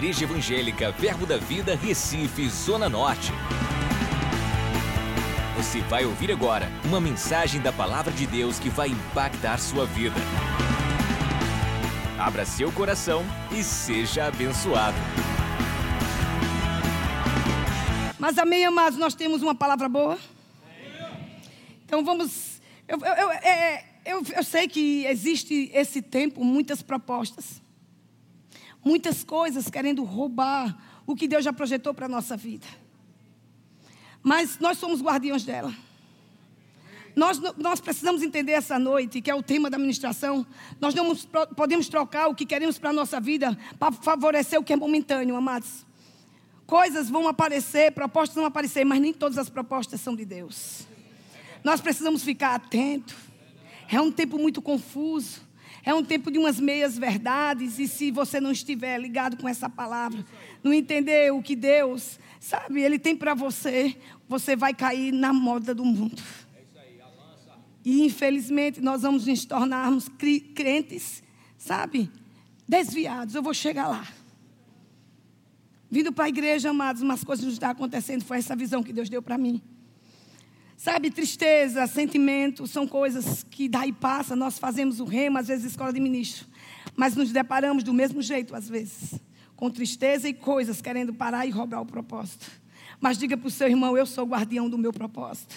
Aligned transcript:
Igreja 0.00 0.24
Evangélica 0.24 0.90
Verbo 0.92 1.26
da 1.26 1.36
Vida, 1.36 1.76
Recife, 1.76 2.48
Zona 2.48 2.88
Norte. 2.88 3.30
Você 5.58 5.82
vai 5.82 6.06
ouvir 6.06 6.32
agora 6.32 6.72
uma 6.86 6.98
mensagem 6.98 7.60
da 7.60 7.70
Palavra 7.70 8.10
de 8.10 8.26
Deus 8.26 8.58
que 8.58 8.70
vai 8.70 8.88
impactar 8.88 9.58
sua 9.58 9.84
vida. 9.84 10.16
Abra 12.18 12.46
seu 12.46 12.72
coração 12.72 13.22
e 13.52 13.62
seja 13.62 14.24
abençoado. 14.24 14.96
Mas 18.18 18.38
amém, 18.38 18.64
amados, 18.64 18.98
nós 18.98 19.14
temos 19.14 19.42
uma 19.42 19.54
palavra 19.54 19.86
boa. 19.86 20.18
Então 21.84 22.02
vamos. 22.02 22.62
Eu, 22.88 22.98
eu, 23.00 23.14
eu, 23.14 23.30
é, 23.32 23.84
eu, 24.06 24.22
eu 24.34 24.44
sei 24.44 24.66
que 24.66 25.04
existe 25.04 25.70
esse 25.74 26.00
tempo, 26.00 26.42
muitas 26.42 26.80
propostas, 26.80 27.59
muitas 28.84 29.22
coisas 29.24 29.68
querendo 29.68 30.04
roubar 30.04 30.76
o 31.06 31.14
que 31.14 31.28
Deus 31.28 31.44
já 31.44 31.52
projetou 31.52 31.92
para 31.92 32.06
a 32.06 32.08
nossa 32.08 32.36
vida. 32.36 32.66
Mas 34.22 34.58
nós 34.58 34.78
somos 34.78 35.00
guardiões 35.02 35.44
dela. 35.44 35.74
Nós, 37.16 37.40
nós 37.56 37.80
precisamos 37.80 38.22
entender 38.22 38.52
essa 38.52 38.78
noite, 38.78 39.20
que 39.20 39.30
é 39.30 39.34
o 39.34 39.42
tema 39.42 39.68
da 39.68 39.78
ministração. 39.78 40.46
Nós 40.80 40.94
não 40.94 41.14
podemos 41.56 41.88
trocar 41.88 42.28
o 42.28 42.34
que 42.34 42.46
queremos 42.46 42.78
para 42.78 42.90
a 42.90 42.92
nossa 42.92 43.20
vida 43.20 43.58
para 43.78 43.92
favorecer 43.92 44.58
o 44.58 44.64
que 44.64 44.72
é 44.72 44.76
momentâneo, 44.76 45.36
amados. 45.36 45.84
Coisas 46.66 47.10
vão 47.10 47.26
aparecer, 47.26 47.92
propostas 47.92 48.36
vão 48.36 48.44
aparecer, 48.44 48.84
mas 48.84 49.00
nem 49.00 49.12
todas 49.12 49.38
as 49.38 49.50
propostas 49.50 50.00
são 50.00 50.14
de 50.14 50.24
Deus. 50.24 50.86
Nós 51.64 51.80
precisamos 51.80 52.22
ficar 52.22 52.54
atentos. 52.54 53.16
É 53.90 54.00
um 54.00 54.12
tempo 54.12 54.38
muito 54.38 54.62
confuso. 54.62 55.40
É 55.84 55.94
um 55.94 56.04
tempo 56.04 56.30
de 56.30 56.38
umas 56.38 56.60
meias 56.60 56.98
verdades. 56.98 57.78
E 57.78 57.88
se 57.88 58.10
você 58.10 58.40
não 58.40 58.52
estiver 58.52 58.98
ligado 58.98 59.36
com 59.36 59.48
essa 59.48 59.68
palavra, 59.68 60.24
não 60.62 60.72
entender 60.72 61.32
o 61.32 61.42
que 61.42 61.56
Deus, 61.56 62.18
sabe, 62.38 62.82
Ele 62.82 62.98
tem 62.98 63.16
para 63.16 63.34
você, 63.34 63.96
você 64.28 64.54
vai 64.54 64.74
cair 64.74 65.12
na 65.12 65.32
moda 65.32 65.74
do 65.74 65.84
mundo. 65.84 66.22
E 67.84 68.04
infelizmente 68.04 68.80
nós 68.80 69.02
vamos 69.02 69.26
nos 69.26 69.44
tornarmos 69.44 70.08
crentes, 70.54 71.22
sabe, 71.56 72.10
desviados. 72.68 73.34
Eu 73.34 73.42
vou 73.42 73.54
chegar 73.54 73.88
lá. 73.88 74.06
Vindo 75.90 76.12
para 76.12 76.26
a 76.26 76.28
igreja, 76.28 76.70
amados, 76.70 77.02
umas 77.02 77.24
coisas 77.24 77.44
não 77.44 77.52
estão 77.52 77.70
acontecendo. 77.70 78.22
Foi 78.22 78.38
essa 78.38 78.54
visão 78.54 78.82
que 78.82 78.92
Deus 78.92 79.08
deu 79.08 79.20
para 79.20 79.36
mim. 79.36 79.60
Sabe, 80.80 81.10
tristeza, 81.10 81.86
sentimento, 81.86 82.66
são 82.66 82.88
coisas 82.88 83.44
que 83.50 83.68
daí 83.68 83.92
passa. 83.92 84.34
Nós 84.34 84.58
fazemos 84.58 84.98
o 84.98 85.04
remo, 85.04 85.36
às 85.36 85.48
vezes 85.48 85.72
escola 85.72 85.92
de 85.92 86.00
ministro. 86.00 86.46
Mas 86.96 87.14
nos 87.14 87.30
deparamos 87.30 87.84
do 87.84 87.92
mesmo 87.92 88.22
jeito, 88.22 88.56
às 88.56 88.66
vezes. 88.66 89.20
Com 89.54 89.70
tristeza 89.70 90.26
e 90.26 90.32
coisas 90.32 90.80
querendo 90.80 91.12
parar 91.12 91.44
e 91.44 91.50
roubar 91.50 91.82
o 91.82 91.84
propósito. 91.84 92.50
Mas 92.98 93.18
diga 93.18 93.36
para 93.36 93.46
o 93.46 93.50
seu 93.50 93.68
irmão: 93.68 93.94
eu 93.94 94.06
sou 94.06 94.24
guardião 94.24 94.70
do 94.70 94.78
meu 94.78 94.90
propósito. 94.90 95.54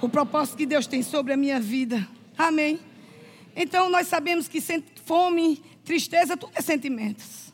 O 0.00 0.08
propósito 0.08 0.56
que 0.56 0.64
Deus 0.64 0.86
tem 0.86 1.02
sobre 1.02 1.34
a 1.34 1.36
minha 1.36 1.60
vida. 1.60 2.08
Amém. 2.34 2.80
Então 3.54 3.90
nós 3.90 4.08
sabemos 4.08 4.48
que 4.48 4.62
fome, 5.04 5.62
tristeza, 5.84 6.38
tudo 6.38 6.52
é 6.54 6.62
sentimentos. 6.62 7.52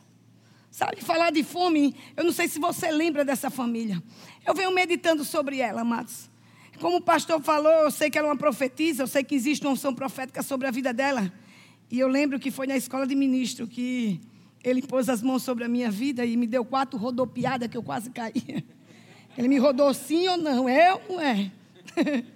Sabe, 0.71 1.01
falar 1.01 1.31
de 1.31 1.43
fome, 1.43 1.93
eu 2.15 2.23
não 2.23 2.31
sei 2.31 2.47
se 2.47 2.57
você 2.57 2.89
lembra 2.89 3.25
dessa 3.25 3.49
família. 3.49 4.01
Eu 4.47 4.53
venho 4.53 4.71
meditando 4.71 5.25
sobre 5.25 5.59
ela, 5.59 5.81
amados. 5.81 6.33
Como 6.79 6.97
o 6.97 7.01
pastor 7.01 7.41
falou, 7.41 7.71
eu 7.71 7.91
sei 7.91 8.09
que 8.09 8.17
ela 8.17 8.27
é 8.27 8.31
uma 8.31 8.37
profetisa, 8.37 9.03
eu 9.03 9.07
sei 9.07 9.23
que 9.23 9.35
existe 9.35 9.65
uma 9.65 9.73
unção 9.73 9.93
profética 9.93 10.43
sobre 10.43 10.67
a 10.67 10.71
vida 10.71 10.93
dela. 10.93 11.31
E 11.89 11.99
eu 11.99 12.07
lembro 12.07 12.39
que 12.39 12.51
foi 12.51 12.67
na 12.67 12.75
escola 12.75 13.07
de 13.07 13.15
ministro 13.15 13.67
que 13.67 14.19
ele 14.63 14.81
pôs 14.81 15.07
as 15.09 15.21
mãos 15.21 15.43
sobre 15.43 15.63
a 15.63 15.67
minha 15.67 15.91
vida 15.91 16.25
e 16.25 16.35
me 16.35 16.47
deu 16.47 16.65
quatro 16.65 16.97
rodopiadas 16.97 17.69
que 17.69 17.77
eu 17.77 17.83
quase 17.83 18.09
caí. 18.09 18.65
Ele 19.37 19.49
me 19.49 19.57
rodou 19.57 19.93
sim 19.93 20.29
ou 20.29 20.37
não, 20.37 20.67
é 20.69 20.93
ou 20.93 21.01
não 21.09 21.19
é? 21.19 21.51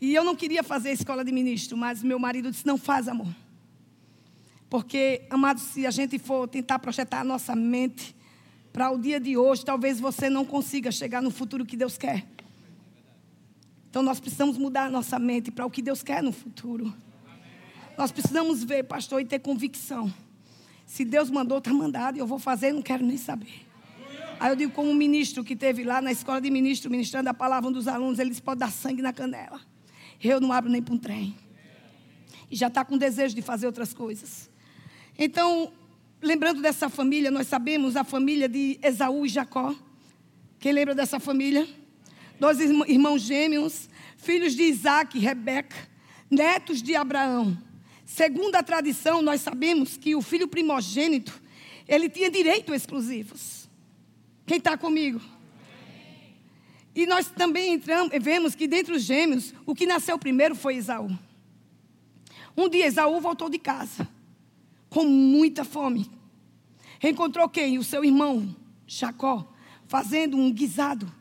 E 0.00 0.14
eu 0.14 0.24
não 0.24 0.34
queria 0.34 0.62
fazer 0.62 0.92
escola 0.92 1.22
de 1.22 1.30
ministro, 1.30 1.76
mas 1.76 2.02
meu 2.02 2.18
marido 2.18 2.50
disse: 2.50 2.66
não 2.66 2.78
faz, 2.78 3.06
amor. 3.06 3.28
Porque, 4.70 5.22
amados, 5.28 5.62
se 5.64 5.86
a 5.86 5.90
gente 5.90 6.18
for 6.18 6.48
tentar 6.48 6.78
projetar 6.78 7.20
a 7.20 7.24
nossa 7.24 7.54
mente 7.54 8.16
para 8.72 8.90
o 8.90 8.96
dia 8.96 9.20
de 9.20 9.36
hoje, 9.36 9.62
talvez 9.64 10.00
você 10.00 10.30
não 10.30 10.44
consiga 10.44 10.90
chegar 10.90 11.20
no 11.20 11.30
futuro 11.30 11.66
que 11.66 11.76
Deus 11.76 11.98
quer. 11.98 12.24
Então 13.90 14.02
nós 14.02 14.20
precisamos 14.20 14.56
mudar 14.56 14.84
a 14.84 14.90
nossa 14.90 15.18
mente 15.18 15.50
para 15.50 15.66
o 15.66 15.70
que 15.70 15.82
Deus 15.82 16.00
quer 16.00 16.22
no 16.22 16.30
futuro. 16.30 16.94
Nós 17.98 18.12
precisamos 18.12 18.62
ver, 18.62 18.84
pastor, 18.84 19.20
e 19.20 19.24
ter 19.24 19.40
convicção. 19.40 20.12
Se 20.86 21.04
Deus 21.04 21.28
mandou, 21.28 21.58
está 21.58 21.72
mandado, 21.72 22.16
eu 22.16 22.26
vou 22.26 22.38
fazer, 22.38 22.72
não 22.72 22.82
quero 22.82 23.04
nem 23.04 23.16
saber. 23.16 23.66
Aí 24.38 24.50
eu 24.50 24.56
digo, 24.56 24.72
como 24.72 24.94
ministro 24.94 25.44
que 25.44 25.54
teve 25.54 25.84
lá 25.84 26.00
na 26.00 26.10
escola 26.10 26.40
de 26.40 26.50
ministro, 26.50 26.90
ministrando 26.90 27.28
a 27.28 27.34
palavra 27.34 27.68
um 27.68 27.72
dos 27.72 27.86
alunos, 27.86 28.18
ele 28.18 28.30
disse: 28.30 28.40
pode 28.40 28.60
dar 28.60 28.70
sangue 28.70 29.02
na 29.02 29.12
canela. 29.12 29.60
Eu 30.22 30.40
não 30.40 30.52
abro 30.52 30.70
nem 30.70 30.80
para 30.80 30.94
um 30.94 30.98
trem. 30.98 31.36
E 32.50 32.56
já 32.56 32.68
está 32.68 32.84
com 32.84 32.96
desejo 32.96 33.34
de 33.34 33.42
fazer 33.42 33.66
outras 33.66 33.92
coisas. 33.92 34.48
Então, 35.18 35.72
lembrando 36.22 36.62
dessa 36.62 36.88
família, 36.88 37.30
nós 37.30 37.48
sabemos 37.48 37.96
a 37.96 38.04
família 38.04 38.48
de 38.48 38.78
Esaú 38.82 39.26
e 39.26 39.28
Jacó. 39.28 39.74
Quem 40.58 40.72
lembra 40.72 40.94
dessa 40.94 41.20
família? 41.20 41.68
Dois 42.40 42.58
irmãos 42.58 43.20
gêmeos, 43.20 43.88
filhos 44.16 44.54
de 44.56 44.62
Isaac 44.62 45.16
e 45.16 45.20
Rebeca, 45.20 45.76
netos 46.30 46.82
de 46.82 46.96
Abraão. 46.96 47.56
Segundo 48.06 48.56
a 48.56 48.62
tradição, 48.62 49.20
nós 49.20 49.42
sabemos 49.42 49.98
que 49.98 50.16
o 50.16 50.22
filho 50.22 50.48
primogênito, 50.48 51.40
ele 51.86 52.08
tinha 52.08 52.30
direito 52.30 52.74
exclusivos. 52.74 53.68
Quem 54.46 54.56
está 54.56 54.76
comigo? 54.76 55.20
E 56.94 57.06
nós 57.06 57.28
também 57.28 57.74
entramos, 57.74 58.10
vemos 58.20 58.54
que 58.54 58.66
dentre 58.66 58.94
os 58.94 59.02
gêmeos, 59.02 59.54
o 59.66 59.74
que 59.74 59.86
nasceu 59.86 60.18
primeiro 60.18 60.54
foi 60.56 60.76
Esaú. 60.76 61.10
Um 62.56 62.68
dia 62.70 62.86
Esaú 62.86 63.20
voltou 63.20 63.50
de 63.50 63.58
casa, 63.58 64.08
com 64.88 65.04
muita 65.04 65.62
fome. 65.62 66.10
Encontrou 67.02 67.48
quem? 67.50 67.78
O 67.78 67.84
seu 67.84 68.02
irmão, 68.02 68.56
Jacó, 68.86 69.52
fazendo 69.86 70.38
um 70.38 70.50
guisado. 70.50 71.19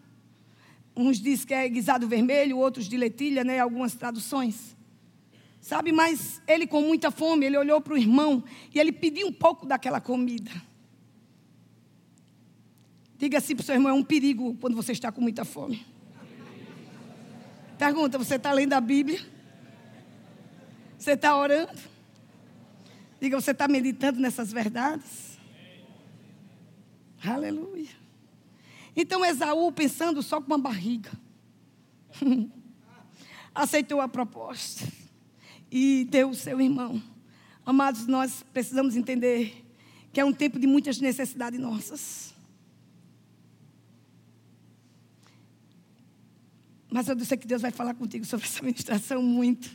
Uns 1.01 1.17
dizem 1.17 1.47
que 1.47 1.53
é 1.53 1.69
guisado 1.69 2.09
vermelho, 2.09 2.57
outros 2.57 2.85
de 2.85 2.97
letilha, 2.97 3.41
né? 3.41 3.57
Algumas 3.57 3.95
traduções. 3.95 4.75
Sabe, 5.61 5.93
mas 5.93 6.41
ele 6.45 6.67
com 6.67 6.81
muita 6.81 7.09
fome, 7.09 7.45
ele 7.45 7.57
olhou 7.57 7.79
para 7.79 7.93
o 7.93 7.97
irmão 7.97 8.43
e 8.73 8.77
ele 8.77 8.91
pediu 8.91 9.27
um 9.27 9.31
pouco 9.31 9.65
daquela 9.65 10.01
comida. 10.01 10.51
Diga 13.17 13.37
assim 13.37 13.55
para 13.55 13.63
o 13.63 13.65
seu 13.65 13.75
irmão, 13.75 13.91
é 13.91 13.93
um 13.93 14.03
perigo 14.03 14.57
quando 14.59 14.75
você 14.75 14.91
está 14.91 15.09
com 15.09 15.21
muita 15.21 15.45
fome. 15.45 15.85
Pergunta, 17.77 18.17
você 18.17 18.35
está 18.35 18.51
lendo 18.51 18.73
a 18.73 18.81
Bíblia? 18.81 19.25
Você 20.97 21.11
está 21.11 21.37
orando? 21.37 21.79
Diga, 23.21 23.39
você 23.39 23.51
está 23.51 23.69
meditando 23.69 24.19
nessas 24.19 24.51
verdades? 24.51 25.39
Aleluia. 27.23 27.98
Então 29.01 29.25
Esaú, 29.25 29.71
pensando 29.71 30.21
só 30.21 30.41
com 30.41 30.47
uma 30.47 30.57
barriga, 30.57 31.09
aceitou 33.55 34.01
a 34.01 34.09
proposta 34.09 34.85
e 35.71 36.05
deu 36.11 36.31
o 36.31 36.35
seu 36.35 36.59
irmão. 36.59 37.01
Amados, 37.65 38.07
nós 38.07 38.43
precisamos 38.51 38.97
entender 38.97 39.65
que 40.11 40.19
é 40.19 40.25
um 40.25 40.33
tempo 40.33 40.59
de 40.59 40.67
muitas 40.67 40.99
necessidades 40.99 41.57
nossas. 41.57 42.33
Mas 46.91 47.07
eu 47.07 47.17
sei 47.21 47.37
que 47.37 47.47
Deus 47.47 47.61
vai 47.61 47.71
falar 47.71 47.93
contigo 47.93 48.25
sobre 48.25 48.45
essa 48.45 48.59
ministração 48.61 49.23
muito. 49.23 49.71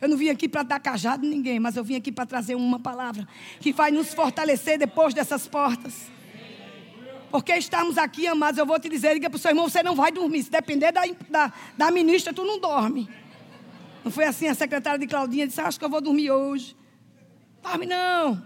Eu 0.00 0.08
não 0.08 0.16
vim 0.16 0.28
aqui 0.28 0.48
para 0.48 0.62
dar 0.62 0.78
cajado 0.78 1.26
em 1.26 1.30
ninguém, 1.30 1.58
mas 1.58 1.74
eu 1.74 1.82
vim 1.82 1.96
aqui 1.96 2.12
para 2.12 2.24
trazer 2.24 2.54
uma 2.54 2.78
palavra 2.78 3.26
que 3.58 3.72
vai 3.72 3.90
nos 3.90 4.14
fortalecer 4.14 4.78
depois 4.78 5.14
dessas 5.14 5.48
portas. 5.48 6.16
Porque 7.30 7.54
estamos 7.54 7.98
aqui, 7.98 8.26
amados, 8.26 8.58
eu 8.58 8.64
vou 8.64 8.78
te 8.80 8.88
dizer, 8.88 9.14
diga 9.14 9.28
para 9.28 9.36
o 9.36 9.38
seu 9.38 9.50
irmão, 9.50 9.68
você 9.68 9.82
não 9.82 9.94
vai 9.94 10.10
dormir. 10.10 10.42
Se 10.42 10.50
depender 10.50 10.92
da, 10.92 11.02
da, 11.28 11.52
da 11.76 11.90
ministra, 11.90 12.32
tu 12.32 12.44
não 12.44 12.58
dorme. 12.58 13.08
Não 14.02 14.10
foi 14.10 14.24
assim 14.24 14.46
a 14.46 14.54
secretária 14.54 14.98
de 14.98 15.06
Claudinha 15.06 15.46
disse, 15.46 15.60
acho 15.60 15.78
que 15.78 15.84
eu 15.84 15.90
vou 15.90 16.00
dormir 16.00 16.30
hoje. 16.30 16.74
Dorme 17.62 17.84
não. 17.84 18.42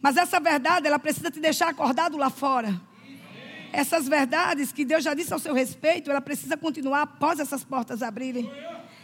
Mas 0.00 0.16
essa 0.16 0.40
verdade, 0.40 0.86
ela 0.86 0.98
precisa 0.98 1.30
te 1.30 1.40
deixar 1.40 1.68
acordado 1.68 2.16
lá 2.16 2.30
fora. 2.30 2.80
Essas 3.72 4.08
verdades 4.08 4.72
que 4.72 4.84
Deus 4.84 5.04
já 5.04 5.12
disse 5.12 5.32
ao 5.32 5.38
seu 5.38 5.54
respeito, 5.54 6.10
ela 6.10 6.20
precisa 6.20 6.56
continuar 6.56 7.02
após 7.02 7.38
essas 7.38 7.64
portas 7.64 8.02
abrirem. 8.02 8.50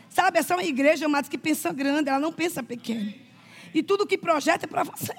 Sabe, 0.09 0.39
essa 0.39 0.55
é 0.55 0.57
uma 0.57 0.65
igreja, 0.65 1.05
amados, 1.07 1.29
que 1.29 1.39
pensa 1.39 1.73
grande, 1.73 2.09
ela 2.09 2.19
não 2.19 2.33
pensa 2.33 2.63
pequeno. 2.63 3.13
E 3.75 3.83
tudo 3.83 4.07
que 4.07 4.17
projeta 4.17 4.65
é 4.65 4.69
para 4.69 4.85
você 4.85 5.15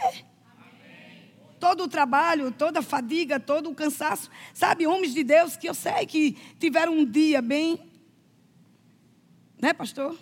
todo 1.59 1.83
o 1.83 1.87
trabalho, 1.87 2.51
toda 2.51 2.79
a 2.79 2.83
fadiga, 2.83 3.39
todo 3.39 3.69
o 3.69 3.75
cansaço. 3.75 4.29
Sabe, 4.53 4.87
homens 4.87 5.13
de 5.13 5.23
Deus 5.23 5.57
que 5.57 5.67
eu 5.67 5.73
sei 5.73 6.05
que 6.05 6.37
tiveram 6.59 6.93
um 6.93 7.05
dia 7.05 7.41
bem. 7.41 7.79
Né, 9.61 9.73
pastor? 9.73 10.17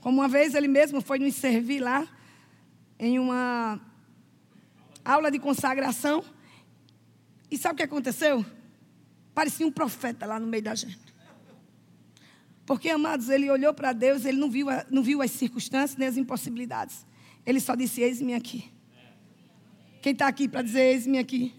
Como 0.00 0.20
uma 0.20 0.28
vez 0.28 0.54
ele 0.54 0.68
mesmo 0.68 1.00
foi 1.00 1.18
nos 1.18 1.34
servir 1.34 1.80
lá, 1.80 2.06
em 2.98 3.18
uma 3.18 3.80
aula 5.04 5.30
de 5.30 5.38
consagração. 5.38 6.22
E 7.50 7.56
sabe 7.56 7.74
o 7.74 7.76
que 7.78 7.82
aconteceu? 7.82 8.44
Parecia 9.34 9.66
um 9.66 9.72
profeta 9.72 10.26
lá 10.26 10.38
no 10.38 10.46
meio 10.46 10.62
da 10.62 10.74
gente. 10.74 11.06
Porque, 12.64 12.90
amados, 12.90 13.28
ele 13.28 13.48
olhou 13.48 13.72
para 13.72 13.92
Deus, 13.92 14.24
ele 14.24 14.38
não 14.38 14.50
viu, 14.50 14.66
não 14.90 15.02
viu 15.02 15.22
as 15.22 15.30
circunstâncias 15.30 15.96
nem 15.96 16.08
as 16.08 16.16
impossibilidades. 16.16 17.06
Ele 17.44 17.60
só 17.60 17.76
disse: 17.76 18.00
Eis-me 18.00 18.34
aqui. 18.34 18.75
Quem 20.06 20.12
está 20.12 20.28
aqui 20.28 20.46
para 20.46 20.62
dizer: 20.62 20.82
Eis-me 20.82 21.18
aqui? 21.18 21.52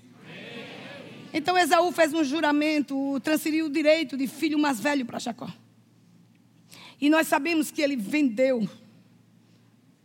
Então 1.33 1.57
Esaú 1.57 1.91
fez 1.91 2.13
um 2.13 2.23
juramento, 2.23 3.19
transferiu 3.19 3.65
o 3.65 3.69
direito 3.69 4.15
de 4.15 4.25
filho 4.25 4.57
mais 4.57 4.79
velho 4.79 5.05
para 5.05 5.19
Jacó. 5.19 5.51
E 7.01 7.09
nós 7.09 7.27
sabemos 7.27 7.71
que 7.71 7.81
ele 7.81 7.97
vendeu. 7.97 8.65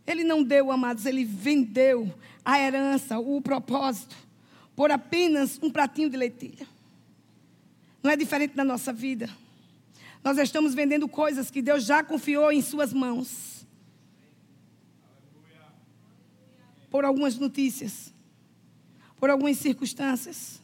Ele 0.05 0.25
não 0.25 0.43
deu, 0.43 0.73
amados, 0.73 1.05
ele 1.05 1.23
vendeu 1.23 2.13
a 2.43 2.59
herança, 2.59 3.17
o 3.17 3.41
propósito, 3.41 4.13
por 4.75 4.91
apenas 4.91 5.57
um 5.63 5.71
pratinho 5.71 6.09
de 6.09 6.17
leitilha. 6.17 6.67
Não 8.03 8.11
é 8.11 8.17
diferente 8.17 8.57
da 8.57 8.65
nossa 8.65 8.91
vida. 8.91 9.29
Nós 10.21 10.37
estamos 10.37 10.75
vendendo 10.75 11.07
coisas 11.07 11.49
que 11.49 11.61
Deus 11.61 11.85
já 11.85 12.03
confiou 12.03 12.51
em 12.51 12.61
Suas 12.61 12.91
mãos. 12.91 13.65
Por 16.89 17.05
algumas 17.05 17.37
notícias, 17.37 18.12
por 19.23 19.29
algumas 19.29 19.55
circunstâncias. 19.55 20.61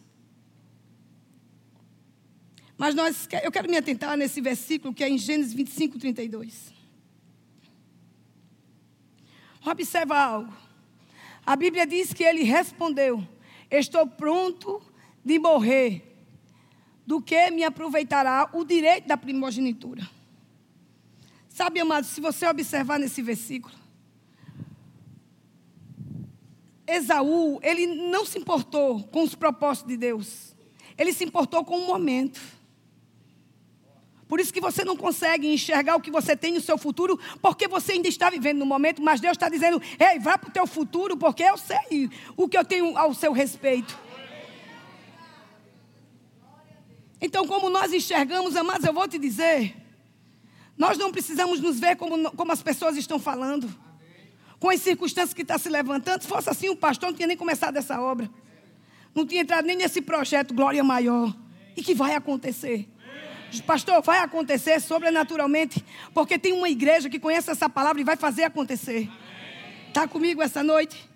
Mas 2.77 2.93
nós, 2.93 3.25
eu 3.41 3.49
quero 3.53 3.69
me 3.69 3.77
atentar 3.77 4.17
nesse 4.17 4.41
versículo 4.41 4.93
que 4.93 5.01
é 5.01 5.07
em 5.07 5.17
Gênesis 5.17 5.53
25, 5.53 5.97
32. 5.97 6.73
Observa 9.65 10.19
algo. 10.19 10.53
A 11.45 11.55
Bíblia 11.55 11.87
diz 11.87 12.11
que 12.11 12.21
ele 12.21 12.43
respondeu: 12.43 13.25
Estou 13.71 14.05
pronto 14.05 14.81
de 15.23 15.39
morrer, 15.39 16.19
do 17.07 17.21
que 17.21 17.49
me 17.51 17.63
aproveitará 17.63 18.49
o 18.51 18.65
direito 18.65 19.07
da 19.07 19.15
primogenitura. 19.15 20.05
Sabe, 21.47 21.79
amado, 21.79 22.03
se 22.03 22.19
você 22.19 22.45
observar 22.45 22.99
nesse 22.99 23.21
versículo, 23.21 23.78
Esaú, 26.95 27.59
ele 27.61 27.85
não 27.87 28.25
se 28.25 28.37
importou 28.37 29.03
com 29.05 29.23
os 29.23 29.35
propósitos 29.35 29.89
de 29.89 29.97
Deus, 29.97 30.55
ele 30.97 31.13
se 31.13 31.23
importou 31.23 31.63
com 31.63 31.77
o 31.77 31.87
momento. 31.87 32.39
Por 34.27 34.39
isso 34.39 34.53
que 34.53 34.61
você 34.61 34.85
não 34.85 34.95
consegue 34.95 35.51
enxergar 35.51 35.95
o 35.95 36.01
que 36.01 36.11
você 36.11 36.37
tem 36.37 36.53
no 36.53 36.61
seu 36.61 36.77
futuro, 36.77 37.19
porque 37.41 37.67
você 37.67 37.93
ainda 37.93 38.07
está 38.07 38.29
vivendo 38.29 38.59
no 38.59 38.65
momento, 38.65 39.01
mas 39.01 39.19
Deus 39.19 39.31
está 39.31 39.49
dizendo: 39.49 39.81
ei, 39.99 40.19
vá 40.19 40.37
para 40.37 40.49
o 40.49 40.53
teu 40.53 40.67
futuro, 40.67 41.17
porque 41.17 41.41
eu 41.41 41.57
sei 41.57 42.09
o 42.37 42.47
que 42.47 42.55
eu 42.55 42.63
tenho 42.63 42.95
ao 42.95 43.13
seu 43.13 43.31
respeito. 43.31 43.97
Então, 47.19 47.47
como 47.47 47.69
nós 47.69 47.91
enxergamos, 47.91 48.55
amados, 48.55 48.85
eu 48.85 48.93
vou 48.93 49.07
te 49.07 49.17
dizer, 49.17 49.75
nós 50.77 50.97
não 50.97 51.11
precisamos 51.11 51.59
nos 51.59 51.79
ver 51.79 51.97
como, 51.97 52.31
como 52.31 52.51
as 52.51 52.61
pessoas 52.61 52.95
estão 52.95 53.19
falando, 53.19 53.67
com 54.59 54.69
as 54.69 54.81
circunstâncias 54.81 55.33
que 55.33 55.41
estão 55.41 55.57
tá 55.57 55.63
se 55.63 55.69
levantando. 55.69 56.21
Se 56.21 56.27
fosse 56.27 56.49
assim, 56.49 56.69
o 56.69 56.75
pastor 56.75 57.09
não 57.09 57.15
tinha 57.15 57.27
nem 57.27 57.37
começado 57.37 57.77
essa 57.77 57.99
obra, 58.01 58.29
não 59.15 59.25
tinha 59.25 59.41
entrado 59.41 59.65
nem 59.65 59.77
nesse 59.77 60.01
projeto 60.01 60.53
Glória 60.53 60.83
Maior, 60.83 61.35
e 61.75 61.81
que 61.81 61.93
vai 61.93 62.13
acontecer. 62.13 62.87
Pastor, 63.65 64.01
vai 64.03 64.19
acontecer 64.19 64.79
sobrenaturalmente, 64.79 65.83
porque 66.13 66.37
tem 66.37 66.53
uma 66.53 66.69
igreja 66.69 67.09
que 67.09 67.19
conhece 67.19 67.49
essa 67.49 67.67
palavra 67.67 67.99
e 67.99 68.03
vai 68.03 68.15
fazer 68.15 68.43
acontecer. 68.43 69.09
Está 69.87 70.07
comigo 70.07 70.41
essa 70.41 70.61
noite? 70.61 71.09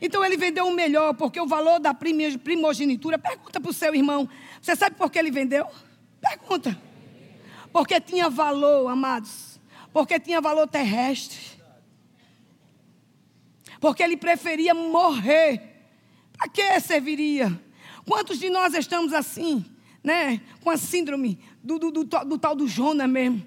Então 0.00 0.24
ele 0.24 0.36
vendeu 0.36 0.66
o 0.66 0.74
melhor, 0.74 1.14
porque 1.14 1.40
o 1.40 1.46
valor 1.46 1.78
da 1.78 1.94
primogenitura. 1.94 3.18
Pergunta 3.18 3.60
para 3.60 3.70
o 3.70 3.74
seu 3.74 3.94
irmão: 3.94 4.28
você 4.60 4.74
sabe 4.74 4.96
por 4.96 5.10
que 5.10 5.18
ele 5.18 5.30
vendeu? 5.30 5.66
Pergunta. 6.20 6.80
Porque 7.72 8.00
tinha 8.00 8.28
valor, 8.28 8.88
amados. 8.88 9.60
Porque 9.92 10.18
tinha 10.18 10.40
valor 10.40 10.66
terrestre. 10.66 11.57
Porque 13.80 14.02
ele 14.02 14.16
preferia 14.16 14.74
morrer. 14.74 15.62
Para 16.36 16.48
que 16.48 16.80
serviria? 16.80 17.60
Quantos 18.06 18.38
de 18.38 18.48
nós 18.48 18.74
estamos 18.74 19.12
assim, 19.12 19.64
né? 20.02 20.40
Com 20.62 20.70
a 20.70 20.76
síndrome 20.76 21.38
do, 21.62 21.78
do, 21.78 21.90
do, 21.90 22.04
do 22.04 22.38
tal 22.38 22.54
do 22.54 22.66
Jonas 22.66 23.08
mesmo, 23.08 23.44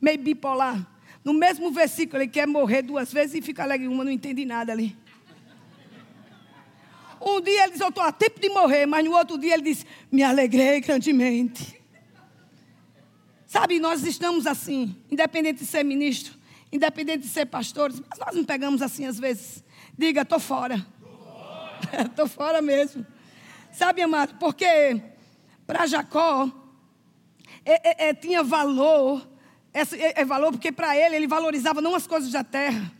meio 0.00 0.18
bipolar. 0.18 0.86
No 1.24 1.32
mesmo 1.32 1.70
versículo, 1.70 2.22
ele 2.22 2.30
quer 2.30 2.46
morrer 2.46 2.82
duas 2.82 3.12
vezes 3.12 3.34
e 3.34 3.42
fica 3.42 3.62
alegre 3.62 3.88
uma, 3.88 4.04
não 4.04 4.12
entendi 4.12 4.44
nada 4.44 4.72
ali. 4.72 4.96
Um 7.20 7.40
dia 7.40 7.62
ele 7.62 7.72
disse, 7.72 7.82
eu 7.82 7.88
estou 7.88 8.04
a 8.04 8.12
tempo 8.12 8.38
de 8.38 8.50
morrer, 8.50 8.84
mas 8.84 9.02
no 9.02 9.12
outro 9.12 9.38
dia 9.38 9.54
ele 9.54 9.62
disse, 9.62 9.86
me 10.12 10.22
alegrei 10.22 10.80
grandemente. 10.80 11.80
Sabe, 13.46 13.78
nós 13.80 14.04
estamos 14.04 14.46
assim, 14.46 14.94
independente 15.10 15.60
de 15.60 15.66
ser 15.66 15.82
ministro, 15.84 16.34
independente 16.70 17.20
de 17.20 17.28
ser 17.28 17.46
pastores, 17.46 18.02
mas 18.10 18.18
nós 18.18 18.34
não 18.34 18.44
pegamos 18.44 18.82
assim 18.82 19.06
às 19.06 19.18
vezes. 19.18 19.64
Diga, 19.96 20.22
estou 20.22 20.40
fora. 20.40 20.84
Estou 22.06 22.26
fora 22.26 22.60
mesmo. 22.60 23.06
Sabe, 23.70 24.02
amado, 24.02 24.36
porque 24.38 25.00
para 25.66 25.86
Jacó, 25.86 26.50
é, 27.64 28.06
é, 28.06 28.08
é, 28.08 28.14
tinha 28.14 28.42
valor, 28.42 29.26
é, 29.72 30.20
é 30.20 30.24
valor 30.24 30.52
porque 30.52 30.70
para 30.70 30.96
ele, 30.96 31.16
ele 31.16 31.26
valorizava 31.26 31.80
não 31.80 31.94
as 31.94 32.06
coisas 32.06 32.30
da 32.30 32.44
terra. 32.44 32.92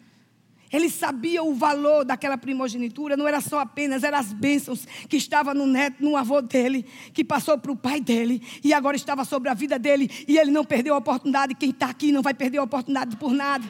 Ele 0.72 0.90
sabia 0.90 1.42
o 1.42 1.54
valor 1.54 2.04
daquela 2.04 2.36
primogenitura, 2.36 3.16
não 3.16 3.28
era 3.28 3.40
só 3.40 3.60
apenas, 3.60 4.02
eram 4.02 4.18
as 4.18 4.32
bênçãos 4.32 4.84
que 5.08 5.16
estava 5.16 5.54
no 5.54 5.66
neto, 5.66 6.02
no 6.02 6.16
avô 6.16 6.42
dele, 6.42 6.84
que 7.12 7.22
passou 7.22 7.56
para 7.56 7.70
o 7.70 7.76
pai 7.76 8.00
dele, 8.00 8.42
e 8.62 8.74
agora 8.74 8.96
estava 8.96 9.24
sobre 9.24 9.48
a 9.48 9.54
vida 9.54 9.78
dele, 9.78 10.10
e 10.26 10.36
ele 10.36 10.50
não 10.50 10.64
perdeu 10.64 10.94
a 10.94 10.98
oportunidade. 10.98 11.54
Quem 11.54 11.70
está 11.70 11.86
aqui 11.86 12.10
não 12.10 12.22
vai 12.22 12.34
perder 12.34 12.58
a 12.58 12.64
oportunidade 12.64 13.16
por 13.16 13.32
nada. 13.32 13.64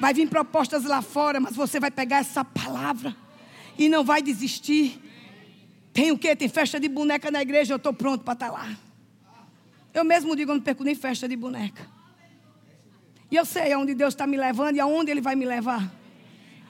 Vai 0.00 0.12
vir 0.12 0.28
propostas 0.28 0.84
lá 0.84 1.00
fora, 1.00 1.40
mas 1.40 1.54
você 1.54 1.78
vai 1.78 1.90
pegar 1.90 2.18
essa 2.18 2.44
palavra 2.44 3.14
e 3.78 3.88
não 3.88 4.04
vai 4.04 4.22
desistir. 4.22 5.00
Tem 5.92 6.10
o 6.10 6.18
quê? 6.18 6.34
Tem 6.34 6.48
festa 6.48 6.80
de 6.80 6.88
boneca 6.88 7.30
na 7.30 7.40
igreja, 7.40 7.72
eu 7.72 7.76
estou 7.76 7.92
pronto 7.92 8.24
para 8.24 8.34
estar 8.34 8.50
tá 8.50 8.52
lá. 8.52 8.76
Eu 9.92 10.04
mesmo 10.04 10.34
digo, 10.34 10.50
eu 10.50 10.56
não 10.56 10.62
perco 10.62 10.82
nem 10.82 10.94
festa 10.94 11.28
de 11.28 11.36
boneca. 11.36 11.86
E 13.30 13.36
eu 13.36 13.44
sei 13.44 13.72
aonde 13.72 13.94
Deus 13.94 14.14
está 14.14 14.26
me 14.26 14.36
levando 14.36 14.76
e 14.76 14.80
aonde 14.80 15.10
Ele 15.10 15.20
vai 15.20 15.36
me 15.36 15.44
levar. 15.44 15.90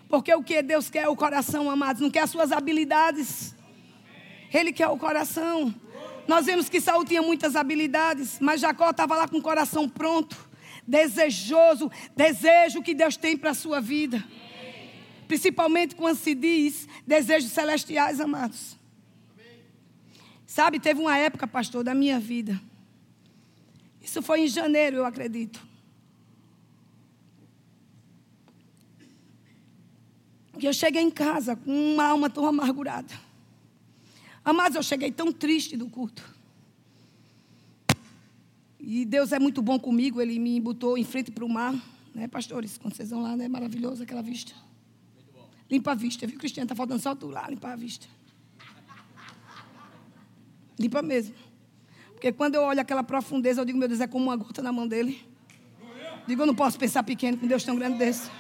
Porque 0.09 0.33
o 0.35 0.43
que 0.43 0.63
Deus 0.63 0.91
quer 0.91 1.05
é 1.05 1.09
o 1.09 1.17
coração, 1.17 1.71
amados. 1.71 2.03
Não 2.03 2.11
quer 2.11 2.21
as 2.21 2.31
suas 2.31 2.53
habilidades. 2.53 3.55
Ele 4.53 4.73
quer 4.73 4.89
o 4.89 4.97
coração. 4.97 5.75
Nós 6.29 6.47
vemos 6.47 6.69
que 6.69 6.81
Saul 6.81 7.05
tinha 7.05 7.23
muitas 7.23 7.57
habilidades, 7.57 8.39
mas 8.41 8.61
Jacó 8.61 8.91
estava 8.91 9.17
lá 9.17 9.29
com 9.29 9.39
o 9.39 9.43
coração 9.43 9.89
pronto, 9.89 10.37
desejoso, 10.87 11.91
desejo 12.17 12.83
que 12.83 12.95
Deus 12.95 13.17
tem 13.17 13.37
para 13.37 13.51
a 13.51 13.55
sua 13.55 13.81
vida. 13.81 14.23
Principalmente 15.27 15.95
quando 15.95 16.17
se 16.17 16.35
diz 16.35 16.89
desejos 17.07 17.51
celestiais, 17.51 18.21
amados. 18.21 18.77
Sabe, 20.47 20.79
teve 20.79 21.01
uma 21.01 21.17
época, 21.17 21.47
pastor, 21.47 21.83
da 21.83 21.95
minha 21.95 22.21
vida 22.21 22.61
isso 24.05 24.21
foi 24.21 24.43
em 24.43 24.47
janeiro, 24.47 24.99
eu 24.99 25.07
acredito. 25.07 25.67
E 30.59 30.67
eu 30.67 30.75
cheguei 30.75 31.01
em 31.01 31.11
casa 31.11 31.57
com 31.57 31.95
uma 31.95 32.05
alma 32.05 32.29
tão 32.29 32.47
amargurada. 32.47 33.13
Amados, 34.45 34.77
eu 34.77 34.83
cheguei 34.83 35.11
tão 35.11 35.33
triste 35.33 35.75
do 35.75 35.89
culto. 35.89 36.23
E 38.87 39.07
Deus 39.07 39.33
é 39.33 39.39
muito 39.39 39.63
bom 39.63 39.79
comigo, 39.79 40.21
Ele 40.21 40.39
me 40.39 40.61
botou 40.61 40.99
em 40.99 41.05
frente 41.05 41.31
para 41.31 41.43
o 41.43 41.49
mar, 41.49 41.75
né, 42.15 42.29
pastores? 42.29 42.77
Quando 42.77 42.95
vocês 42.95 43.09
vão 43.09 43.23
lá, 43.23 43.35
né? 43.35 43.49
Maravilhoso 43.49 44.03
aquela 44.03 44.23
vista. 44.23 44.53
Limpa 45.71 45.93
a 45.93 45.95
vista, 45.95 46.27
viu, 46.27 46.39
Cristiano? 46.39 46.67
Está 46.67 46.75
faltando 46.75 47.01
só 47.01 47.15
tu 47.15 47.29
lá, 47.29 47.49
limpa 47.49 47.71
a 47.71 47.77
vista. 47.77 48.07
Limpa 50.79 51.01
mesmo. 51.01 51.35
Porque 52.13 52.31
quando 52.31 52.57
eu 52.57 52.63
olho 52.63 52.79
aquela 52.79 53.03
profundeza, 53.03 53.63
eu 53.63 53.65
digo, 53.65 53.79
meu 53.79 53.89
Deus, 53.89 54.03
é 54.03 54.07
como 54.07 54.27
uma 54.27 54.37
gota 54.37 54.61
na 54.61 54.71
mão 54.71 54.87
dele. 54.87 55.27
Digo, 56.27 56.43
eu 56.43 56.47
não 56.47 56.55
posso 56.55 56.79
pensar 56.79 57.03
pequeno 57.03 57.39
com 57.39 57.47
Deus 57.47 57.65
tão 57.65 57.77
grande 57.77 57.97
desse. 57.97 58.31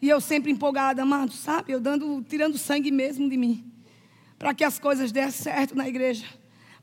E 0.00 0.08
eu 0.08 0.20
sempre 0.20 0.50
empolgada, 0.50 1.02
amado, 1.02 1.32
sabe? 1.32 1.72
Eu 1.72 1.80
dando, 1.80 2.20
tirando 2.28 2.58
sangue 2.58 2.90
mesmo 2.90 3.30
de 3.30 3.36
mim. 3.36 3.64
Para 4.40 4.52
que 4.52 4.64
as 4.64 4.80
coisas 4.80 5.12
dêem 5.12 5.30
certo 5.30 5.76
na 5.76 5.88
igreja. 5.88 6.26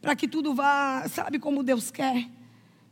Para 0.02 0.16
que 0.16 0.28
tudo 0.28 0.54
vá, 0.54 1.08
sabe, 1.10 1.40
como 1.40 1.64
Deus 1.64 1.92
quer. 1.92 2.28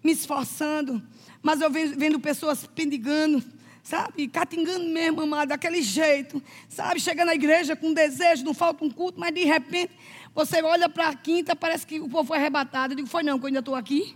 Me 0.03 0.11
esforçando. 0.11 1.01
Mas 1.41 1.61
eu 1.61 1.69
vendo 1.69 2.19
pessoas 2.19 2.67
pendigando, 2.67 3.43
sabe? 3.81 4.27
Catingando 4.27 4.85
mesmo, 4.85 5.21
amado, 5.21 5.49
daquele 5.49 5.81
jeito. 5.81 6.41
Sabe? 6.67 6.99
Chegando 6.99 7.27
na 7.27 7.35
igreja 7.35 7.75
com 7.75 7.93
desejo, 7.93 8.43
não 8.43 8.53
falta 8.53 8.83
um 8.83 8.89
culto, 8.89 9.19
mas 9.19 9.33
de 9.33 9.43
repente 9.43 9.93
você 10.35 10.61
olha 10.61 10.87
para 10.87 11.09
a 11.09 11.15
quinta, 11.15 11.55
parece 11.55 11.87
que 11.87 11.99
o 11.99 12.09
povo 12.09 12.27
foi 12.27 12.37
arrebatado. 12.37 12.93
Eu 12.93 12.97
digo, 12.97 13.07
foi 13.07 13.23
não, 13.23 13.39
que 13.39 13.45
eu 13.45 13.47
ainda 13.47 13.59
estou 13.59 13.75
aqui. 13.75 14.15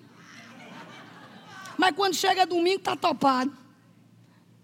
Mas 1.78 1.96
quando 1.96 2.14
chega 2.14 2.46
domingo, 2.46 2.78
está 2.78 2.96
topado. 2.96 3.58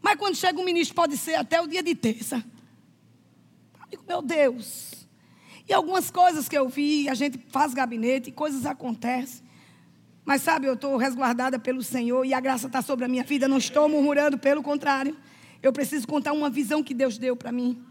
Mas 0.02 0.18
quando 0.18 0.36
chega 0.36 0.60
o 0.60 0.64
ministro, 0.64 0.96
pode 0.96 1.18
ser 1.18 1.36
até 1.36 1.60
o 1.62 1.68
dia 1.68 1.82
de 1.82 1.96
terça. 1.96 2.46
Eu 3.80 3.88
digo, 3.90 4.04
meu 4.08 4.22
Deus. 4.22 4.97
E 5.68 5.74
algumas 5.74 6.10
coisas 6.10 6.48
que 6.48 6.58
eu 6.58 6.70
vi, 6.70 7.10
a 7.10 7.14
gente 7.14 7.38
faz 7.50 7.74
gabinete, 7.74 8.32
coisas 8.32 8.66
acontecem. 8.66 9.46
Mas 10.24 10.42
sabe, 10.42 10.68
eu 10.68 10.74
estou 10.74 10.98
resguardada 10.98 11.60
pelo 11.60 11.84
Senhor 11.84 12.26
e 12.26 12.34
a 12.34 12.40
graça 12.40 12.68
está 12.68 12.82
sobre 12.82 13.06
a 13.06 13.08
minha 13.08 13.24
vida. 13.24 13.48
Não 13.48 13.58
estou 13.58 13.88
murmurando, 13.90 14.38
pelo 14.38 14.64
contrário. 14.64 15.16
Eu 15.62 15.74
preciso 15.74 16.08
contar 16.08 16.34
uma 16.34 16.50
visão 16.50 16.84
que 16.84 16.94
Deus 16.94 17.18
deu 17.18 17.36
para 17.36 17.52
mim. 17.52 17.82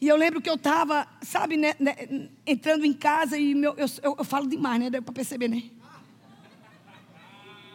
E 0.00 0.08
eu 0.08 0.16
lembro 0.16 0.40
que 0.40 0.48
eu 0.48 0.54
estava, 0.54 1.06
sabe, 1.20 1.56
né, 1.56 1.74
né, 1.78 2.28
entrando 2.46 2.84
em 2.86 2.92
casa 2.92 3.36
e 3.36 3.54
meu, 3.54 3.74
eu, 3.76 3.86
eu, 4.02 4.16
eu, 4.18 4.24
falo 4.24 4.48
demais, 4.48 4.80
né? 4.80 4.88
Deu 4.88 5.02
para 5.02 5.12
perceber, 5.12 5.48
né? 5.48 5.64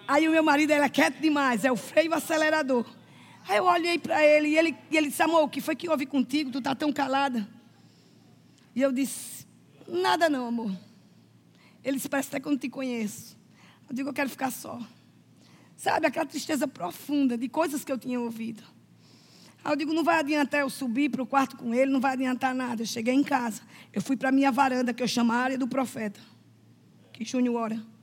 Aí 0.08 0.27
o 0.27 0.32
meu 0.32 0.44
marido 0.44 0.72
era 0.72 0.89
quieto 0.89 1.20
demais, 1.20 1.63
é 1.63 1.72
o 1.72 1.75
freio 1.75 2.13
acelerador. 2.13 2.86
Aí 3.48 3.58
eu 3.58 3.65
olhei 3.65 4.00
para 4.00 4.25
ele 4.25 4.50
e 4.50 4.58
ele, 4.58 4.75
e 4.89 4.98
ele 4.98 5.10
disse: 5.10 5.22
Amor, 5.22 5.44
o 5.44 5.50
que 5.50 5.62
foi 5.62 5.75
que 5.75 5.88
houve 5.88 6.05
contigo? 6.05 6.51
Tu 6.51 6.58
está 6.58 6.74
tão 6.74 6.91
calada. 6.91 7.48
E 8.75 8.82
eu 8.82 8.91
disse: 8.91 9.48
Nada 9.88 10.29
não, 10.29 10.48
amor. 10.48 10.72
Ele 11.84 11.96
disse: 11.96 12.10
Parece 12.10 12.27
até 12.29 12.39
que 12.39 12.48
eu 12.48 12.51
não 12.51 12.60
te 12.60 12.70
conheço. 12.70 13.38
Eu 13.89 13.96
digo: 13.96 14.10
Eu 14.10 14.13
quero 14.13 14.29
ficar 14.29 14.51
só. 14.51 14.79
Sabe, 15.77 16.08
aquela 16.08 16.25
tristeza 16.25 16.67
profunda 16.67 17.38
de 17.38 17.48
coisas 17.48 17.84
que 17.84 17.91
eu 17.91 17.98
tinha 17.98 18.20
ouvido. 18.20 18.63
Aí 19.63 19.72
eu 19.72 19.75
digo: 19.77 19.94
Não 19.94 20.03
vai 20.03 20.20
adiantar 20.20 20.60
eu 20.60 20.70
subir 20.70 21.10
para 21.10 21.24
o 21.24 21.25
quarto 21.25 21.55
com 21.55 21.74
ele, 21.74 21.89
não 21.89 22.01
vai 22.01 22.13
adiantar 22.13 22.53
nada. 22.53 22.82
Eu 22.82 22.86
cheguei 22.86 23.13
em 23.13 23.24
casa. 23.24 23.62
Eu 23.94 24.01
fui 24.01 24.17
para 24.17 24.29
a 24.29 24.32
minha 24.32 24.51
varanda, 24.51 24.94
que 24.94 25.01
eu 25.01 25.08
chamo 25.08 25.32
a 25.32 25.38
área 25.38 25.58
do 25.58 25.67
profeta. 25.67 26.20
Que 27.13 27.24
Júnior 27.24 27.55
ora. 27.55 27.96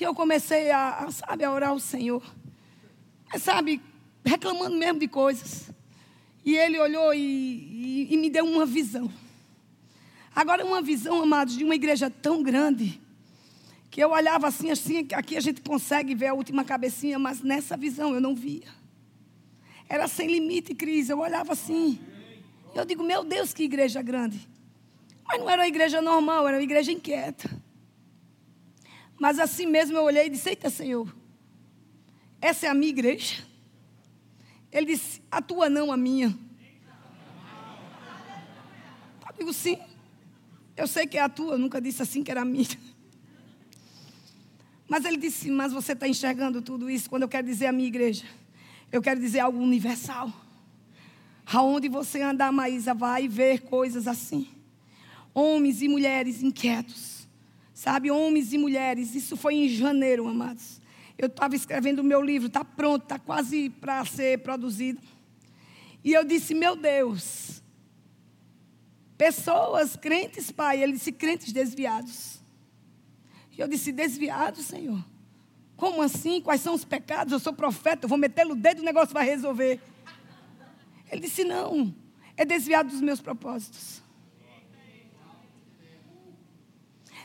E 0.00 0.02
eu 0.02 0.14
comecei 0.14 0.70
a, 0.70 1.00
a, 1.00 1.10
sabe, 1.10 1.44
a 1.44 1.52
orar 1.52 1.70
ao 1.70 1.78
Senhor. 1.78 2.24
Mas, 3.30 3.42
sabe, 3.42 3.82
reclamando 4.24 4.74
mesmo 4.76 4.98
de 4.98 5.06
coisas. 5.06 5.70
E 6.44 6.56
ele 6.56 6.78
olhou 6.78 7.12
e, 7.12 7.18
e, 7.20 8.14
e 8.14 8.16
me 8.16 8.30
deu 8.30 8.44
uma 8.44 8.64
visão. 8.64 9.10
Agora, 10.34 10.64
uma 10.64 10.80
visão, 10.80 11.22
amados, 11.22 11.56
de 11.56 11.64
uma 11.64 11.74
igreja 11.74 12.08
tão 12.08 12.42
grande, 12.42 13.00
que 13.90 14.02
eu 14.02 14.10
olhava 14.10 14.46
assim, 14.46 14.70
assim, 14.70 15.06
aqui 15.12 15.36
a 15.36 15.40
gente 15.40 15.60
consegue 15.60 16.14
ver 16.14 16.28
a 16.28 16.34
última 16.34 16.64
cabecinha, 16.64 17.18
mas 17.18 17.42
nessa 17.42 17.76
visão 17.76 18.14
eu 18.14 18.20
não 18.20 18.34
via. 18.34 18.68
Era 19.88 20.06
sem 20.06 20.28
limite, 20.28 20.72
Cris. 20.72 21.08
Eu 21.08 21.18
olhava 21.18 21.52
assim. 21.52 21.98
Eu 22.72 22.84
digo, 22.84 23.02
meu 23.02 23.24
Deus, 23.24 23.52
que 23.52 23.64
igreja 23.64 24.00
grande. 24.00 24.48
Mas 25.26 25.40
não 25.40 25.50
era 25.50 25.62
uma 25.62 25.68
igreja 25.68 26.00
normal, 26.00 26.46
era 26.46 26.56
uma 26.56 26.62
igreja 26.62 26.92
inquieta. 26.92 27.50
Mas 29.18 29.38
assim 29.38 29.66
mesmo 29.66 29.96
eu 29.96 30.04
olhei 30.04 30.26
e 30.26 30.30
disse: 30.30 30.48
Eita, 30.48 30.70
Senhor, 30.70 31.12
essa 32.40 32.66
é 32.66 32.68
a 32.70 32.74
minha 32.74 32.90
igreja. 32.90 33.44
Ele 34.72 34.86
disse: 34.86 35.20
A 35.30 35.42
tua 35.42 35.68
não, 35.68 35.90
a 35.92 35.96
minha. 35.96 36.36
Eu 39.26 39.34
digo: 39.38 39.52
Sim. 39.52 39.78
Eu 40.76 40.86
sei 40.86 41.06
que 41.06 41.18
é 41.18 41.20
a 41.20 41.28
tua, 41.28 41.54
eu 41.54 41.58
nunca 41.58 41.80
disse 41.80 42.02
assim 42.02 42.22
que 42.22 42.30
era 42.30 42.42
a 42.42 42.44
minha. 42.44 42.78
Mas 44.88 45.04
ele 45.04 45.16
disse: 45.16 45.50
Mas 45.50 45.72
você 45.72 45.92
está 45.92 46.08
enxergando 46.08 46.62
tudo 46.62 46.90
isso 46.90 47.08
quando 47.08 47.22
eu 47.22 47.28
quero 47.28 47.46
dizer 47.46 47.66
a 47.66 47.72
minha 47.72 47.88
igreja? 47.88 48.24
Eu 48.90 49.00
quero 49.00 49.20
dizer 49.20 49.40
algo 49.40 49.58
universal. 49.58 50.32
Aonde 51.46 51.88
você 51.88 52.22
andar, 52.22 52.52
Maísa, 52.52 52.94
vai 52.94 53.28
ver 53.28 53.62
coisas 53.62 54.06
assim. 54.06 54.48
Homens 55.34 55.82
e 55.82 55.88
mulheres 55.88 56.42
inquietos. 56.42 57.28
Sabe, 57.72 58.10
homens 58.10 58.52
e 58.52 58.58
mulheres. 58.58 59.14
Isso 59.14 59.36
foi 59.36 59.54
em 59.54 59.68
janeiro, 59.68 60.28
amados. 60.28 60.79
Eu 61.20 61.26
estava 61.26 61.54
escrevendo 61.54 61.98
o 61.98 62.04
meu 62.04 62.22
livro, 62.22 62.48
está 62.48 62.64
pronto, 62.64 63.02
está 63.02 63.18
quase 63.18 63.68
para 63.68 64.04
ser 64.04 64.38
produzido. 64.38 65.00
E 66.02 66.12
eu 66.12 66.24
disse: 66.24 66.54
Meu 66.54 66.74
Deus, 66.74 67.60
Pessoas 69.20 69.96
crentes, 69.96 70.50
pai, 70.50 70.82
ele 70.82 70.94
disse 70.94 71.12
crentes 71.12 71.52
desviados. 71.52 72.40
E 73.52 73.60
eu 73.60 73.68
disse, 73.68 73.92
desviados, 73.92 74.64
Senhor. 74.64 75.04
Como 75.76 76.00
assim? 76.00 76.40
Quais 76.40 76.62
são 76.62 76.72
os 76.72 76.86
pecados? 76.86 77.30
Eu 77.30 77.38
sou 77.38 77.52
profeta, 77.52 78.06
eu 78.06 78.08
vou 78.08 78.16
meter 78.16 78.46
o 78.46 78.54
dedo 78.54 78.78
e 78.78 78.80
o 78.80 78.84
negócio 78.86 79.12
vai 79.12 79.26
resolver. 79.26 79.78
Ele 81.12 81.20
disse, 81.20 81.44
não, 81.44 81.94
é 82.34 82.46
desviado 82.46 82.88
dos 82.88 83.02
meus 83.02 83.20
propósitos. 83.20 84.02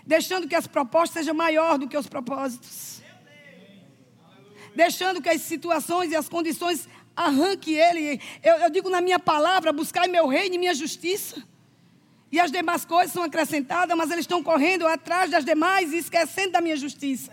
Deixando 0.05 0.49
que 0.49 0.55
as 0.55 0.67
propostas 0.67 1.23
sejam 1.23 1.33
maior 1.33 1.77
do 1.77 1.87
que 1.87 1.97
os 1.97 2.07
propósitos. 2.07 3.01
Deixando 4.75 5.22
que 5.22 5.29
as 5.29 5.41
situações 5.41 6.12
e 6.12 6.15
as 6.15 6.27
condições 6.27 6.88
arranquem 7.15 7.75
ele. 7.75 8.22
Eu, 8.44 8.55
eu 8.58 8.70
digo 8.70 8.89
na 8.89 9.00
minha 9.00 9.17
palavra, 9.17 9.72
buscar 9.72 10.08
meu 10.08 10.27
reino 10.27 10.55
e 10.55 10.58
minha 10.58 10.75
justiça. 10.75 11.41
E 12.32 12.39
as 12.39 12.51
demais 12.51 12.84
coisas 12.84 13.13
são 13.13 13.24
acrescentadas, 13.24 13.96
mas 13.98 14.12
eles 14.12 14.24
estão 14.24 14.44
correndo 14.44 14.86
atrás 14.86 15.32
das 15.32 15.46
demais 15.46 15.94
e 15.94 15.98
esquecendo 15.98 16.51
da 16.51 16.62
minha 16.62 16.75
justiça. 16.75 17.32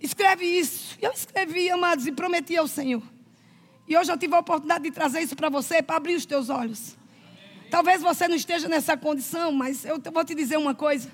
Escreve 0.00 0.46
isso. 0.46 0.96
Eu 1.02 1.12
escrevi, 1.12 1.68
amados, 1.70 2.06
e 2.06 2.12
prometi 2.12 2.56
ao 2.56 2.66
Senhor. 2.66 3.02
E 3.86 3.98
hoje 3.98 4.10
eu 4.10 4.16
tive 4.16 4.34
a 4.34 4.38
oportunidade 4.38 4.84
de 4.84 4.90
trazer 4.90 5.20
isso 5.20 5.36
para 5.36 5.50
você, 5.50 5.82
para 5.82 5.96
abrir 5.96 6.14
os 6.14 6.24
teus 6.24 6.48
olhos. 6.48 6.96
Talvez 7.70 8.00
você 8.00 8.26
não 8.26 8.34
esteja 8.34 8.68
nessa 8.68 8.96
condição, 8.96 9.52
mas 9.52 9.84
eu 9.84 10.00
vou 10.12 10.24
te 10.24 10.34
dizer 10.34 10.56
uma 10.56 10.74
coisa. 10.74 11.10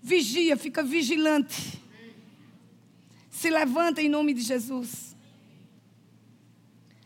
Vigia, 0.00 0.56
fica 0.56 0.82
vigilante. 0.82 1.82
Se 3.36 3.50
levanta 3.50 4.00
em 4.00 4.08
nome 4.08 4.32
de 4.32 4.40
Jesus. 4.40 5.14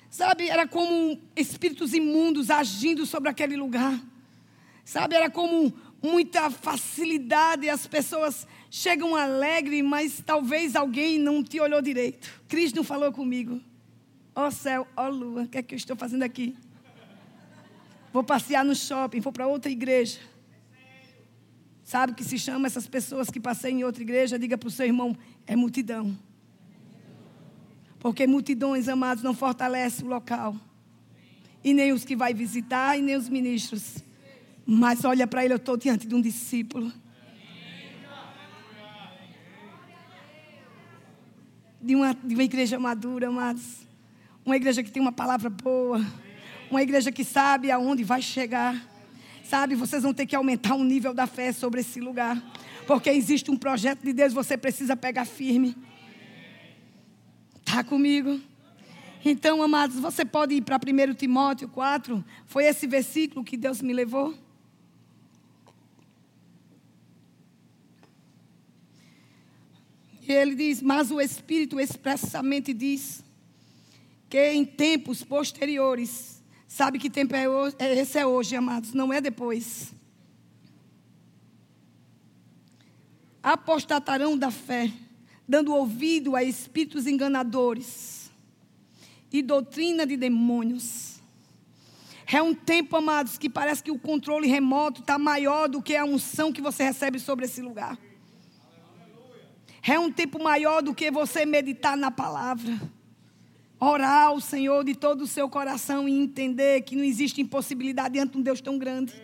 Sabe, 0.08 0.48
era 0.48 0.64
como 0.64 1.20
espíritos 1.34 1.92
imundos 1.92 2.50
agindo 2.52 3.04
sobre 3.04 3.28
aquele 3.28 3.56
lugar. 3.56 4.00
Sabe, 4.84 5.16
era 5.16 5.28
como 5.28 5.74
muita 6.00 6.48
facilidade. 6.48 7.68
As 7.68 7.84
pessoas 7.88 8.46
chegam 8.70 9.16
alegres, 9.16 9.82
mas 9.82 10.22
talvez 10.24 10.76
alguém 10.76 11.18
não 11.18 11.42
te 11.42 11.58
olhou 11.58 11.82
direito. 11.82 12.40
Cristo 12.46 12.76
não 12.76 12.84
falou 12.84 13.10
comigo. 13.10 13.60
Ó 14.32 14.46
oh, 14.46 14.50
céu, 14.52 14.86
ó 14.96 15.06
oh, 15.06 15.10
lua, 15.10 15.42
o 15.42 15.48
que 15.48 15.58
é 15.58 15.62
que 15.64 15.74
eu 15.74 15.78
estou 15.78 15.96
fazendo 15.96 16.22
aqui? 16.22 16.56
Vou 18.12 18.22
passear 18.22 18.64
no 18.64 18.76
shopping, 18.76 19.18
vou 19.18 19.32
para 19.32 19.48
outra 19.48 19.68
igreja. 19.68 20.20
Sabe 21.90 22.12
o 22.12 22.14
que 22.14 22.22
se 22.22 22.38
chama 22.38 22.68
essas 22.68 22.86
pessoas 22.86 23.30
que 23.30 23.40
passei 23.40 23.72
em 23.72 23.82
outra 23.82 24.00
igreja? 24.00 24.38
Diga 24.38 24.56
para 24.56 24.68
o 24.68 24.70
seu 24.70 24.86
irmão: 24.86 25.16
é 25.44 25.56
multidão. 25.56 26.16
Porque 27.98 28.28
multidões, 28.28 28.86
amados, 28.86 29.24
não 29.24 29.34
fortalece 29.34 30.04
o 30.04 30.06
local. 30.06 30.54
E 31.64 31.74
nem 31.74 31.92
os 31.92 32.04
que 32.04 32.14
vai 32.14 32.32
visitar, 32.32 32.96
e 32.96 33.02
nem 33.02 33.16
os 33.16 33.28
ministros. 33.28 33.96
Mas 34.64 35.04
olha 35.04 35.26
para 35.26 35.44
ele, 35.44 35.52
eu 35.52 35.56
estou 35.56 35.76
diante 35.76 36.06
de 36.06 36.14
um 36.14 36.20
discípulo. 36.20 36.92
De 41.82 41.96
uma, 41.96 42.14
de 42.14 42.34
uma 42.34 42.44
igreja 42.44 42.78
madura, 42.78 43.26
amados. 43.26 43.84
Uma 44.46 44.54
igreja 44.54 44.80
que 44.84 44.92
tem 44.92 45.02
uma 45.02 45.10
palavra 45.10 45.50
boa. 45.50 46.00
Uma 46.70 46.82
igreja 46.82 47.10
que 47.10 47.24
sabe 47.24 47.68
aonde 47.68 48.04
vai 48.04 48.22
chegar. 48.22 48.89
Sabe, 49.50 49.74
vocês 49.74 50.04
vão 50.04 50.14
ter 50.14 50.26
que 50.26 50.36
aumentar 50.36 50.76
o 50.76 50.84
nível 50.84 51.12
da 51.12 51.26
fé 51.26 51.50
sobre 51.50 51.80
esse 51.80 52.00
lugar. 52.00 52.40
Porque 52.86 53.10
existe 53.10 53.50
um 53.50 53.56
projeto 53.56 54.00
de 54.00 54.12
Deus, 54.12 54.32
você 54.32 54.56
precisa 54.56 54.94
pegar 54.94 55.24
firme. 55.24 55.76
Está 57.58 57.82
comigo? 57.82 58.40
Então, 59.24 59.60
amados, 59.60 59.98
você 59.98 60.24
pode 60.24 60.54
ir 60.54 60.62
para 60.62 60.76
1 60.76 61.14
Timóteo 61.14 61.68
4. 61.68 62.24
Foi 62.46 62.64
esse 62.64 62.86
versículo 62.86 63.44
que 63.44 63.56
Deus 63.56 63.82
me 63.82 63.92
levou. 63.92 64.32
E 70.28 70.32
ele 70.32 70.54
diz: 70.54 70.80
Mas 70.80 71.10
o 71.10 71.20
Espírito 71.20 71.80
expressamente 71.80 72.72
diz 72.72 73.24
que 74.28 74.52
em 74.52 74.64
tempos 74.64 75.24
posteriores, 75.24 76.39
sabe 76.70 77.00
que 77.00 77.10
tempo 77.10 77.34
é, 77.34 77.48
hoje, 77.48 77.74
é 77.80 77.98
esse 77.98 78.16
é 78.16 78.24
hoje, 78.24 78.54
amados, 78.54 78.94
não 78.94 79.12
é 79.12 79.20
depois. 79.20 79.92
Apostatarão 83.42 84.38
da 84.38 84.52
fé 84.52 84.90
dando 85.50 85.74
ouvido 85.74 86.36
a 86.36 86.44
espíritos 86.44 87.08
enganadores 87.08 88.30
e 89.32 89.42
doutrina 89.42 90.06
de 90.06 90.16
demônios. 90.16 91.20
É 92.24 92.40
um 92.40 92.54
tempo, 92.54 92.96
amados, 92.96 93.36
que 93.36 93.50
parece 93.50 93.82
que 93.82 93.90
o 93.90 93.98
controle 93.98 94.46
remoto 94.46 95.00
está 95.00 95.18
maior 95.18 95.68
do 95.68 95.82
que 95.82 95.96
a 95.96 96.04
unção 96.04 96.52
que 96.52 96.62
você 96.62 96.84
recebe 96.84 97.18
sobre 97.18 97.46
esse 97.46 97.60
lugar. 97.60 97.98
É 99.82 99.98
um 99.98 100.12
tempo 100.12 100.40
maior 100.40 100.82
do 100.82 100.94
que 100.94 101.10
você 101.10 101.44
meditar 101.44 101.96
na 101.96 102.12
palavra. 102.12 102.80
Orar 103.80 104.26
ao 104.26 104.40
Senhor 104.40 104.84
de 104.84 104.94
todo 104.94 105.22
o 105.22 105.26
seu 105.26 105.48
coração 105.48 106.06
e 106.06 106.12
entender 106.12 106.82
que 106.82 106.94
não 106.94 107.02
existe 107.02 107.40
impossibilidade 107.40 108.12
diante 108.12 108.32
de 108.32 108.38
um 108.38 108.42
Deus 108.42 108.60
tão 108.60 108.78
grande. 108.78 109.14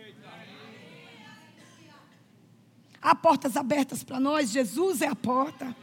Há 2.99 3.13
portas 3.13 3.55
abertas 3.55 4.03
para 4.03 4.19
nós, 4.19 4.49
Jesus 4.49 5.01
é 5.03 5.07
a 5.07 5.15
porta. 5.15 5.75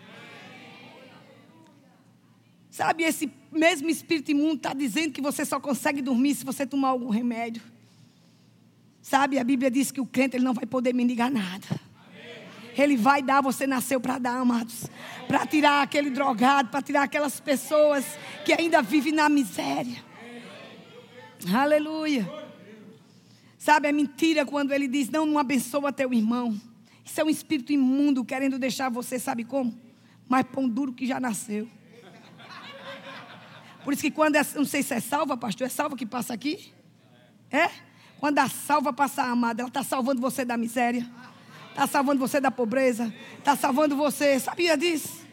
Sabe, 2.69 3.04
esse 3.04 3.33
mesmo 3.52 3.88
espírito 3.88 4.33
imundo 4.33 4.57
está 4.57 4.75
dizendo 4.75 5.12
que 5.12 5.23
você 5.23 5.45
só 5.45 5.61
consegue 5.61 6.02
dormir 6.02 6.35
se 6.35 6.45
você 6.45 6.66
tomar 6.66 6.88
algum 6.88 7.09
remédio. 7.09 7.62
Sabe, 9.00 9.38
a 9.38 9.45
Bíblia 9.45 9.71
diz 9.71 9.93
que 9.93 10.00
o 10.00 10.07
crente 10.07 10.37
ele 10.37 10.45
não 10.45 10.52
vai 10.52 10.66
poder 10.66 10.93
mendigar 10.93 11.31
nada. 11.31 11.64
Ele 12.76 12.97
vai 12.97 13.23
dar, 13.23 13.40
você 13.40 13.66
nasceu 13.66 14.00
para 14.00 14.19
dar, 14.19 14.38
amados. 14.38 14.87
Para 15.28 15.47
tirar 15.47 15.83
aquele 15.83 16.11
drogado, 16.11 16.71
para 16.71 16.83
tirar 16.83 17.02
aquelas 17.02 17.40
pessoas 17.40 18.04
que 18.45 18.52
ainda 18.52 18.83
vivem 18.83 19.12
na 19.12 19.28
miséria. 19.28 20.02
Aleluia. 21.52 22.28
Sabe, 23.59 23.88
é 23.88 23.93
mentira 23.93 24.45
quando 24.45 24.73
ele 24.73 24.88
diz: 24.88 25.09
não, 25.09 25.25
não 25.25 25.38
abençoa 25.38 25.93
teu 25.93 26.12
irmão. 26.12 26.59
Isso 27.04 27.21
é 27.21 27.25
um 27.25 27.31
espírito 27.31 27.73
imundo 27.73 28.25
querendo 28.25 28.59
deixar 28.59 28.88
você, 28.88 29.19
sabe 29.19 29.45
como? 29.45 29.78
Mais 30.28 30.45
pão 30.47 30.69
duro 30.69 30.93
que 30.93 31.07
já 31.07 31.21
nasceu. 31.21 31.69
Por 33.85 33.93
isso 33.93 34.02
que 34.02 34.11
quando, 34.11 34.37
é, 34.37 34.43
não 34.54 34.64
sei 34.64 34.83
se 34.83 34.95
é 34.95 35.00
salva, 35.00 35.37
pastor, 35.37 35.66
é 35.66 35.71
salva 35.71 35.95
que 35.95 36.07
passa 36.07 36.33
aqui? 36.33 36.73
É? 37.50 37.71
Quando 38.19 38.38
a 38.38 38.49
salva 38.49 38.93
passa 38.93 39.23
amada, 39.23 39.61
ela 39.61 39.69
está 39.69 39.83
salvando 39.83 40.21
você 40.21 40.45
da 40.45 40.57
miséria. 40.57 41.07
Está 41.75 41.88
salvando 41.88 42.21
você 42.21 42.40
da 42.40 42.52
pobreza. 42.52 43.12
Está 43.37 43.57
salvando 43.57 43.97
você. 43.97 44.38
Sabia 44.38 44.76
disso? 44.76 45.26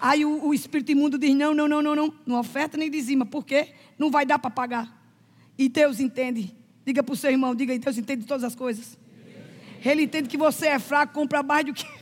Aí 0.00 0.24
o, 0.24 0.46
o, 0.46 0.54
espírito 0.54 0.92
imundo 0.92 1.18
diz: 1.18 1.34
não, 1.34 1.54
não, 1.54 1.68
não, 1.68 1.82
não, 1.82 1.94
não. 1.94 2.14
Não 2.24 2.40
oferta 2.40 2.78
nem 2.78 2.90
dizima. 2.90 3.26
Por 3.26 3.44
quê? 3.44 3.74
Não 3.98 4.10
vai 4.10 4.24
dar 4.24 4.38
para 4.38 4.50
pagar. 4.50 4.90
E 5.58 5.68
Deus 5.68 6.00
entende. 6.00 6.56
Diga 6.86 7.02
para 7.02 7.12
o 7.12 7.16
seu 7.16 7.30
irmão, 7.30 7.54
diga, 7.54 7.78
Deus 7.78 7.98
entende 7.98 8.24
todas 8.24 8.44
as 8.44 8.54
coisas. 8.54 8.96
Ele 9.84 10.04
entende 10.04 10.26
que 10.26 10.38
você 10.38 10.68
é 10.68 10.78
fraco, 10.78 11.12
compra 11.12 11.42
mais 11.42 11.66
do 11.66 11.74
que. 11.74 11.84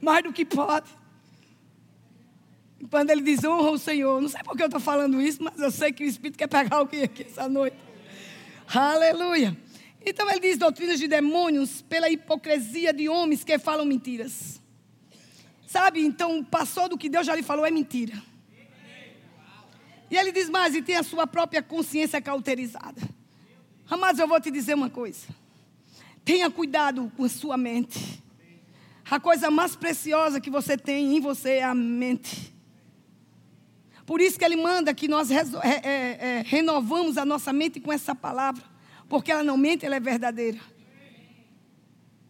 mais 0.00 0.24
do 0.24 0.32
que 0.32 0.46
pode. 0.46 0.88
Quando 2.90 3.10
ele 3.10 3.20
diz 3.20 3.44
honra 3.44 3.72
o 3.72 3.78
Senhor, 3.78 4.22
não 4.22 4.28
sei 4.30 4.42
por 4.42 4.56
que 4.56 4.62
eu 4.62 4.68
estou 4.68 4.80
falando 4.80 5.20
isso, 5.20 5.42
mas 5.42 5.58
eu 5.58 5.70
sei 5.70 5.92
que 5.92 6.02
o 6.02 6.06
Espírito 6.06 6.38
quer 6.38 6.46
pegar 6.46 6.76
alguém 6.76 7.02
aqui 7.02 7.24
essa 7.24 7.46
noite. 7.46 7.76
Aleluia. 8.74 9.54
Então 10.04 10.28
ele 10.30 10.40
diz 10.40 10.56
doutrinas 10.56 10.98
de 10.98 11.08
demônios 11.08 11.82
pela 11.82 12.08
hipocrisia 12.08 12.92
de 12.92 13.08
homens 13.08 13.44
que 13.44 13.58
falam 13.58 13.84
mentiras. 13.84 14.60
Sabe? 15.66 16.04
Então 16.04 16.42
passou 16.42 16.88
do 16.88 16.96
que 16.96 17.08
Deus 17.08 17.26
já 17.26 17.34
lhe 17.34 17.42
falou 17.42 17.66
é 17.66 17.70
mentira. 17.70 18.22
E 20.10 20.16
ele 20.16 20.32
diz 20.32 20.48
mais, 20.48 20.74
e 20.74 20.80
tem 20.80 20.96
a 20.96 21.02
sua 21.02 21.26
própria 21.26 21.62
consciência 21.62 22.20
cauterizada. 22.20 23.02
Amados, 23.90 24.18
eu 24.18 24.26
vou 24.26 24.40
te 24.40 24.50
dizer 24.50 24.74
uma 24.74 24.88
coisa. 24.88 25.26
Tenha 26.24 26.50
cuidado 26.50 27.12
com 27.16 27.24
a 27.24 27.28
sua 27.28 27.56
mente. 27.56 28.22
A 29.10 29.18
coisa 29.18 29.50
mais 29.50 29.74
preciosa 29.76 30.40
que 30.40 30.50
você 30.50 30.76
tem 30.76 31.16
em 31.16 31.20
você 31.20 31.52
é 31.52 31.64
a 31.64 31.74
mente. 31.74 32.54
Por 34.04 34.20
isso 34.20 34.38
que 34.38 34.44
ele 34.44 34.56
manda 34.56 34.94
que 34.94 35.08
nós 35.08 35.30
é, 35.30 35.36
é, 35.36 35.84
é, 35.84 36.44
renovamos 36.46 37.18
a 37.18 37.24
nossa 37.24 37.52
mente 37.52 37.78
com 37.78 37.92
essa 37.92 38.14
palavra. 38.14 38.62
Porque 39.08 39.32
ela 39.32 39.42
não 39.42 39.56
mente, 39.56 39.86
ela 39.86 39.96
é 39.96 40.00
verdadeira. 40.00 40.58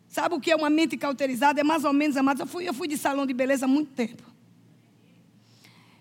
Sabe 0.08 0.34
o 0.34 0.40
que 0.40 0.50
é 0.50 0.56
uma 0.56 0.70
mente 0.70 0.96
cauterizada? 0.96 1.60
É 1.60 1.64
mais 1.64 1.84
ou 1.84 1.92
menos, 1.92 2.16
amados. 2.16 2.40
Eu 2.40 2.46
fui, 2.46 2.68
eu 2.68 2.74
fui 2.74 2.88
de 2.88 2.96
salão 2.96 3.26
de 3.26 3.34
beleza 3.34 3.66
há 3.66 3.68
muito 3.68 3.92
tempo. 3.92 4.22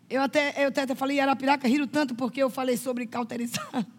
Eu 0.10 0.22
até, 0.22 0.64
eu 0.64 0.70
até, 0.70 0.96
falei, 0.96 1.20
Arapiraca, 1.20 1.68
riram 1.68 1.88
tanto 1.88 2.16
porque 2.16 2.42
eu 2.42 2.50
falei 2.50 2.78
sobre 2.78 3.06
cauterizar. 3.06 3.70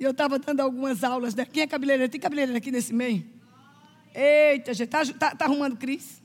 E 0.00 0.04
eu 0.04 0.10
estava 0.10 0.36
dando 0.36 0.58
algumas 0.58 1.04
aulas. 1.04 1.32
Né? 1.32 1.44
Quem 1.44 1.62
é 1.62 1.66
cabeleireiro? 1.66 2.10
Tem 2.10 2.20
cabeleireiro 2.20 2.58
aqui 2.58 2.72
nesse 2.72 2.92
meio? 2.92 3.24
Eita, 4.12 4.74
gente, 4.74 4.88
está 4.88 5.30
tá, 5.30 5.36
tá 5.36 5.44
arrumando 5.44 5.76
Cris? 5.76 6.20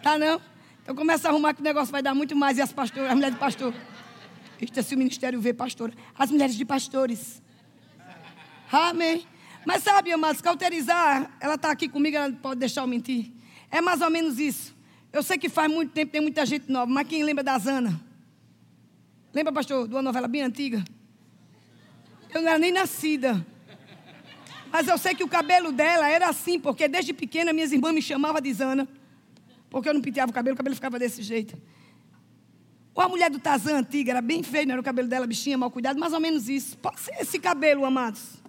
Tá 0.00 0.16
não? 0.16 0.40
Então 0.80 0.94
começa 0.94 1.26
a 1.26 1.32
arrumar 1.32 1.54
que 1.54 1.60
o 1.60 1.64
negócio 1.64 1.90
vai 1.90 2.02
dar 2.02 2.14
muito 2.14 2.36
mais. 2.36 2.56
E 2.56 2.62
as 2.62 2.72
pastoras, 2.72 3.08
as 3.08 3.14
mulheres 3.16 3.34
de 3.34 3.40
pastor. 3.40 3.74
Isto 4.60 4.78
é 4.78 4.82
se 4.82 4.94
o 4.94 4.98
ministério 4.98 5.40
vê 5.40 5.52
pastora. 5.52 5.92
As 6.16 6.30
mulheres 6.30 6.54
de 6.54 6.64
pastores. 6.64 7.42
Amém. 8.70 9.26
Mas 9.66 9.82
sabe, 9.82 10.12
amados, 10.12 10.40
cauterizar, 10.40 11.30
ela 11.40 11.54
está 11.54 11.70
aqui 11.70 11.88
comigo, 11.88 12.16
ela 12.16 12.32
pode 12.32 12.60
deixar 12.60 12.82
eu 12.82 12.86
mentir. 12.86 13.30
É 13.70 13.80
mais 13.80 14.00
ou 14.00 14.10
menos 14.10 14.38
isso. 14.38 14.74
Eu 15.12 15.22
sei 15.22 15.36
que 15.36 15.48
faz 15.48 15.70
muito 15.70 15.92
tempo, 15.92 16.12
tem 16.12 16.20
muita 16.20 16.46
gente 16.46 16.70
nova, 16.70 16.90
mas 16.90 17.06
quem 17.06 17.22
lembra 17.24 17.42
da 17.42 17.58
Zana? 17.58 18.00
Lembra, 19.34 19.52
pastor, 19.52 19.86
de 19.86 19.94
uma 19.94 20.02
novela 20.02 20.26
bem 20.26 20.42
antiga? 20.42 20.82
Eu 22.32 22.42
não 22.42 22.48
era 22.48 22.58
nem 22.58 22.72
nascida. 22.72 23.44
Mas 24.72 24.86
eu 24.86 24.96
sei 24.96 25.14
que 25.14 25.24
o 25.24 25.28
cabelo 25.28 25.72
dela 25.72 26.08
era 26.08 26.28
assim, 26.28 26.58
porque 26.58 26.86
desde 26.86 27.12
pequena 27.12 27.52
minhas 27.52 27.72
irmãs 27.72 27.92
me 27.92 28.00
chamavam 28.00 28.40
de 28.40 28.52
Zana. 28.52 28.88
Porque 29.68 29.88
eu 29.88 29.94
não 29.94 30.00
penteava 30.00 30.30
o 30.30 30.34
cabelo, 30.34 30.54
o 30.54 30.56
cabelo 30.56 30.74
ficava 30.74 30.98
desse 30.98 31.22
jeito. 31.22 31.60
Ou 32.94 33.02
a 33.02 33.08
mulher 33.08 33.30
do 33.30 33.38
Tazan 33.38 33.78
antiga, 33.78 34.12
era 34.12 34.20
bem 34.20 34.42
feia, 34.42 34.64
não 34.66 34.72
era 34.72 34.80
o 34.80 34.84
cabelo 34.84 35.08
dela, 35.08 35.26
bichinha, 35.26 35.58
mal 35.58 35.70
cuidado, 35.70 35.98
mais 35.98 36.12
ou 36.12 36.20
menos 36.20 36.48
isso. 36.48 36.76
Pode 36.78 37.00
ser 37.00 37.14
esse 37.20 37.38
cabelo, 37.38 37.84
amados. 37.84 38.39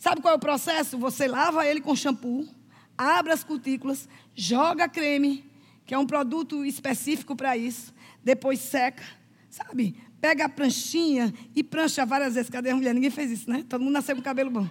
Sabe 0.00 0.22
qual 0.22 0.32
é 0.32 0.36
o 0.38 0.40
processo? 0.40 0.96
Você 0.96 1.28
lava 1.28 1.66
ele 1.66 1.78
com 1.78 1.94
shampoo, 1.94 2.48
abre 2.96 3.32
as 3.32 3.44
cutículas, 3.44 4.08
joga 4.34 4.88
creme, 4.88 5.44
que 5.84 5.92
é 5.92 5.98
um 5.98 6.06
produto 6.06 6.64
específico 6.64 7.36
para 7.36 7.54
isso, 7.54 7.92
depois 8.24 8.60
seca, 8.60 9.04
sabe? 9.50 10.02
Pega 10.18 10.46
a 10.46 10.48
pranchinha 10.48 11.34
e 11.54 11.62
prancha 11.62 12.06
várias 12.06 12.34
vezes. 12.34 12.48
Cadê 12.48 12.70
a 12.70 12.76
mulher? 12.76 12.94
Ninguém 12.94 13.10
fez 13.10 13.30
isso, 13.30 13.50
né? 13.50 13.62
Todo 13.68 13.82
mundo 13.82 13.92
nasceu 13.92 14.16
com 14.16 14.22
cabelo 14.22 14.50
bom. 14.50 14.66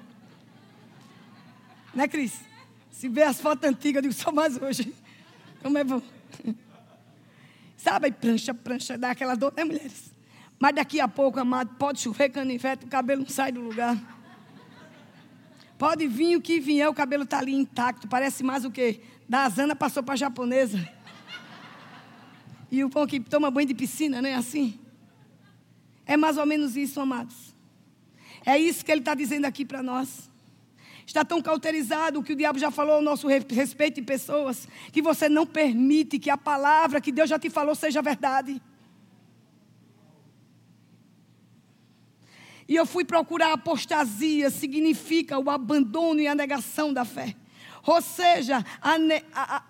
Né, 1.94 2.08
Cris? 2.08 2.34
Se 2.90 3.08
vê 3.08 3.22
as 3.22 3.40
fotos 3.40 3.70
antigas, 3.70 4.04
eu 4.04 4.10
digo 4.10 4.20
só 4.20 4.32
mais 4.32 4.60
hoje. 4.60 4.92
Como 5.62 5.78
é 5.78 5.84
bom. 5.84 6.02
Sabe, 7.78 8.12
prancha, 8.12 8.52
prancha, 8.52 8.98
dá 8.98 9.12
aquela 9.12 9.36
dor, 9.36 9.54
né, 9.56 9.64
mulheres? 9.64 10.12
Mas 10.60 10.74
daqui 10.74 11.00
a 11.00 11.08
pouco, 11.08 11.40
amado, 11.40 11.76
pode 11.76 12.00
chover 12.00 12.30
canivete, 12.30 12.86
o 12.86 12.90
cabelo 12.90 13.22
não 13.22 13.30
sai 13.30 13.52
do 13.52 13.62
lugar. 13.62 14.19
Pode 15.80 16.08
vir 16.08 16.36
o 16.36 16.42
que 16.42 16.60
vier, 16.60 16.88
o 16.88 16.94
cabelo 16.94 17.24
está 17.24 17.40
ali 17.40 17.56
intacto. 17.56 18.08
Parece 18.08 18.44
mais 18.44 18.66
o 18.66 18.70
quê? 18.70 19.00
Da 19.28 19.46
Azana 19.46 19.76
passou 19.76 20.04
para 20.04 20.14
a 20.14 20.18
japonesa. 20.18 20.88
E 22.72 22.84
o 22.84 22.90
pão 22.90 23.08
que 23.08 23.20
toma 23.20 23.50
banho 23.50 23.68
de 23.68 23.74
piscina, 23.74 24.22
né? 24.22 24.36
Assim. 24.36 24.80
É 26.06 26.16
mais 26.16 26.38
ou 26.38 26.46
menos 26.46 26.76
isso, 26.76 27.00
amados. 27.00 27.56
É 28.46 28.58
isso 28.60 28.86
que 28.86 28.92
ele 28.92 29.02
está 29.02 29.16
dizendo 29.16 29.46
aqui 29.46 29.66
para 29.66 29.82
nós 29.82 30.30
está 31.10 31.26
tão 31.26 31.42
cauterizado 31.42 32.22
que 32.22 32.34
o 32.34 32.36
diabo 32.36 32.60
já 32.60 32.70
falou 32.70 32.96
ao 32.96 33.02
nosso 33.02 33.28
respeito 33.28 33.96
de 33.96 34.04
pessoas, 34.04 34.68
que 34.92 35.02
você 35.02 35.28
não 35.28 35.44
permite 35.44 36.20
que 36.20 36.30
a 36.30 36.38
palavra 36.38 37.02
que 37.02 37.12
Deus 37.12 37.28
já 37.28 37.40
te 37.40 37.50
falou 37.50 37.74
seja 37.74 38.00
verdade. 38.00 38.62
E 42.70 42.76
eu 42.76 42.86
fui 42.86 43.04
procurar 43.04 43.52
apostasia, 43.52 44.50
significa 44.50 45.38
o 45.38 45.50
abandono 45.50 46.22
e 46.22 46.28
a 46.28 46.36
negação 46.36 46.94
da 46.94 47.04
fé. 47.04 47.36
Ou 47.86 48.02
seja, 48.02 48.64
a, 48.82 48.96
a, 49.34 49.64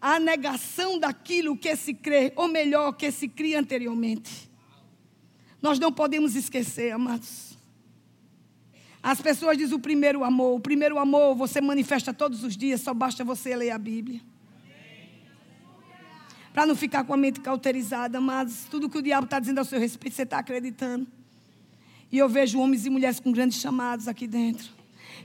a 0.00 0.18
negação 0.18 0.98
daquilo 0.98 1.56
que 1.56 1.74
se 1.76 1.94
crê, 1.94 2.32
ou 2.36 2.48
melhor, 2.48 2.92
que 2.92 3.10
se 3.10 3.28
cria 3.28 3.58
anteriormente. 3.58 4.50
Nós 5.62 5.78
não 5.78 5.90
podemos 5.90 6.34
esquecer, 6.34 6.90
amados 6.92 7.54
as 9.04 9.20
pessoas 9.20 9.58
dizem 9.58 9.76
o 9.76 9.78
primeiro 9.78 10.24
amor. 10.24 10.56
O 10.56 10.60
primeiro 10.60 10.98
amor 10.98 11.34
você 11.34 11.60
manifesta 11.60 12.14
todos 12.14 12.42
os 12.42 12.56
dias, 12.56 12.80
só 12.80 12.94
basta 12.94 13.22
você 13.22 13.54
ler 13.54 13.70
a 13.70 13.76
Bíblia. 13.76 14.18
Para 16.54 16.64
não 16.64 16.74
ficar 16.74 17.04
com 17.04 17.12
a 17.12 17.16
mente 17.16 17.38
cauterizada, 17.40 18.18
mas 18.18 18.66
tudo 18.70 18.88
que 18.88 18.96
o 18.96 19.02
diabo 19.02 19.26
está 19.26 19.38
dizendo 19.38 19.58
ao 19.58 19.64
seu 19.66 19.78
respeito, 19.78 20.14
você 20.14 20.22
está 20.22 20.38
acreditando. 20.38 21.06
E 22.14 22.18
eu 22.18 22.28
vejo 22.28 22.60
homens 22.60 22.86
e 22.86 22.90
mulheres 22.90 23.18
com 23.18 23.32
grandes 23.32 23.60
chamados 23.60 24.06
aqui 24.06 24.28
dentro. 24.28 24.70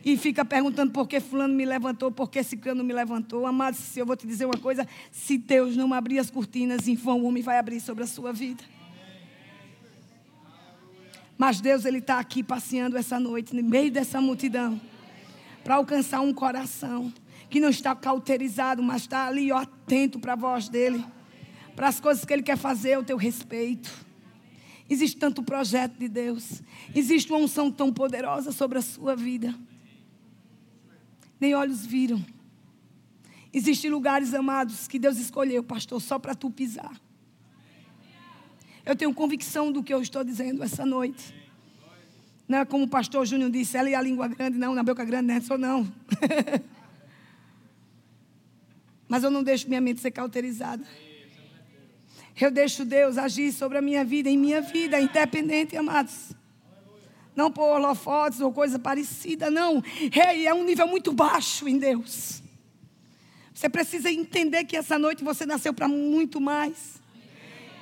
E 0.04 0.18
fica 0.18 0.44
perguntando 0.44 0.92
por 0.92 1.08
que 1.08 1.20
fulano 1.20 1.54
me 1.54 1.64
levantou, 1.64 2.12
por 2.12 2.32
que 2.32 2.42
ciclano 2.42 2.84
me 2.84 2.92
levantou. 2.92 3.46
Amados, 3.46 3.80
se 3.80 4.00
eu 4.00 4.08
vou 4.08 4.16
te 4.16 4.26
dizer 4.26 4.46
uma 4.46 4.58
coisa, 4.58 4.88
se 5.12 5.38
Deus 5.38 5.78
não 5.78 5.94
abrir 5.94 6.18
as 6.18 6.32
cortinas, 6.32 6.88
em 6.88 6.96
vão 6.96 7.22
o 7.22 7.26
homem 7.26 7.44
vai 7.44 7.60
abrir 7.60 7.80
sobre 7.80 8.04
a 8.04 8.08
sua 8.08 8.34
vida. 8.34 8.64
Mas 11.38 11.62
Deus 11.62 11.86
ele 11.86 12.00
está 12.00 12.18
aqui 12.18 12.42
passeando 12.42 12.98
essa 12.98 13.20
noite 13.20 13.56
no 13.56 13.62
meio 13.62 13.92
dessa 13.92 14.20
multidão 14.20 14.82
para 15.64 15.76
alcançar 15.76 16.22
um 16.22 16.34
coração 16.34 17.14
que 17.52 17.60
não 17.60 17.70
está 17.70 17.94
cauterizado, 17.94 18.82
mas 18.82 19.04
está 19.04 19.28
ali 19.28 19.52
ó, 19.52 19.58
atento 19.58 20.20
para 20.20 20.34
a 20.34 20.36
voz 20.36 20.68
dele, 20.68 21.06
para 21.76 21.88
as 21.88 22.00
coisas 22.00 22.26
que 22.26 22.34
ele 22.34 22.42
quer 22.42 22.58
fazer 22.58 22.94
ao 22.94 23.04
teu 23.04 23.16
respeito. 23.16 24.09
Existe 24.90 25.18
tanto 25.18 25.44
projeto 25.44 25.98
de 25.98 26.08
Deus, 26.08 26.64
existe 26.96 27.32
uma 27.32 27.40
unção 27.40 27.72
tão 27.72 27.94
poderosa 27.94 28.52
sobre 28.52 28.80
a 28.80 28.82
sua 28.82 29.16
vida. 29.16 29.54
Nem 31.40 31.54
olhos 31.54 31.86
viram. 31.86 32.26
Existem 33.54 33.92
lugares 33.92 34.34
amados 34.34 34.88
que 34.88 34.98
Deus 34.98 35.18
escolheu, 35.18 35.64
pastor, 35.64 36.02
só 36.02 36.18
para 36.18 36.34
tu 36.34 36.50
pisar. 36.50 37.00
Eu 38.86 38.96
tenho 38.96 39.14
convicção 39.14 39.72
do 39.72 39.84
que 39.84 39.94
eu 39.94 40.02
estou 40.02 40.24
dizendo 40.24 40.64
essa 40.64 40.86
noite. 40.86 41.36
Não 42.48 42.58
é 42.58 42.66
como 42.66 42.86
o 42.86 42.88
pastor 42.88 43.26
Júnior 43.28 43.52
disse, 43.52 43.78
ela 43.78 43.90
e 43.90 43.94
a 43.94 44.02
língua 44.02 44.28
grande, 44.28 44.58
não, 44.58 44.74
na 44.74 44.82
boca 44.82 45.06
grande, 45.06 45.28
não 45.28 45.36
é 45.36 45.42
só 45.42 45.56
não. 45.56 45.88
Mas 49.08 49.24
eu 49.24 49.30
não 49.30 49.44
deixo 49.44 49.68
minha 49.68 49.82
mente 49.82 50.02
ser 50.02 50.10
cauterizada. 50.10 50.84
Eu 52.40 52.52
deixo 52.52 52.86
Deus 52.86 53.18
agir 53.18 53.52
sobre 53.52 53.78
a 53.78 53.82
minha 53.82 54.06
vida, 54.06 54.30
em 54.30 54.38
minha 54.38 54.62
vida, 54.62 55.00
independente, 55.00 55.76
amados. 55.76 56.32
Não 57.36 57.52
por 57.52 57.64
holofotes 57.64 58.40
ou 58.40 58.52
coisa 58.52 58.80
parecida, 58.80 59.50
não. 59.50 59.84
Hey, 60.02 60.48
é 60.48 60.54
um 60.54 60.64
nível 60.64 60.88
muito 60.88 61.12
baixo 61.12 61.68
em 61.68 61.78
Deus. 61.78 62.42
Você 63.54 63.70
precisa 63.70 64.10
entender 64.10 64.64
que 64.64 64.78
essa 64.78 64.98
noite 64.98 65.24
você 65.24 65.46
nasceu 65.46 65.74
para 65.74 65.88
muito 65.88 66.40
mais. 66.40 67.02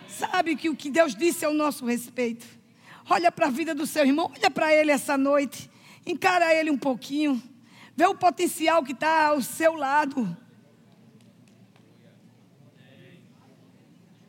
Sabe 0.08 0.56
que 0.56 0.70
o 0.70 0.76
que 0.76 0.90
Deus 0.90 1.16
disse 1.16 1.46
ao 1.46 1.54
nosso 1.54 1.86
respeito. 1.86 2.46
Olha 3.10 3.32
para 3.32 3.48
a 3.48 3.52
vida 3.52 3.76
do 3.76 3.86
seu 3.86 4.04
irmão, 4.04 4.32
olha 4.36 4.50
para 4.50 4.74
ele 4.74 4.92
essa 4.92 5.18
noite. 5.18 5.70
Encara 6.06 6.54
ele 6.54 6.72
um 6.72 6.78
pouquinho. 6.78 7.42
Vê 7.96 8.06
o 8.06 8.16
potencial 8.16 8.84
que 8.84 8.92
está 8.92 9.28
ao 9.28 9.42
seu 9.42 9.74
lado. 9.74 10.36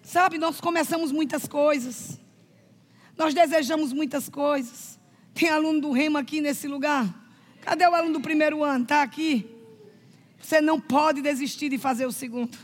Sabe, 0.08 0.38
nós 0.38 0.58
começamos 0.58 1.12
muitas 1.12 1.46
coisas. 1.46 2.18
Nós 3.14 3.34
desejamos 3.34 3.92
muitas 3.92 4.26
coisas. 4.26 4.98
Tem 5.34 5.50
aluno 5.50 5.82
do 5.82 5.92
Remo 5.92 6.16
aqui 6.16 6.40
nesse 6.40 6.66
lugar? 6.66 7.06
Cadê 7.60 7.86
o 7.86 7.94
aluno 7.94 8.14
do 8.14 8.20
primeiro 8.22 8.64
ano? 8.64 8.84
Está 8.84 9.02
aqui? 9.02 9.46
Você 10.40 10.62
não 10.62 10.80
pode 10.80 11.20
desistir 11.20 11.68
de 11.68 11.76
fazer 11.76 12.06
o 12.06 12.10
segundo. 12.10 12.56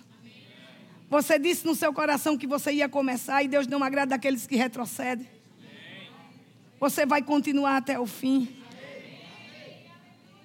Você 1.11 1.39
disse 1.39 1.67
no 1.67 1.75
seu 1.75 1.93
coração 1.93 2.39
que 2.39 2.47
você 2.47 2.73
ia 2.73 2.89
começar 2.89 3.43
e 3.43 3.49
Deus 3.49 3.67
não 3.67 3.85
agrada 3.85 4.13
daqueles 4.13 4.47
que 4.47 4.57
retrocedem. 4.57 5.29
Você 6.81 7.05
vai 7.05 7.21
continuar 7.21 7.77
até 7.77 8.01
o 8.01 8.07
fim. 8.07 8.49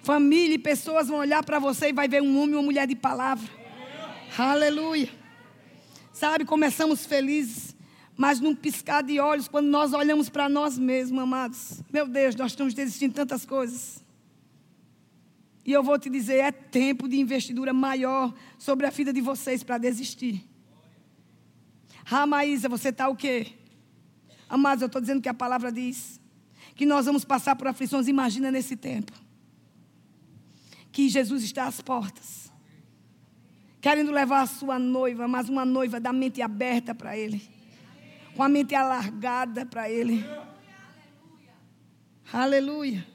Família 0.02 0.56
e 0.56 0.58
pessoas 0.58 1.08
vão 1.08 1.16
olhar 1.16 1.42
para 1.42 1.58
você 1.58 1.88
e 1.88 1.92
vai 1.94 2.08
ver 2.08 2.20
um 2.20 2.38
homem 2.38 2.56
e 2.56 2.56
uma 2.56 2.62
mulher 2.62 2.86
de 2.86 2.94
palavra. 2.94 3.48
Aleluia. 4.36 5.19
Sabe, 6.20 6.44
começamos 6.44 7.06
felizes, 7.06 7.74
mas 8.14 8.40
num 8.40 8.54
piscar 8.54 9.02
de 9.02 9.18
olhos, 9.18 9.48
quando 9.48 9.68
nós 9.68 9.94
olhamos 9.94 10.28
para 10.28 10.50
nós 10.50 10.76
mesmos, 10.76 11.18
amados, 11.18 11.82
meu 11.90 12.06
Deus, 12.06 12.36
nós 12.36 12.52
estamos 12.52 12.74
desistindo 12.74 13.12
de 13.12 13.16
tantas 13.16 13.46
coisas. 13.46 14.04
E 15.64 15.72
eu 15.72 15.82
vou 15.82 15.98
te 15.98 16.10
dizer, 16.10 16.34
é 16.34 16.52
tempo 16.52 17.08
de 17.08 17.18
investidura 17.18 17.72
maior 17.72 18.34
sobre 18.58 18.86
a 18.86 18.90
vida 18.90 19.14
de 19.14 19.22
vocês 19.22 19.62
para 19.62 19.78
desistir. 19.78 20.46
Ah, 22.10 22.26
Maísa, 22.26 22.68
você 22.68 22.90
está 22.90 23.08
o 23.08 23.16
quê? 23.16 23.54
Amados, 24.46 24.82
eu 24.82 24.88
estou 24.88 25.00
dizendo 25.00 25.22
que 25.22 25.28
a 25.30 25.32
palavra 25.32 25.72
diz 25.72 26.20
que 26.74 26.84
nós 26.84 27.06
vamos 27.06 27.24
passar 27.24 27.56
por 27.56 27.66
aflições. 27.66 28.08
Imagina 28.08 28.50
nesse 28.50 28.76
tempo. 28.76 29.12
Que 30.92 31.08
Jesus 31.08 31.42
está 31.42 31.64
às 31.64 31.80
portas 31.80 32.49
querendo 33.80 34.10
levar 34.10 34.42
a 34.42 34.46
sua 34.46 34.78
noiva, 34.78 35.26
mas 35.26 35.48
uma 35.48 35.64
noiva 35.64 35.98
da 35.98 36.12
mente 36.12 36.42
aberta 36.42 36.94
para 36.94 37.16
Ele, 37.16 37.42
com 38.34 38.42
a 38.42 38.48
mente 38.48 38.74
alargada 38.74 39.64
para 39.64 39.88
Ele. 39.90 40.24
Aleluia. 42.32 43.06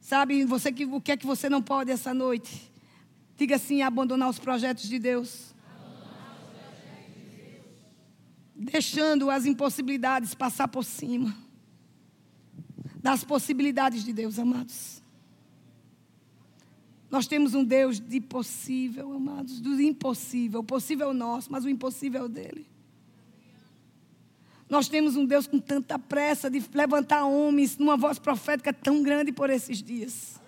Sabe, 0.00 0.44
você 0.44 0.72
que, 0.72 0.84
o 0.84 1.00
que 1.00 1.12
é 1.12 1.16
que 1.16 1.26
você 1.26 1.48
não 1.48 1.62
pode 1.62 1.90
essa 1.90 2.12
noite? 2.12 2.72
Diga 3.36 3.56
assim: 3.56 3.82
abandonar 3.82 4.28
os 4.28 4.38
projetos 4.38 4.88
de 4.88 4.98
Deus. 4.98 5.54
Deixando 8.54 9.30
as 9.30 9.46
impossibilidades 9.46 10.34
passar 10.34 10.68
por 10.68 10.84
cima 10.84 11.34
das 13.02 13.24
possibilidades 13.24 14.04
de 14.04 14.12
Deus, 14.12 14.38
amados. 14.38 15.02
Nós 17.10 17.26
temos 17.26 17.54
um 17.54 17.64
Deus 17.64 17.98
de 17.98 18.20
possível, 18.20 19.12
amados, 19.12 19.60
do 19.60 19.80
impossível. 19.80 20.60
O 20.60 20.64
possível 20.64 21.10
é 21.10 21.14
nosso, 21.14 21.50
mas 21.50 21.64
o 21.64 21.68
impossível 21.68 22.26
é 22.26 22.28
dele. 22.28 22.66
Nós 24.68 24.88
temos 24.88 25.16
um 25.16 25.26
Deus 25.26 25.48
com 25.48 25.58
tanta 25.58 25.98
pressa 25.98 26.48
de 26.48 26.62
levantar 26.72 27.24
homens 27.24 27.76
numa 27.76 27.96
voz 27.96 28.20
profética 28.20 28.72
tão 28.72 29.02
grande 29.02 29.32
por 29.32 29.50
esses 29.50 29.82
dias. 29.82 30.40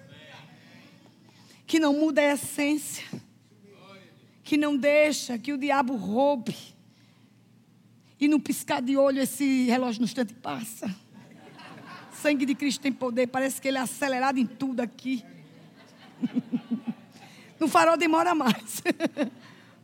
Que 1.67 1.81
não 1.81 1.93
muda 1.93 2.21
a 2.21 2.35
essência. 2.35 3.05
Que 4.45 4.57
não 4.57 4.77
deixa 4.77 5.37
que 5.37 5.53
o 5.53 5.59
diabo 5.59 5.97
roube. 5.97 6.57
E 8.21 8.29
no 8.29 8.39
piscar 8.39 8.81
de 8.81 8.97
olho 8.97 9.21
esse 9.21 9.65
relógio 9.65 10.01
no 10.01 10.05
instante 10.05 10.33
passa. 10.35 10.95
sangue 12.13 12.47
de 12.47 12.55
Cristo 12.55 12.81
tem 12.81 12.93
poder. 12.93 13.27
Parece 13.27 13.61
que 13.61 13.67
ele 13.67 13.79
é 13.79 13.81
acelerado 13.81 14.39
em 14.39 14.47
tudo 14.47 14.79
aqui. 14.79 15.25
No 17.61 17.69
farol 17.69 17.97
demora 17.97 18.35
mais. 18.35 18.83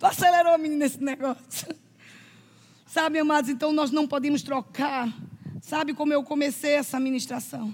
Tu 0.01 0.05
acelerou, 0.07 0.59
menino, 0.59 0.85
esse 0.85 1.01
negócio. 1.01 1.69
Sabe, 2.85 3.21
amados, 3.21 3.49
então 3.49 3.73
nós 3.73 3.93
não 3.93 4.05
podemos 4.09 4.43
trocar. 4.43 5.09
Sabe 5.63 5.95
como 5.95 6.13
eu 6.13 6.25
comecei 6.25 6.73
essa 6.73 6.99
ministração? 6.99 7.73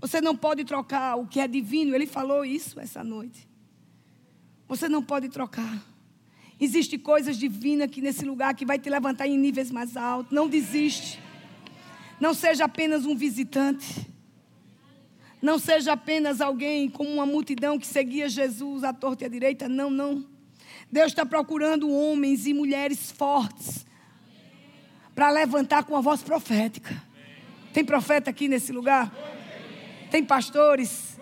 Você 0.00 0.20
não 0.20 0.36
pode 0.36 0.64
trocar 0.64 1.16
o 1.16 1.26
que 1.26 1.40
é 1.40 1.48
divino. 1.48 1.94
Ele 1.94 2.06
falou 2.06 2.44
isso 2.44 2.78
essa 2.78 3.02
noite. 3.02 3.48
Você 4.68 4.88
não 4.88 5.02
pode 5.02 5.28
trocar. 5.28 5.82
Existem 6.60 6.98
coisas 6.98 7.36
divinas 7.36 7.86
aqui 7.86 8.00
nesse 8.00 8.24
lugar 8.24 8.54
que 8.54 8.64
vai 8.64 8.78
te 8.78 8.88
levantar 8.88 9.26
em 9.26 9.36
níveis 9.36 9.70
mais 9.70 9.96
altos. 9.96 10.32
Não 10.32 10.48
desiste. 10.48 11.20
Não 12.20 12.32
seja 12.32 12.66
apenas 12.66 13.06
um 13.06 13.16
visitante. 13.16 14.09
Não 15.40 15.58
seja 15.58 15.92
apenas 15.92 16.40
alguém 16.40 16.88
como 16.88 17.10
uma 17.10 17.24
multidão 17.24 17.78
que 17.78 17.86
seguia 17.86 18.28
Jesus 18.28 18.84
à 18.84 18.92
torta 18.92 19.24
e 19.24 19.26
à 19.26 19.28
direita. 19.28 19.68
Não, 19.68 19.90
não. 19.90 20.24
Deus 20.92 21.08
está 21.08 21.24
procurando 21.24 21.90
homens 21.90 22.46
e 22.46 22.52
mulheres 22.52 23.10
fortes 23.10 23.86
para 25.14 25.30
levantar 25.30 25.84
com 25.84 25.96
a 25.96 26.00
voz 26.00 26.22
profética. 26.22 27.02
Tem 27.72 27.84
profeta 27.84 28.30
aqui 28.30 28.48
nesse 28.48 28.72
lugar? 28.72 29.12
Tem 30.10 30.24
pastores? 30.24 31.18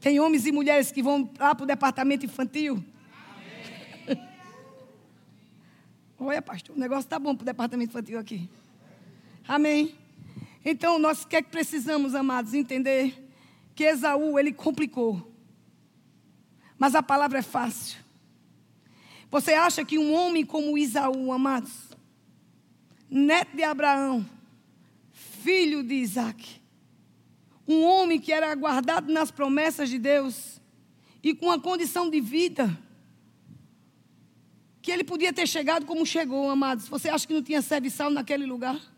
Tem 0.00 0.18
homens 0.20 0.46
e 0.46 0.52
mulheres 0.52 0.90
que 0.90 1.02
vão 1.02 1.30
lá 1.38 1.54
para 1.54 1.64
o 1.64 1.66
departamento 1.66 2.24
infantil? 2.24 2.82
Olha, 6.18 6.42
pastor, 6.42 6.74
o 6.74 6.78
negócio 6.78 7.04
está 7.04 7.18
bom 7.18 7.34
para 7.34 7.42
o 7.42 7.46
departamento 7.46 7.90
infantil 7.90 8.18
aqui. 8.18 8.48
Amém. 9.46 9.94
Então, 10.70 10.98
nós 10.98 11.26
é 11.30 11.40
que 11.40 11.48
precisamos, 11.48 12.14
amados, 12.14 12.52
entender 12.52 13.26
que 13.74 13.84
Esaú, 13.84 14.38
ele 14.38 14.52
complicou. 14.52 15.32
Mas 16.76 16.94
a 16.94 17.02
palavra 17.02 17.38
é 17.38 17.42
fácil. 17.42 17.98
Você 19.30 19.54
acha 19.54 19.82
que 19.82 19.98
um 19.98 20.12
homem 20.12 20.44
como 20.44 20.76
Isaú, 20.76 21.32
amados, 21.32 21.72
neto 23.08 23.56
de 23.56 23.62
Abraão, 23.62 24.28
filho 25.10 25.82
de 25.82 25.94
Isaac, 25.94 26.60
um 27.66 27.82
homem 27.82 28.20
que 28.20 28.30
era 28.30 28.54
guardado 28.54 29.10
nas 29.10 29.30
promessas 29.30 29.88
de 29.88 29.98
Deus 29.98 30.60
e 31.22 31.34
com 31.34 31.50
a 31.50 31.58
condição 31.58 32.10
de 32.10 32.20
vida 32.20 32.78
que 34.82 34.92
ele 34.92 35.02
podia 35.02 35.32
ter 35.32 35.48
chegado 35.48 35.86
como 35.86 36.04
chegou, 36.04 36.50
amados. 36.50 36.88
Você 36.88 37.08
acha 37.08 37.26
que 37.26 37.32
não 37.32 37.42
tinha 37.42 37.62
serviçal 37.62 38.10
naquele 38.10 38.44
lugar? 38.44 38.97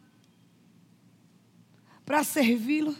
Para 2.11 2.25
servi-lo. 2.25 2.92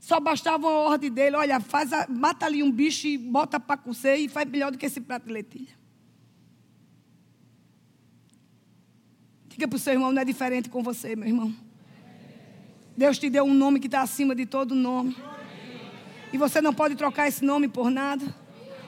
Só 0.00 0.18
bastava 0.18 0.66
uma 0.66 0.78
ordem 0.78 1.12
dele: 1.12 1.36
olha, 1.36 1.60
faz 1.60 1.92
a, 1.92 2.06
mata 2.08 2.46
ali 2.46 2.62
um 2.62 2.72
bicho 2.72 3.06
e 3.06 3.18
bota 3.18 3.60
para 3.60 3.76
cozer 3.76 4.16
e 4.16 4.30
faz 4.30 4.48
melhor 4.48 4.72
do 4.72 4.78
que 4.78 4.86
esse 4.86 4.98
prato 4.98 5.26
de 5.26 5.32
lentilha. 5.34 5.76
Diga 9.46 9.68
para 9.68 9.76
o 9.76 9.78
seu 9.78 9.92
irmão: 9.92 10.10
não 10.10 10.22
é 10.22 10.24
diferente 10.24 10.70
com 10.70 10.82
você, 10.82 11.14
meu 11.14 11.28
irmão. 11.28 11.54
Deus 12.96 13.18
te 13.18 13.28
deu 13.28 13.44
um 13.44 13.52
nome 13.52 13.78
que 13.78 13.88
está 13.88 14.00
acima 14.00 14.34
de 14.34 14.46
todo 14.46 14.74
nome. 14.74 15.14
E 16.32 16.38
você 16.38 16.62
não 16.62 16.72
pode 16.72 16.94
trocar 16.96 17.28
esse 17.28 17.44
nome 17.44 17.68
por 17.68 17.90
nada. 17.90 18.24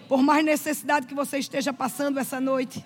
Por 0.08 0.22
mais 0.22 0.42
necessidade 0.42 1.06
que 1.06 1.14
você 1.14 1.36
esteja 1.36 1.74
passando 1.74 2.18
essa 2.18 2.40
noite. 2.40 2.82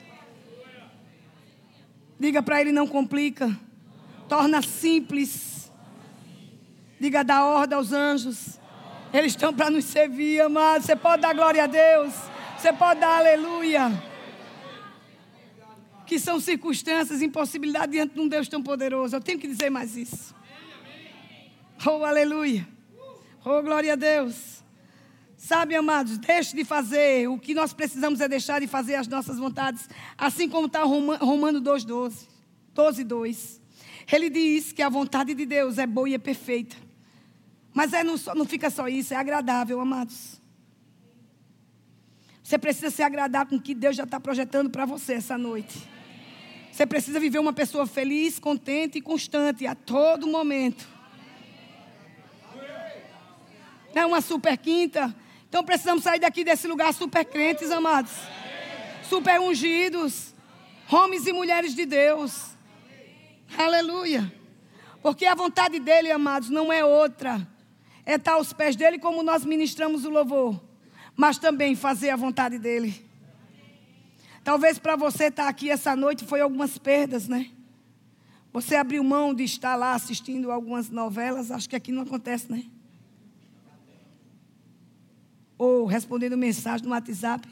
Diga 2.18 2.42
para 2.42 2.60
ele: 2.60 2.72
não 2.72 2.88
complica. 2.88 3.56
Torna 4.28 4.62
simples. 4.62 5.61
Diga, 7.02 7.24
dá 7.24 7.44
ordem 7.44 7.76
aos 7.76 7.90
anjos. 7.90 8.60
Eles 9.12 9.32
estão 9.32 9.52
para 9.52 9.68
nos 9.68 9.86
servir, 9.86 10.40
amado. 10.40 10.84
Você 10.84 10.94
pode 10.94 11.20
dar 11.20 11.34
glória 11.34 11.64
a 11.64 11.66
Deus. 11.66 12.14
Você 12.56 12.72
pode 12.72 13.00
dar 13.00 13.18
aleluia. 13.18 13.90
Que 16.06 16.16
são 16.16 16.38
circunstâncias, 16.38 17.20
impossibilidade 17.20 17.90
diante 17.90 18.14
de 18.14 18.20
um 18.20 18.28
Deus 18.28 18.46
tão 18.46 18.62
poderoso. 18.62 19.16
Eu 19.16 19.20
tenho 19.20 19.36
que 19.36 19.48
dizer 19.48 19.68
mais 19.68 19.96
isso. 19.96 20.32
Oh, 21.84 22.04
aleluia. 22.04 22.68
Oh, 23.44 23.60
glória 23.62 23.94
a 23.94 23.96
Deus. 23.96 24.62
Sabe, 25.36 25.74
amados, 25.74 26.18
deixe 26.18 26.54
de 26.54 26.64
fazer. 26.64 27.28
O 27.28 27.36
que 27.36 27.52
nós 27.52 27.72
precisamos 27.72 28.20
é 28.20 28.28
deixar 28.28 28.60
de 28.60 28.68
fazer 28.68 28.94
as 28.94 29.08
nossas 29.08 29.38
vontades. 29.38 29.88
Assim 30.16 30.48
como 30.48 30.68
está 30.68 30.84
Romano 30.84 31.60
2, 31.60 31.82
12. 31.82 32.28
12, 32.72 33.02
2. 33.02 33.60
Ele 34.12 34.30
diz 34.30 34.70
que 34.70 34.82
a 34.82 34.88
vontade 34.88 35.34
de 35.34 35.44
Deus 35.44 35.78
é 35.78 35.86
boa 35.86 36.08
e 36.08 36.14
é 36.14 36.18
perfeita. 36.18 36.76
Mas 37.72 37.92
é, 37.92 38.04
não, 38.04 38.16
não 38.34 38.44
fica 38.44 38.70
só 38.70 38.88
isso, 38.88 39.14
é 39.14 39.16
agradável, 39.16 39.80
amados. 39.80 40.40
Você 42.42 42.58
precisa 42.58 42.90
se 42.90 43.02
agradar 43.02 43.46
com 43.46 43.56
o 43.56 43.60
que 43.60 43.74
Deus 43.74 43.96
já 43.96 44.04
está 44.04 44.20
projetando 44.20 44.68
para 44.68 44.84
você 44.84 45.14
essa 45.14 45.38
noite. 45.38 45.88
Você 46.70 46.86
precisa 46.86 47.20
viver 47.20 47.38
uma 47.38 47.52
pessoa 47.52 47.86
feliz, 47.86 48.38
contente 48.38 48.98
e 48.98 49.00
constante 49.00 49.66
a 49.66 49.74
todo 49.74 50.26
momento. 50.26 50.88
Não 53.94 54.02
é 54.02 54.06
uma 54.06 54.20
super 54.20 54.56
quinta. 54.56 55.14
Então 55.48 55.62
precisamos 55.62 56.02
sair 56.02 56.18
daqui 56.18 56.44
desse 56.44 56.66
lugar 56.66 56.92
super 56.94 57.24
crentes, 57.24 57.70
amados. 57.70 58.12
Super 59.08 59.38
ungidos. 59.38 60.34
Homens 60.90 61.26
e 61.26 61.32
mulheres 61.32 61.74
de 61.74 61.84
Deus. 61.84 62.52
Aleluia. 63.56 64.32
Porque 65.02 65.26
a 65.26 65.34
vontade 65.34 65.78
dele, 65.78 66.10
amados, 66.10 66.48
não 66.48 66.72
é 66.72 66.84
outra. 66.84 67.46
É 68.04 68.14
estar 68.14 68.32
aos 68.34 68.52
pés 68.52 68.74
dele 68.76 68.98
como 68.98 69.22
nós 69.22 69.44
ministramos 69.44 70.04
o 70.04 70.10
louvor. 70.10 70.60
Mas 71.16 71.38
também 71.38 71.76
fazer 71.76 72.10
a 72.10 72.16
vontade 72.16 72.58
dele. 72.58 73.04
Talvez 74.42 74.78
para 74.78 74.96
você 74.96 75.24
estar 75.24 75.48
aqui 75.48 75.70
essa 75.70 75.94
noite 75.94 76.24
foi 76.24 76.40
algumas 76.40 76.78
perdas, 76.78 77.28
né? 77.28 77.50
Você 78.52 78.74
abriu 78.74 79.02
mão 79.02 79.32
de 79.32 79.44
estar 79.44 79.76
lá 79.76 79.94
assistindo 79.94 80.50
algumas 80.50 80.90
novelas, 80.90 81.50
acho 81.50 81.68
que 81.68 81.76
aqui 81.76 81.92
não 81.92 82.02
acontece, 82.02 82.50
né? 82.50 82.64
Ou 85.56 85.86
respondendo 85.86 86.36
mensagem 86.36 86.84
no 86.84 86.92
WhatsApp. 86.92 87.48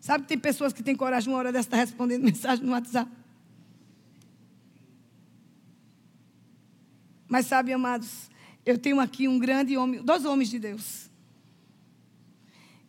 Sabe 0.00 0.22
que 0.22 0.28
tem 0.28 0.38
pessoas 0.38 0.72
que 0.72 0.82
têm 0.82 0.94
coragem 0.94 1.32
uma 1.32 1.38
hora 1.38 1.50
dessa 1.50 1.66
estar 1.66 1.76
respondendo 1.78 2.22
mensagem 2.24 2.64
no 2.64 2.72
WhatsApp? 2.72 3.10
Mas 7.26 7.46
sabe, 7.46 7.72
amados, 7.72 8.30
eu 8.68 8.76
tenho 8.76 9.00
aqui 9.00 9.26
um 9.26 9.38
grande 9.38 9.78
homem, 9.78 10.02
dois 10.02 10.26
homens 10.26 10.50
de 10.50 10.58
Deus, 10.58 11.08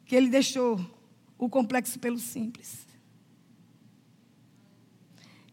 que 0.06 0.14
ele 0.14 0.28
deixou 0.28 0.78
o 1.38 1.48
complexo 1.48 1.98
pelo 1.98 2.20
simples. 2.20 2.86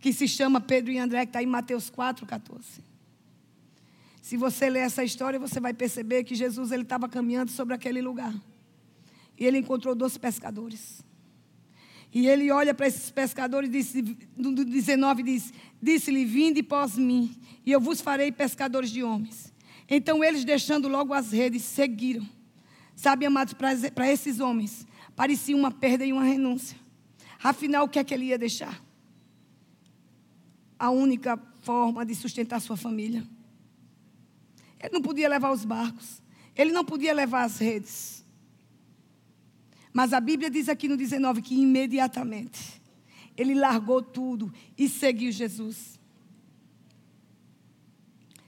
Que 0.00 0.12
se 0.12 0.26
chama 0.26 0.60
Pedro 0.60 0.90
e 0.90 0.98
André, 0.98 1.24
que 1.26 1.30
está 1.30 1.40
em 1.40 1.46
Mateus 1.46 1.88
4, 1.88 2.26
14. 2.26 2.82
Se 4.20 4.36
você 4.36 4.68
ler 4.68 4.80
essa 4.80 5.04
história, 5.04 5.38
você 5.38 5.60
vai 5.60 5.72
perceber 5.72 6.24
que 6.24 6.34
Jesus 6.34 6.72
ele 6.72 6.82
estava 6.82 7.08
caminhando 7.08 7.52
sobre 7.52 7.72
aquele 7.72 8.02
lugar. 8.02 8.34
E 9.38 9.46
ele 9.46 9.58
encontrou 9.58 9.94
dois 9.94 10.18
pescadores. 10.18 11.04
E 12.12 12.26
ele 12.26 12.50
olha 12.50 12.74
para 12.74 12.88
esses 12.88 13.12
pescadores, 13.12 13.70
disse, 13.70 14.02
no 14.36 14.52
19 14.64 15.22
diz: 15.22 15.52
Disse-lhe: 15.80 16.24
Vinde 16.24 16.64
pós 16.64 16.98
mim, 16.98 17.32
e 17.64 17.70
eu 17.70 17.80
vos 17.80 18.00
farei 18.00 18.32
pescadores 18.32 18.90
de 18.90 19.04
homens. 19.04 19.54
Então 19.88 20.22
eles, 20.22 20.44
deixando 20.44 20.88
logo 20.88 21.14
as 21.14 21.32
redes, 21.32 21.62
seguiram. 21.62 22.26
Sabe, 22.94 23.26
amados, 23.26 23.54
para 23.54 24.10
esses 24.10 24.40
homens, 24.40 24.86
parecia 25.14 25.56
uma 25.56 25.70
perda 25.70 26.04
e 26.04 26.12
uma 26.12 26.24
renúncia. 26.24 26.76
Afinal, 27.42 27.84
o 27.84 27.88
que 27.88 27.98
é 27.98 28.04
que 28.04 28.14
ele 28.14 28.26
ia 28.26 28.38
deixar? 28.38 28.82
A 30.78 30.90
única 30.90 31.38
forma 31.62 32.04
de 32.04 32.14
sustentar 32.14 32.60
sua 32.60 32.76
família. 32.76 33.26
Ele 34.80 34.92
não 34.92 35.02
podia 35.02 35.28
levar 35.28 35.52
os 35.52 35.64
barcos, 35.64 36.22
ele 36.54 36.72
não 36.72 36.84
podia 36.84 37.12
levar 37.12 37.44
as 37.44 37.58
redes. 37.58 38.24
Mas 39.92 40.12
a 40.12 40.20
Bíblia 40.20 40.50
diz 40.50 40.68
aqui 40.68 40.88
no 40.88 40.96
19 40.96 41.40
que 41.40 41.54
imediatamente 41.54 42.80
ele 43.36 43.54
largou 43.54 44.02
tudo 44.02 44.52
e 44.76 44.88
seguiu 44.88 45.30
Jesus. 45.30 45.98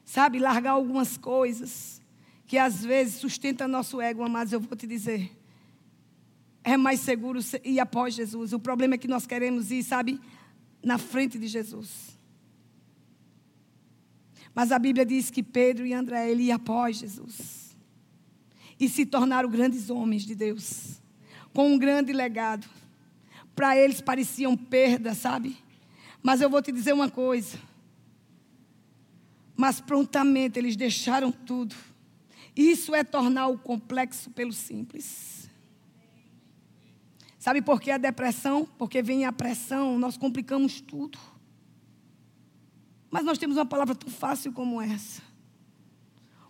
Sabe, 0.09 0.39
largar 0.39 0.71
algumas 0.71 1.19
coisas 1.19 2.01
que 2.47 2.57
às 2.57 2.83
vezes 2.83 3.17
sustenta 3.17 3.69
nosso 3.69 4.01
ego, 4.01 4.23
amados, 4.23 4.55
eu 4.55 4.59
vou 4.59 4.75
te 4.75 4.87
dizer. 4.87 5.31
É 6.65 6.79
mais 6.79 7.01
seguro 7.01 7.39
ir 7.63 7.79
após 7.79 8.15
Jesus. 8.15 8.55
O 8.55 8.59
problema 8.59 8.95
é 8.95 8.99
que 8.99 9.07
nós 9.07 9.27
queremos 9.27 9.71
ir, 9.71 9.83
sabe, 9.83 10.19
na 10.83 10.97
frente 10.97 11.39
de 11.39 11.47
Jesus. 11.47 12.19
Mas 14.55 14.73
a 14.73 14.79
Bíblia 14.79 15.05
diz 15.05 15.29
que 15.29 15.43
Pedro 15.43 15.85
e 15.85 15.93
André, 15.93 16.31
ele 16.31 16.45
ia 16.45 16.55
após 16.55 16.97
Jesus. 16.97 17.77
E 18.81 18.89
se 18.89 19.05
tornaram 19.05 19.51
grandes 19.51 19.91
homens 19.91 20.23
de 20.23 20.35
Deus 20.35 21.03
com 21.53 21.71
um 21.71 21.79
grande 21.79 22.15
legado. 22.15 22.67
Para 23.55 23.77
eles 23.77 24.01
pareciam 24.01 24.57
perda, 24.57 25.15
sabe? 25.15 25.55
Mas 26.23 26.41
eu 26.41 26.49
vou 26.49 26.63
te 26.63 26.73
dizer 26.73 26.95
uma 26.95 27.11
coisa. 27.11 27.59
Mas 29.59 29.81
prontamente 29.81 30.59
eles 30.59 30.75
deixaram 30.75 31.31
tudo. 31.31 31.77
Isso 32.57 32.95
é 32.95 33.05
tornar 33.05 33.49
o 33.49 33.59
complexo 33.59 34.31
pelo 34.31 34.53
simples. 34.55 35.51
Sabe 37.39 37.61
por 37.61 37.81
que 37.81 37.91
a 37.91 37.99
depressão? 37.99 38.67
Porque 38.79 39.03
vem 39.03 39.27
a 39.27 39.33
pressão, 39.33 39.99
nós 39.99 40.17
complicamos 40.17 40.81
tudo. 40.81 41.19
Mas 43.11 43.25
nós 43.25 43.37
temos 43.37 43.57
uma 43.57 43.67
palavra 43.67 43.95
tão 43.95 44.11
fácil 44.11 44.53
como 44.53 44.81
essa. 44.81 45.21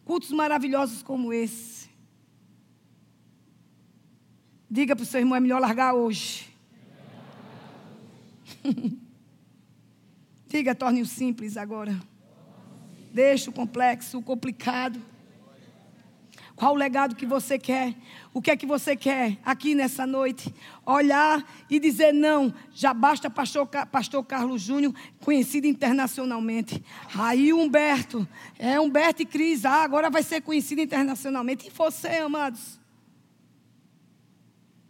Cultos 0.05 0.31
maravilhosos 0.31 1.03
como 1.03 1.33
esse 1.33 1.89
Diga 4.71 4.95
para 4.95 5.03
o 5.03 5.07
seu 5.07 5.21
irmão: 5.21 5.37
é 5.37 5.41
melhor 5.41 5.61
largar 5.61 5.95
hoje. 5.95 6.47
Diga, 10.47 10.75
torne 10.75 11.01
o 11.01 11.07
simples 11.07 11.57
agora. 11.57 11.99
Deixa 13.13 13.51
o 13.51 13.53
complexo, 13.53 14.19
o 14.19 14.23
complicado. 14.23 15.01
Qual 16.59 16.75
o 16.75 16.77
legado 16.77 17.15
que 17.15 17.25
você 17.25 17.57
quer? 17.57 17.95
O 18.35 18.43
que 18.43 18.51
é 18.51 18.57
que 18.57 18.67
você 18.67 18.97
quer 18.97 19.39
aqui 19.45 19.77
nessa 19.77 20.05
noite? 20.05 20.53
Olhar 20.85 21.49
e 21.71 21.79
dizer 21.79 22.13
não. 22.13 22.53
Já 22.75 22.93
basta 22.93 23.31
pastor, 23.31 23.65
pastor 23.67 24.25
Carlos 24.25 24.61
Júnior, 24.61 24.93
conhecido 25.21 25.69
internacionalmente. 25.69 26.85
Aí 27.15 27.53
Humberto, 27.53 28.27
é 28.59 28.81
Humberto 28.81 29.23
e 29.23 29.25
Cris, 29.25 29.65
ah, 29.65 29.85
agora 29.85 30.11
vai 30.11 30.25
ser 30.25 30.41
conhecido 30.41 30.81
internacionalmente. 30.81 31.69
E 31.69 31.71
você, 31.71 32.09
amados? 32.09 32.81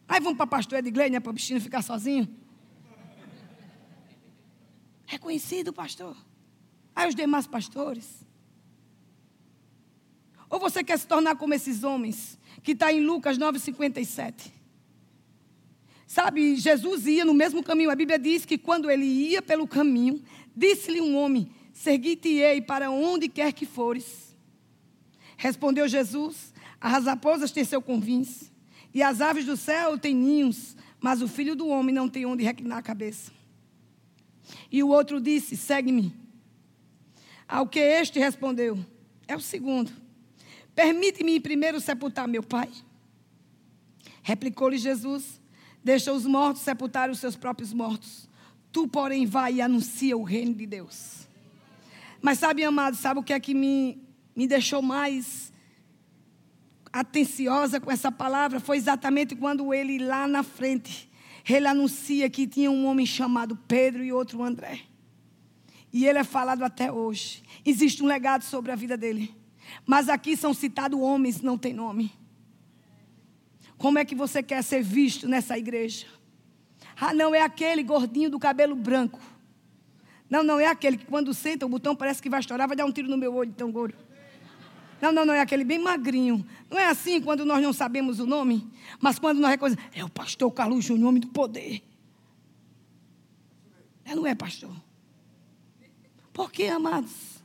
Aí 0.09 0.21
vamos 0.21 0.39
para 0.39 0.47
pastor 0.47 0.79
Edgley, 0.79 1.11
né? 1.11 1.21
Para 1.21 1.29
o 1.29 1.35
bichinho 1.35 1.61
ficar 1.61 1.83
sozinho. 1.83 2.27
Reconhecido, 5.05 5.71
pastor. 5.71 6.17
Aí 6.99 7.09
os 7.09 7.15
demais 7.15 7.47
pastores. 7.47 8.27
Ou 10.51 10.59
você 10.59 10.83
quer 10.83 10.99
se 10.99 11.07
tornar 11.07 11.37
como 11.37 11.55
esses 11.55 11.85
homens, 11.85 12.37
que 12.61 12.73
está 12.73 12.93
em 12.93 13.01
Lucas 13.01 13.39
9,57. 13.39 14.51
Sabe, 16.09 16.57
Jesus 16.57 17.07
ia 17.07 17.25
no 17.25 17.33
mesmo 17.33 17.63
caminho. 17.63 17.93
A 17.93 17.95
Bíblia 17.95 18.19
diz 18.19 18.45
que 18.45 18.59
quando 18.59 18.91
ele 18.91 19.05
ia 19.05 19.41
pelo 19.41 19.69
caminho, 19.69 20.21
disse-lhe 20.57 21.01
um 21.01 21.17
homem: 21.17 21.49
Segui-te-ei 21.73 22.61
para 22.61 22.91
onde 22.91 23.29
quer 23.29 23.53
que 23.53 23.65
fores. 23.65 24.37
Respondeu 25.37 25.87
Jesus: 25.87 26.53
As 26.81 27.05
raposas 27.05 27.53
têm 27.53 27.63
seu 27.63 27.81
convins 27.81 28.51
e 28.93 29.05
as 29.05 29.21
aves 29.21 29.45
do 29.45 29.57
céu 29.57 29.97
têm 29.97 30.17
ninhos, 30.17 30.77
mas 30.99 31.23
o 31.23 31.29
filho 31.29 31.55
do 31.55 31.69
homem 31.69 31.95
não 31.95 32.09
tem 32.09 32.27
onde 32.27 32.43
reclinar 32.43 32.79
a 32.79 32.83
cabeça. 32.83 33.31
E 34.69 34.83
o 34.83 34.89
outro 34.89 35.21
disse: 35.21 35.57
Segue-me. 35.57 36.27
Ao 37.49 37.67
que 37.67 37.81
este 37.81 38.19
respondeu: 38.19 38.79
É 39.27 39.35
o 39.35 39.41
segundo. 39.41 39.91
Permite-me 40.75 41.41
primeiro 41.41 41.81
sepultar 41.81 42.29
meu 42.29 42.43
pai. 42.43 42.69
Replicou-lhe 44.23 44.77
Jesus: 44.77 45.41
Deixa 45.83 46.13
os 46.13 46.27
mortos 46.27 46.63
sepultarem 46.63 47.13
os 47.13 47.19
seus 47.19 47.35
próprios 47.35 47.73
mortos. 47.73 48.29
Tu, 48.71 48.87
porém, 48.87 49.25
vai 49.25 49.55
e 49.55 49.63
anuncia 49.63 50.17
o 50.17 50.23
reino 50.23 50.55
de 50.55 50.67
Deus. 50.67 51.27
Mas 52.21 52.39
sabe, 52.39 52.63
amado, 52.63 52.97
sabe 52.97 53.21
o 53.21 53.23
que 53.23 53.33
é 53.33 53.41
que 53.41 53.55
me, 53.55 53.99
me 54.37 54.47
deixou 54.47 54.83
mais 54.83 55.53
atenciosa 56.93 57.81
com 57.81 57.91
essa 57.91 58.11
palavra 58.11 58.61
foi 58.61 58.77
exatamente 58.77 59.37
quando 59.37 59.73
ele 59.73 59.99
lá 59.99 60.27
na 60.27 60.43
frente, 60.43 61.11
ele 61.49 61.67
anuncia 61.67 62.29
que 62.29 62.47
tinha 62.47 62.71
um 62.71 62.87
homem 62.87 63.07
chamado 63.07 63.57
Pedro 63.69 64.05
e 64.05 64.13
outro 64.13 64.43
André. 64.43 64.81
E 65.93 66.07
ele 66.07 66.19
é 66.19 66.25
falado 66.25 66.63
até 66.63 66.93
hoje. 66.93 67.43
Existe 67.65 68.03
um 68.03 68.07
legado 68.07 68.43
sobre 68.43 68.71
a 68.71 68.77
vida 68.77 68.97
dele. 68.97 69.35
Mas 69.87 70.09
aqui 70.09 70.37
são 70.37 70.53
citados 70.53 70.99
homens, 70.99 71.41
não 71.41 71.57
tem 71.57 71.73
nome. 71.73 72.13
Como 73.77 73.99
é 73.99 74.05
que 74.05 74.15
você 74.15 74.43
quer 74.43 74.63
ser 74.63 74.83
visto 74.83 75.29
nessa 75.29 75.57
igreja? 75.57 76.07
Ah, 77.01 77.15
não, 77.15 77.35
é 77.35 77.43
aquele 77.43 77.83
gordinho 77.83 78.29
do 78.29 78.39
cabelo 78.39 78.75
branco. 78.75 79.21
Não, 80.29 80.43
não, 80.43 80.61
é 80.61 80.67
aquele 80.67 80.99
que 80.99 81.07
quando 81.07 81.33
senta 81.33 81.65
o 81.65 81.69
botão 81.69 81.95
parece 81.97 82.21
que 82.21 82.29
vai 82.29 82.41
estourar, 82.41 82.67
vai 82.67 82.77
dar 82.77 82.85
um 82.85 82.93
tiro 82.93 83.09
no 83.09 83.17
meu 83.17 83.35
olho 83.35 83.53
tão 83.53 83.71
gordo. 83.71 83.97
Não, 85.01 85.13
não, 85.13 85.25
não, 85.25 85.33
é 85.33 85.41
aquele 85.41 85.65
bem 85.65 85.79
magrinho. 85.79 86.45
Não 86.69 86.79
é 86.79 86.87
assim 86.87 87.21
quando 87.21 87.45
nós 87.45 87.63
não 87.63 87.73
sabemos 87.73 88.19
o 88.19 88.27
nome, 88.27 88.69
mas 89.01 89.19
quando 89.19 89.39
nós 89.39 89.51
reconhecemos, 89.51 89.89
é 89.95 90.05
o 90.05 90.09
pastor 90.09 90.51
Carlos 90.51 90.85
Júnior, 90.85 91.09
homem 91.09 91.21
do 91.21 91.29
poder. 91.29 91.83
É, 94.05 94.15
não 94.15 94.27
é, 94.27 94.35
pastor? 94.35 94.75
Por 96.39 96.53
que, 96.53 96.69
amados? 96.69 97.43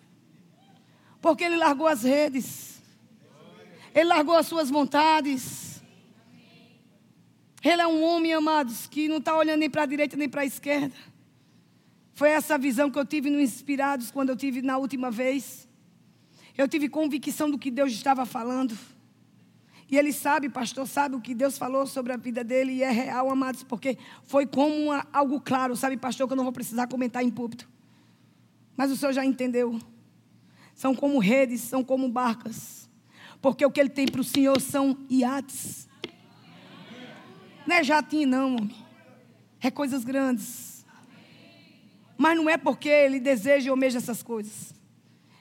Porque 1.19 1.43
ele 1.43 1.55
largou 1.55 1.87
as 1.87 2.03
redes. 2.03 2.79
Ele 3.91 4.03
largou 4.03 4.35
as 4.35 4.45
suas 4.45 4.69
vontades. 4.69 5.81
Ele 7.63 7.81
é 7.81 7.87
um 7.87 8.03
homem, 8.03 8.35
amados, 8.35 8.85
que 8.85 9.07
não 9.07 9.17
está 9.17 9.35
olhando 9.35 9.61
nem 9.61 9.69
para 9.69 9.81
a 9.81 9.87
direita 9.87 10.15
nem 10.15 10.29
para 10.29 10.41
a 10.41 10.45
esquerda. 10.45 10.93
Foi 12.13 12.29
essa 12.29 12.55
visão 12.55 12.91
que 12.91 12.99
eu 12.99 13.03
tive 13.03 13.31
no 13.31 13.41
Inspirados 13.41 14.11
quando 14.11 14.29
eu 14.29 14.35
tive 14.35 14.61
na 14.61 14.77
última 14.77 15.09
vez. 15.09 15.67
Eu 16.55 16.67
tive 16.67 16.87
convicção 16.87 17.49
do 17.49 17.57
que 17.57 17.71
Deus 17.71 17.91
estava 17.91 18.27
falando. 18.27 18.77
E 19.89 19.97
ele 19.97 20.13
sabe, 20.13 20.49
pastor, 20.49 20.87
sabe 20.87 21.15
o 21.15 21.19
que 21.19 21.33
Deus 21.33 21.57
falou 21.57 21.87
sobre 21.87 22.13
a 22.13 22.17
vida 22.17 22.43
dele 22.43 22.73
e 22.73 22.83
é 22.83 22.91
real, 22.91 23.31
amados, 23.31 23.63
porque 23.63 23.97
foi 24.23 24.45
como 24.45 24.71
uma, 24.71 25.07
algo 25.11 25.41
claro, 25.41 25.75
sabe, 25.75 25.97
pastor, 25.97 26.27
que 26.27 26.33
eu 26.33 26.37
não 26.37 26.43
vou 26.43 26.53
precisar 26.53 26.85
comentar 26.85 27.23
em 27.23 27.31
púlpito. 27.31 27.72
Mas 28.75 28.91
o 28.91 28.97
senhor 28.97 29.13
já 29.13 29.25
entendeu. 29.25 29.79
São 30.73 30.95
como 30.95 31.19
redes, 31.19 31.61
são 31.61 31.83
como 31.83 32.09
barcas. 32.09 32.89
Porque 33.41 33.65
o 33.65 33.71
que 33.71 33.79
ele 33.79 33.89
tem 33.89 34.07
para 34.07 34.21
o 34.21 34.23
senhor 34.23 34.59
são 34.59 34.97
iates. 35.09 35.87
Não 37.65 37.75
é 37.75 37.83
jatinho, 37.83 38.27
não, 38.27 38.55
homem. 38.55 38.75
É 39.61 39.71
coisas 39.71 40.03
grandes. 40.03 40.85
Mas 42.17 42.37
não 42.37 42.49
é 42.49 42.57
porque 42.57 42.89
ele 42.89 43.19
deseja 43.19 43.69
ou 43.69 43.73
almeja 43.73 43.97
essas 43.97 44.21
coisas. 44.21 44.73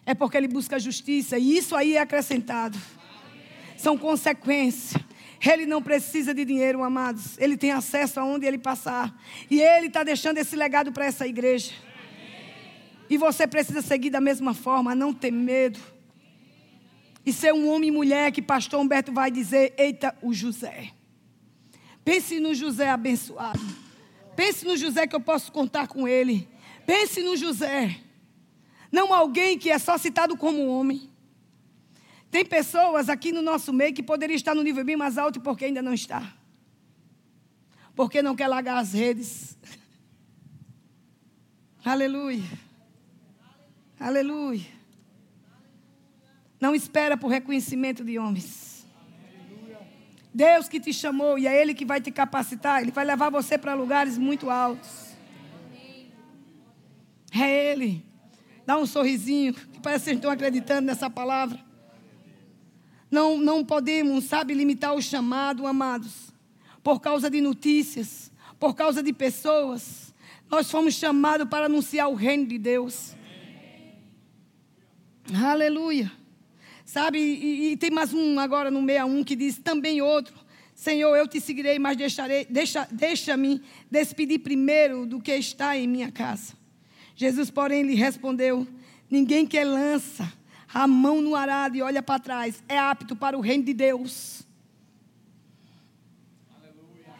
É 0.04 0.14
porque 0.14 0.36
ele 0.36 0.48
busca 0.48 0.78
justiça. 0.78 1.38
E 1.38 1.56
isso 1.56 1.74
aí 1.76 1.96
é 1.96 2.00
acrescentado. 2.00 2.78
São 3.76 3.96
consequências. 3.96 5.02
Ele 5.44 5.66
não 5.66 5.82
precisa 5.82 6.32
de 6.32 6.44
dinheiro, 6.44 6.84
amados. 6.84 7.36
Ele 7.38 7.56
tem 7.56 7.72
acesso 7.72 8.20
aonde 8.20 8.46
ele 8.46 8.58
passar. 8.58 9.12
E 9.50 9.60
ele 9.60 9.88
está 9.88 10.04
deixando 10.04 10.38
esse 10.38 10.54
legado 10.54 10.92
para 10.92 11.04
essa 11.04 11.26
igreja. 11.26 11.72
E 13.12 13.18
você 13.18 13.46
precisa 13.46 13.82
seguir 13.82 14.08
da 14.08 14.22
mesma 14.22 14.54
forma, 14.54 14.94
não 14.94 15.12
ter 15.12 15.30
medo. 15.30 15.78
E 17.26 17.30
ser 17.30 17.52
um 17.52 17.68
homem 17.68 17.90
e 17.90 17.92
mulher 17.92 18.32
que 18.32 18.40
pastor 18.40 18.80
Humberto 18.80 19.12
vai 19.12 19.30
dizer: 19.30 19.74
Eita, 19.76 20.16
o 20.22 20.32
José. 20.32 20.92
Pense 22.02 22.40
no 22.40 22.54
José 22.54 22.88
abençoado. 22.88 23.60
Pense 24.34 24.64
no 24.64 24.78
José 24.78 25.06
que 25.06 25.14
eu 25.14 25.20
posso 25.20 25.52
contar 25.52 25.88
com 25.88 26.08
ele. 26.08 26.48
Pense 26.86 27.22
no 27.22 27.36
José. 27.36 28.00
Não 28.90 29.12
alguém 29.12 29.58
que 29.58 29.68
é 29.68 29.78
só 29.78 29.98
citado 29.98 30.34
como 30.34 30.66
homem. 30.68 31.10
Tem 32.30 32.46
pessoas 32.46 33.10
aqui 33.10 33.30
no 33.30 33.42
nosso 33.42 33.74
meio 33.74 33.92
que 33.92 34.02
poderiam 34.02 34.36
estar 34.36 34.54
no 34.54 34.62
nível 34.62 34.86
bem 34.86 34.96
mais 34.96 35.18
alto 35.18 35.38
porque 35.38 35.66
ainda 35.66 35.82
não 35.82 35.92
está. 35.92 36.32
Porque 37.94 38.22
não 38.22 38.34
quer 38.34 38.48
largar 38.48 38.78
as 38.78 38.94
redes. 38.94 39.58
Aleluia. 41.84 42.71
Aleluia. 44.02 44.66
Não 46.60 46.74
espera 46.74 47.16
por 47.16 47.28
reconhecimento 47.28 48.02
de 48.02 48.18
homens. 48.18 48.84
Deus 50.34 50.68
que 50.68 50.80
te 50.80 50.92
chamou 50.92 51.38
e 51.38 51.46
é 51.46 51.62
Ele 51.62 51.72
que 51.72 51.84
vai 51.84 52.00
te 52.00 52.10
capacitar. 52.10 52.82
Ele 52.82 52.90
vai 52.90 53.04
levar 53.04 53.30
você 53.30 53.56
para 53.56 53.74
lugares 53.74 54.18
muito 54.18 54.50
altos. 54.50 55.14
É 57.32 57.70
Ele. 57.70 58.04
Dá 58.66 58.76
um 58.76 58.86
sorrisinho, 58.86 59.54
que 59.54 59.80
parece 59.80 60.00
que 60.02 60.04
vocês 60.06 60.16
estão 60.16 60.32
acreditando 60.32 60.82
nessa 60.82 61.08
palavra. 61.08 61.64
Não, 63.08 63.38
não 63.38 63.64
podemos, 63.64 64.24
sabe, 64.24 64.52
limitar 64.52 64.94
o 64.94 65.02
chamado, 65.02 65.64
amados, 65.64 66.32
por 66.82 67.00
causa 67.00 67.30
de 67.30 67.40
notícias, 67.40 68.32
por 68.58 68.74
causa 68.74 69.00
de 69.00 69.12
pessoas. 69.12 70.12
Nós 70.50 70.68
fomos 70.68 70.94
chamados 70.94 71.48
para 71.48 71.66
anunciar 71.66 72.08
o 72.08 72.14
reino 72.14 72.46
de 72.46 72.58
Deus. 72.58 73.14
Aleluia. 75.30 76.10
Sabe, 76.84 77.18
e, 77.18 77.72
e, 77.72 77.76
tem 77.76 77.90
mais 77.90 78.12
um 78.12 78.38
agora 78.38 78.70
no 78.70 78.80
61 78.80 79.24
que 79.24 79.36
diz 79.36 79.58
também 79.58 80.02
outro. 80.02 80.34
Senhor, 80.74 81.14
eu 81.16 81.28
te 81.28 81.40
seguirei, 81.40 81.78
mas 81.78 81.96
deixarei, 81.96 82.44
deixa, 82.44 82.88
deixa-me 82.90 83.62
despedir 83.90 84.40
primeiro 84.40 85.06
do 85.06 85.20
que 85.20 85.32
está 85.32 85.76
em 85.76 85.86
minha 85.86 86.10
casa. 86.10 86.54
Jesus, 87.14 87.50
porém, 87.50 87.82
lhe 87.82 87.94
respondeu: 87.94 88.66
Ninguém 89.08 89.46
que 89.46 89.62
lança 89.62 90.30
a 90.74 90.86
mão 90.86 91.20
no 91.20 91.36
arado 91.36 91.76
e 91.76 91.82
olha 91.82 92.02
para 92.02 92.18
trás 92.18 92.62
é 92.68 92.78
apto 92.78 93.14
para 93.14 93.38
o 93.38 93.40
reino 93.40 93.64
de 93.64 93.74
Deus. 93.74 94.42
Aleluia. 96.50 97.14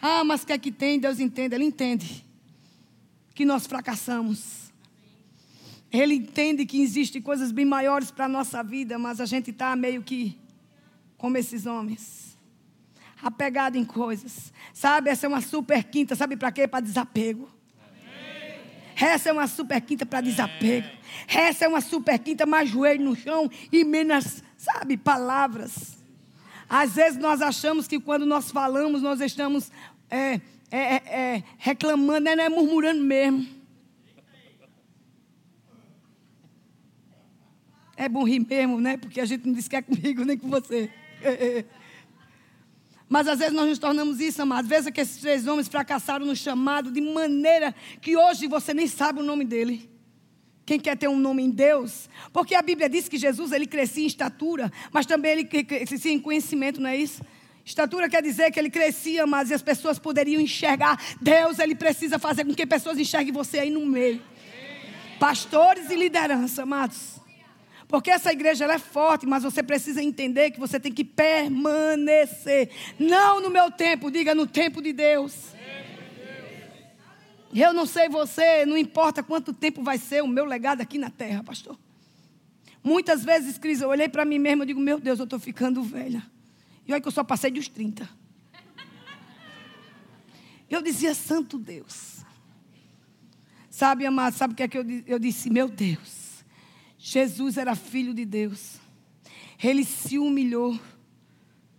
Ah, 0.00 0.22
mas 0.24 0.42
o 0.42 0.46
que 0.46 0.52
é 0.52 0.58
que 0.58 0.70
tem? 0.70 0.98
Deus 0.98 1.18
entende, 1.18 1.54
Ele 1.54 1.64
entende 1.64 2.24
que 3.34 3.44
nós 3.44 3.66
fracassamos. 3.66 4.69
Ele 5.92 6.14
entende 6.14 6.64
que 6.64 6.80
existem 6.80 7.20
coisas 7.20 7.50
bem 7.50 7.64
maiores 7.64 8.10
para 8.10 8.26
a 8.26 8.28
nossa 8.28 8.62
vida, 8.62 8.98
mas 8.98 9.20
a 9.20 9.26
gente 9.26 9.50
está 9.50 9.74
meio 9.74 10.02
que 10.02 10.38
como 11.18 11.36
esses 11.36 11.66
homens. 11.66 12.38
Apegado 13.22 13.76
em 13.76 13.84
coisas. 13.84 14.52
Sabe, 14.72 15.10
essa 15.10 15.26
é 15.26 15.28
uma 15.28 15.40
super 15.40 15.84
quinta, 15.84 16.14
sabe 16.14 16.36
para 16.36 16.52
quê? 16.52 16.66
Para 16.66 16.80
desapego. 16.80 17.48
Essa 19.00 19.30
é 19.30 19.32
uma 19.32 19.46
super 19.46 19.80
quinta 19.80 20.06
para 20.06 20.20
desapego. 20.20 20.86
Essa 21.26 21.64
é 21.64 21.68
uma 21.68 21.80
super 21.80 22.18
quinta 22.18 22.46
mais 22.46 22.68
joelho 22.68 23.04
no 23.04 23.16
chão 23.16 23.50
e 23.72 23.82
menos, 23.82 24.42
sabe, 24.56 24.96
palavras. 24.96 25.98
Às 26.68 26.94
vezes 26.94 27.18
nós 27.18 27.42
achamos 27.42 27.88
que 27.88 27.98
quando 27.98 28.24
nós 28.24 28.50
falamos, 28.50 29.02
nós 29.02 29.20
estamos 29.20 29.72
é, 30.08 30.40
é, 30.70 30.78
é, 30.78 31.02
é 31.04 31.44
reclamando, 31.58 32.20
né, 32.20 32.36
não 32.36 32.44
é 32.44 32.48
murmurando 32.48 33.02
mesmo. 33.02 33.59
É 38.02 38.08
bom 38.08 38.24
rir 38.24 38.40
mesmo, 38.40 38.80
né? 38.80 38.96
Porque 38.96 39.20
a 39.20 39.26
gente 39.26 39.46
não 39.46 39.52
diz 39.52 39.68
que 39.68 39.76
é 39.76 39.82
comigo 39.82 40.24
nem 40.24 40.38
com 40.38 40.48
você. 40.48 40.90
Mas 43.06 43.28
às 43.28 43.38
vezes 43.38 43.52
nós 43.52 43.68
nos 43.68 43.78
tornamos 43.78 44.20
isso, 44.20 44.40
amados. 44.40 44.64
Às 44.64 44.70
vezes 44.70 44.86
é 44.86 44.90
que 44.90 45.02
esses 45.02 45.20
três 45.20 45.46
homens 45.46 45.68
fracassaram 45.68 46.24
no 46.24 46.34
chamado 46.34 46.90
de 46.90 46.98
maneira 47.02 47.74
que 48.00 48.16
hoje 48.16 48.46
você 48.46 48.72
nem 48.72 48.86
sabe 48.86 49.20
o 49.20 49.22
nome 49.22 49.44
dele. 49.44 49.90
Quem 50.64 50.80
quer 50.80 50.96
ter 50.96 51.08
um 51.08 51.18
nome 51.18 51.42
em 51.42 51.50
Deus? 51.50 52.08
Porque 52.32 52.54
a 52.54 52.62
Bíblia 52.62 52.88
diz 52.88 53.06
que 53.06 53.18
Jesus 53.18 53.52
ele 53.52 53.66
crescia 53.66 54.02
em 54.02 54.06
estatura, 54.06 54.72
mas 54.90 55.04
também 55.04 55.32
ele 55.32 55.44
crescia 55.44 56.10
em 56.10 56.18
conhecimento, 56.18 56.80
não 56.80 56.88
é 56.88 56.96
isso? 56.96 57.22
Estatura 57.66 58.08
quer 58.08 58.22
dizer 58.22 58.50
que 58.50 58.58
ele 58.58 58.70
crescia, 58.70 59.26
mas 59.26 59.52
as 59.52 59.60
pessoas 59.60 59.98
poderiam 59.98 60.40
enxergar. 60.40 60.98
Deus, 61.20 61.58
ele 61.58 61.74
precisa 61.74 62.18
fazer 62.18 62.46
com 62.46 62.54
que 62.54 62.64
pessoas 62.64 62.98
enxerguem 62.98 63.30
você 63.30 63.58
aí 63.58 63.68
no 63.68 63.84
meio. 63.84 64.22
Pastores 65.18 65.90
e 65.90 65.96
liderança, 65.96 66.62
amados. 66.62 67.19
Porque 67.90 68.08
essa 68.08 68.30
igreja 68.30 68.66
é 68.66 68.78
forte, 68.78 69.26
mas 69.26 69.42
você 69.42 69.64
precisa 69.64 70.00
entender 70.00 70.52
que 70.52 70.60
você 70.60 70.78
tem 70.78 70.92
que 70.92 71.04
permanecer. 71.04 72.70
Não 72.96 73.40
no 73.40 73.50
meu 73.50 73.68
tempo, 73.68 74.12
diga 74.12 74.32
no 74.32 74.46
tempo 74.46 74.80
de 74.80 74.92
Deus. 74.92 75.34
Eu 77.52 77.72
não 77.72 77.84
sei 77.84 78.08
você, 78.08 78.64
não 78.64 78.76
importa 78.76 79.24
quanto 79.24 79.52
tempo 79.52 79.82
vai 79.82 79.98
ser 79.98 80.22
o 80.22 80.28
meu 80.28 80.44
legado 80.44 80.80
aqui 80.80 80.98
na 80.98 81.10
terra, 81.10 81.42
pastor. 81.42 81.76
Muitas 82.82 83.24
vezes, 83.24 83.58
Cris, 83.58 83.80
eu 83.80 83.88
olhei 83.88 84.08
para 84.08 84.24
mim 84.24 84.38
mesmo 84.38 84.62
e 84.62 84.66
digo, 84.66 84.78
meu 84.78 85.00
Deus, 85.00 85.18
eu 85.18 85.24
estou 85.24 85.40
ficando 85.40 85.82
velha. 85.82 86.22
E 86.86 86.92
olha 86.92 87.00
que 87.02 87.08
eu 87.08 87.12
só 87.12 87.24
passei 87.24 87.50
dos 87.50 87.66
30. 87.66 88.08
Eu 90.70 90.80
dizia, 90.80 91.12
Santo 91.12 91.58
Deus. 91.58 92.24
Sabe, 93.68 94.06
amado, 94.06 94.34
sabe 94.34 94.52
o 94.52 94.56
que 94.56 94.62
é 94.62 94.68
que 94.68 94.78
eu, 94.78 94.84
eu 95.08 95.18
disse? 95.18 95.50
Meu 95.50 95.68
Deus. 95.68 96.29
Jesus 97.02 97.56
era 97.56 97.74
filho 97.74 98.12
de 98.12 98.26
Deus. 98.26 98.76
Ele 99.62 99.84
se 99.84 100.18
humilhou. 100.18 100.78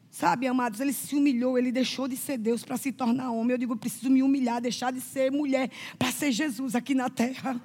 Sabe, 0.10 0.48
amados, 0.48 0.80
ele 0.80 0.92
se 0.92 1.16
humilhou, 1.16 1.58
ele 1.58 1.72
deixou 1.72 2.08
de 2.08 2.18
ser 2.18 2.38
Deus 2.38 2.66
para 2.66 2.76
se 2.76 2.92
tornar 2.92 3.32
homem. 3.32 3.52
Eu 3.52 3.58
digo, 3.58 3.74
eu 3.74 3.78
preciso 3.78 4.10
me 4.10 4.22
humilhar, 4.24 4.60
deixar 4.60 4.92
de 4.92 5.00
ser 5.00 5.32
mulher 5.32 5.70
para 5.98 6.12
ser 6.12 6.32
Jesus 6.32 6.76
aqui 6.76 6.96
na 6.96 7.10
terra. 7.10 7.62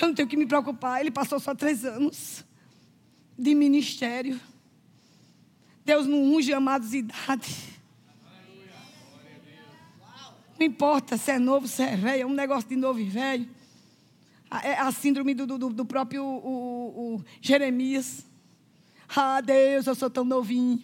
Eu 0.00 0.08
não 0.08 0.14
tenho 0.14 0.28
que 0.28 0.36
me 0.36 0.44
preocupar. 0.44 1.00
Ele 1.00 1.10
passou 1.10 1.38
só 1.38 1.54
três 1.54 1.84
anos 1.84 2.44
de 3.38 3.54
ministério. 3.54 4.38
Deus 5.84 6.06
não 6.06 6.18
unge 6.34 6.52
amados 6.52 6.92
idade. 6.92 7.80
Não 10.58 10.66
importa 10.66 11.16
se 11.16 11.30
é 11.30 11.38
novo, 11.38 11.66
se 11.68 11.82
é 11.82 11.96
velho, 11.96 12.22
é 12.22 12.26
um 12.26 12.34
negócio 12.34 12.68
de 12.68 12.76
novo 12.76 12.98
e 12.98 13.04
velho 13.04 13.61
a, 14.52 14.66
é 14.66 14.78
a 14.78 14.92
síndrome 14.92 15.32
do, 15.32 15.46
do, 15.46 15.70
do 15.70 15.84
próprio 15.84 16.22
o, 16.22 17.16
o 17.16 17.24
Jeremias. 17.40 18.26
Ah, 19.08 19.40
Deus, 19.40 19.86
eu 19.86 19.94
sou 19.94 20.10
tão 20.10 20.24
novinho. 20.24 20.82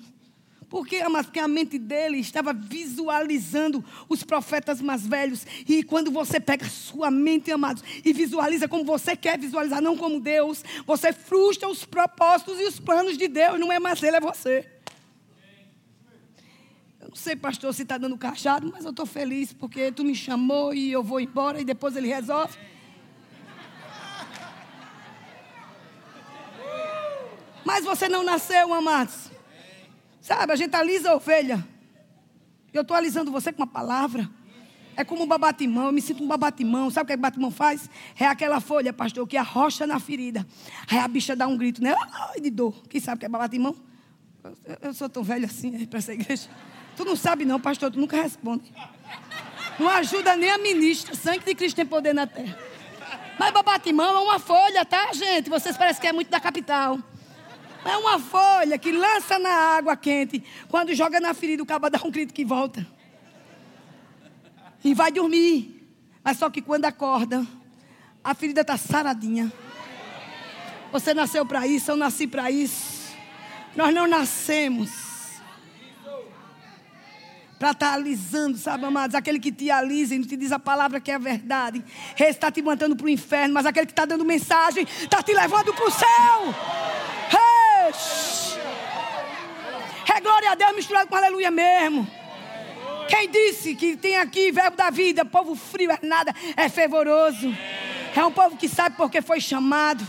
Porque, 0.70 1.02
porque 1.02 1.38
a 1.38 1.48
mente 1.48 1.78
dele 1.78 2.18
estava 2.18 2.52
visualizando 2.52 3.84
os 4.08 4.22
profetas 4.22 4.80
mais 4.80 5.06
velhos. 5.06 5.46
E 5.68 5.82
quando 5.82 6.10
você 6.10 6.40
pega 6.40 6.64
a 6.64 6.70
sua 6.70 7.10
mente, 7.10 7.50
amados, 7.50 7.82
e 8.04 8.12
visualiza 8.12 8.68
como 8.68 8.84
você 8.84 9.14
quer 9.14 9.38
visualizar, 9.38 9.82
não 9.82 9.96
como 9.96 10.20
Deus, 10.20 10.64
você 10.86 11.12
frustra 11.12 11.68
os 11.68 11.84
propósitos 11.84 12.58
e 12.60 12.64
os 12.64 12.80
planos 12.80 13.18
de 13.18 13.28
Deus. 13.28 13.60
Não 13.60 13.72
é 13.72 13.78
mais 13.78 14.02
ele, 14.02 14.16
é 14.16 14.20
você. 14.20 14.66
Eu 17.00 17.08
não 17.08 17.16
sei, 17.16 17.36
pastor, 17.36 17.72
se 17.74 17.82
está 17.82 17.98
dando 17.98 18.16
cachado, 18.16 18.70
mas 18.72 18.84
eu 18.84 18.90
estou 18.90 19.06
feliz 19.06 19.52
porque 19.52 19.92
tu 19.92 20.04
me 20.04 20.14
chamou 20.14 20.74
e 20.74 20.90
eu 20.92 21.02
vou 21.02 21.20
embora 21.20 21.60
e 21.60 21.64
depois 21.64 21.96
ele 21.96 22.08
resolve. 22.08 22.56
Mas 27.68 27.84
você 27.84 28.08
não 28.08 28.24
nasceu, 28.24 28.72
amados. 28.72 29.30
Sabe, 30.22 30.50
a 30.50 30.56
gente 30.56 30.74
alisa 30.74 31.10
a 31.10 31.16
ovelha. 31.16 31.62
Eu 32.72 32.80
estou 32.80 32.96
alisando 32.96 33.30
você 33.30 33.52
com 33.52 33.60
uma 33.60 33.66
palavra. 33.66 34.26
É 34.96 35.04
como 35.04 35.24
um 35.24 35.26
babatimão, 35.26 35.84
eu 35.84 35.92
me 35.92 36.00
sinto 36.00 36.24
um 36.24 36.26
babatimão. 36.26 36.88
Sabe 36.88 37.04
o 37.04 37.06
que 37.08 37.12
o 37.12 37.18
babatimão 37.18 37.50
faz? 37.50 37.90
É 38.18 38.24
aquela 38.24 38.58
folha, 38.58 38.90
pastor, 38.90 39.28
que 39.28 39.36
arrocha 39.36 39.86
na 39.86 40.00
ferida. 40.00 40.46
Aí 40.90 40.96
a 40.96 41.06
bicha 41.06 41.36
dá 41.36 41.46
um 41.46 41.58
grito, 41.58 41.82
né? 41.82 41.94
Ai, 42.30 42.40
de 42.40 42.48
dor. 42.48 42.74
Quem 42.88 43.02
sabe 43.02 43.16
o 43.16 43.20
que 43.20 43.26
é 43.26 43.28
babatimão? 43.28 43.76
Eu 44.80 44.94
sou 44.94 45.10
tão 45.10 45.22
velho 45.22 45.44
assim 45.44 45.84
para 45.84 45.98
essa 45.98 46.14
igreja. 46.14 46.48
Tu 46.96 47.04
não 47.04 47.16
sabe 47.16 47.44
não, 47.44 47.60
pastor, 47.60 47.90
tu 47.90 48.00
nunca 48.00 48.16
responde. 48.16 48.72
Não 49.78 49.90
ajuda 49.90 50.34
nem 50.36 50.50
a 50.50 50.56
ministra. 50.56 51.14
Sangue 51.14 51.44
de 51.44 51.54
Cristo 51.54 51.76
tem 51.76 51.84
poder 51.84 52.14
na 52.14 52.26
terra. 52.26 52.58
Mas 53.38 53.52
babatimão 53.52 54.16
é 54.16 54.20
uma 54.20 54.38
folha, 54.38 54.86
tá, 54.86 55.12
gente? 55.12 55.50
Vocês 55.50 55.76
parecem 55.76 56.00
que 56.00 56.06
é 56.06 56.14
muito 56.14 56.30
da 56.30 56.40
capital. 56.40 56.98
É 57.84 57.96
uma 57.96 58.18
folha 58.18 58.76
que 58.78 58.92
lança 58.92 59.38
na 59.38 59.50
água 59.50 59.96
quente. 59.96 60.42
Quando 60.68 60.94
joga 60.94 61.20
na 61.20 61.32
ferida, 61.32 61.62
o 61.62 61.66
cabo 61.66 61.88
dá 61.88 62.00
um 62.04 62.10
grito 62.10 62.34
que 62.34 62.44
volta. 62.44 62.86
E 64.84 64.94
vai 64.94 65.10
dormir. 65.10 65.88
Mas 66.22 66.38
só 66.38 66.50
que 66.50 66.60
quando 66.60 66.84
acorda, 66.84 67.46
a 68.22 68.34
ferida 68.34 68.62
está 68.62 68.76
saradinha. 68.76 69.52
Você 70.92 71.14
nasceu 71.14 71.44
para 71.44 71.66
isso, 71.66 71.90
eu 71.90 71.96
nasci 71.96 72.26
para 72.26 72.50
isso. 72.50 73.16
Nós 73.76 73.94
não 73.94 74.06
nascemos 74.06 75.08
para 77.58 77.72
estar 77.72 77.88
tá 77.88 77.92
alisando, 77.94 78.56
sabe, 78.56 78.84
amados? 78.84 79.14
Aquele 79.14 79.40
que 79.40 79.50
te 79.50 79.70
alisa 79.70 80.14
e 80.14 80.18
não 80.18 80.26
te 80.26 80.36
diz 80.36 80.52
a 80.52 80.58
palavra 80.58 81.00
que 81.00 81.10
é 81.10 81.14
a 81.14 81.18
verdade. 81.18 81.84
Esse 82.14 82.30
está 82.30 82.50
te 82.50 82.62
mandando 82.62 82.94
para 82.94 83.06
o 83.06 83.08
inferno, 83.08 83.54
mas 83.54 83.66
aquele 83.66 83.86
que 83.86 83.92
está 83.92 84.04
dando 84.04 84.24
mensagem 84.24 84.86
está 85.02 85.22
te 85.22 85.32
levando 85.34 85.74
para 85.74 85.86
o 85.86 85.90
céu. 85.90 86.54
É 90.14 90.20
glória 90.20 90.50
a 90.50 90.54
Deus 90.54 90.74
misturado 90.74 91.08
com 91.08 91.16
aleluia 91.16 91.50
mesmo. 91.50 92.06
Quem 93.08 93.30
disse 93.30 93.74
que 93.74 93.96
tem 93.96 94.16
aqui 94.16 94.52
verbo 94.52 94.76
da 94.76 94.90
vida, 94.90 95.24
povo 95.24 95.54
frio 95.54 95.90
é 95.90 95.98
nada, 96.02 96.34
é 96.56 96.68
fervoroso. 96.68 97.54
É 98.14 98.24
um 98.24 98.32
povo 98.32 98.56
que 98.56 98.68
sabe 98.68 98.96
porque 98.96 99.22
foi 99.22 99.40
chamado. 99.40 100.06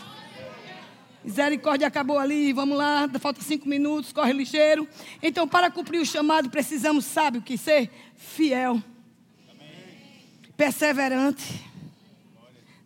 Misericórdia 1.24 1.88
acabou 1.88 2.18
ali, 2.18 2.52
vamos 2.54 2.78
lá, 2.78 3.10
falta 3.20 3.42
cinco 3.42 3.68
minutos, 3.68 4.12
corre 4.12 4.34
ligeiro. 4.34 4.88
Então, 5.22 5.48
para 5.48 5.70
cumprir 5.70 6.02
o 6.02 6.06
chamado, 6.06 6.50
precisamos, 6.50 7.06
sabe 7.06 7.38
o 7.38 7.42
que 7.42 7.58
ser? 7.58 7.92
Fiel, 8.16 8.82
perseverante, 10.58 11.66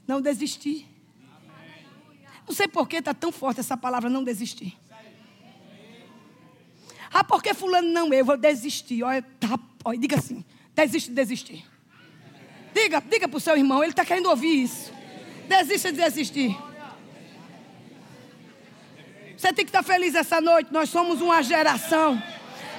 não 0.08 0.20
desistir. 0.20 0.88
Não 2.46 2.54
sei 2.54 2.68
por 2.68 2.88
que 2.88 2.98
está 2.98 3.14
tão 3.14 3.32
forte 3.32 3.60
essa 3.60 3.78
palavra, 3.78 4.10
não 4.10 4.24
desistir. 4.24 4.78
Ah, 7.14 7.24
porque 7.24 7.53
fulano 7.53 7.88
não, 7.89 8.11
eu 8.14 8.26
vou 8.26 8.36
desistir. 8.36 9.03
Olha, 9.03 9.22
tá, 9.39 9.59
olha, 9.86 9.99
diga 9.99 10.18
assim, 10.18 10.43
desiste 10.74 11.09
de 11.09 11.16
desistir. 11.16 11.66
Diga, 12.74 13.01
diga 13.01 13.28
para 13.28 13.38
o 13.38 13.39
seu 13.39 13.55
irmão, 13.55 13.84
ele 13.84 13.91
está 13.91 14.03
querendo 14.03 14.30
ouvir 14.30 14.64
isso. 14.64 14.91
Desista 15.47 15.91
de 15.91 15.99
desistir. 15.99 16.57
Você 19.38 19.53
tem 19.53 19.66
que 19.66 19.70
estar 19.70 19.84
feliz 19.84 20.16
essa 20.16 20.41
noite. 20.41 20.72
Nós 20.72 20.89
somos 20.89 21.22
uma 21.22 21.43
geração. 21.43 22.22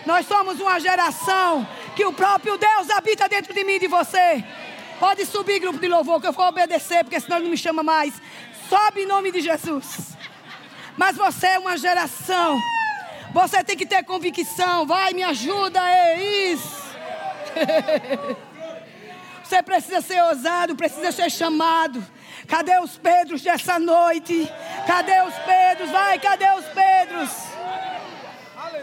Nós 0.06 0.26
somos 0.26 0.58
uma 0.60 0.80
geração 0.80 1.66
que 1.94 2.04
o 2.04 2.12
próprio 2.12 2.58
Deus 2.58 2.90
habita 2.90 3.28
dentro 3.28 3.54
de 3.54 3.62
mim 3.64 3.74
e 3.74 3.80
de 3.80 3.86
você. 3.86 4.44
Pode 4.98 5.26
subir, 5.26 5.60
grupo 5.60 5.78
de 5.78 5.86
louvor, 5.88 6.20
que 6.20 6.26
eu 6.26 6.32
vou 6.32 6.46
obedecer, 6.46 7.04
porque 7.04 7.20
senão 7.20 7.36
ele 7.36 7.44
não 7.44 7.50
me 7.50 7.56
chama 7.56 7.82
mais. 7.82 8.14
Sobe 8.68 9.02
em 9.02 9.06
nome 9.06 9.30
de 9.30 9.40
Jesus. 9.40 10.16
Mas 10.96 11.16
você 11.16 11.48
é 11.48 11.58
uma 11.58 11.76
geração. 11.76 12.58
Você 13.32 13.64
tem 13.64 13.76
que 13.76 13.86
ter 13.86 14.04
convicção. 14.04 14.86
Vai, 14.86 15.12
me 15.12 15.22
ajuda, 15.22 15.80
é 15.80 16.22
isso. 16.52 16.84
Você 19.42 19.62
precisa 19.62 20.00
ser 20.00 20.22
ousado, 20.22 20.74
precisa 20.74 21.12
ser 21.12 21.30
chamado. 21.30 22.04
Cadê 22.48 22.78
os 22.78 22.96
Pedros 22.96 23.42
dessa 23.42 23.78
noite? 23.78 24.50
Cadê 24.86 25.20
os 25.22 25.34
Pedros? 25.34 25.90
Vai, 25.90 26.18
cadê 26.18 26.46
os 26.58 26.64
Pedros? 26.66 27.30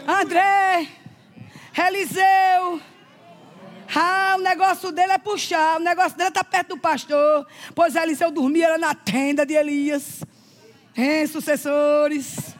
André, 0.06 0.86
Eliseu. 1.76 2.80
Ah, 3.94 4.36
o 4.38 4.40
negócio 4.40 4.90
dele 4.90 5.12
é 5.12 5.18
puxar, 5.18 5.76
o 5.76 5.82
negócio 5.82 6.16
dele 6.16 6.30
está 6.30 6.42
perto 6.42 6.68
do 6.68 6.78
pastor. 6.78 7.46
Pois 7.74 7.94
Eliseu 7.94 8.30
dormia 8.30 8.78
na 8.78 8.94
tenda 8.94 9.44
de 9.44 9.54
Elias. 9.54 10.22
Hein, 10.96 11.26
sucessores? 11.26 12.54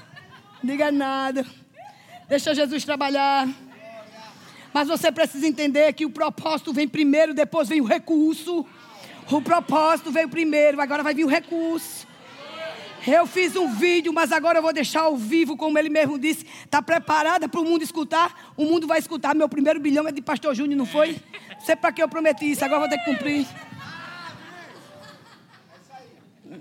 Diga 0.63 0.93
nada. 0.93 1.47
Deixa 2.33 2.55
Jesus 2.55 2.83
trabalhar. 2.83 3.47
Mas 4.73 4.89
você 4.89 5.13
precisa 5.13 5.47
entender 5.47 5.93
que 5.93 6.07
o 6.07 6.09
propósito 6.09 6.73
vem 6.73 6.89
primeiro, 6.89 7.35
depois 7.35 7.69
vem 7.69 7.83
o 7.83 7.85
recurso. 7.85 8.65
O 9.31 9.43
propósito 9.43 10.11
veio 10.11 10.31
primeiro, 10.31 10.81
agora 10.81 11.03
vai 11.03 11.13
vir 11.13 11.27
o 11.27 11.29
recurso. 11.29 12.07
Eu 13.07 13.27
fiz 13.27 13.55
um 13.55 13.75
vídeo, 13.75 14.15
mas 14.15 14.33
agora 14.33 14.61
eu 14.61 14.63
vou 14.63 14.73
deixar 14.73 15.03
ao 15.03 15.15
vivo, 15.15 15.59
como 15.59 15.79
ele 15.79 15.91
mesmo 15.91 16.19
disse. 16.19 16.47
Está 16.65 16.81
preparada 16.81 17.51
para 17.51 17.61
o 17.61 17.65
mundo 17.67 17.83
escutar? 17.83 18.55
O 18.57 18.65
mundo 18.65 18.87
vai 18.87 18.99
escutar. 18.99 19.35
Meu 19.35 19.47
primeiro 19.47 19.79
bilhão 19.79 20.09
é 20.09 20.11
de 20.11 20.23
Pastor 20.23 20.55
Júnior, 20.55 20.79
não 20.79 20.87
foi? 20.87 21.21
Não 21.51 21.61
sei 21.61 21.77
para 21.77 21.93
que 21.93 22.03
eu 22.03 22.09
prometi 22.09 22.51
isso, 22.51 22.65
agora 22.65 22.81
vou 22.81 22.89
ter 22.89 22.97
que 22.97 23.05
cumprir. 23.05 23.47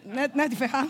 Não 0.03 0.21
é, 0.21 0.31
não 0.35 0.43
é 0.43 0.49
de 0.49 0.55
ferrar? 0.57 0.89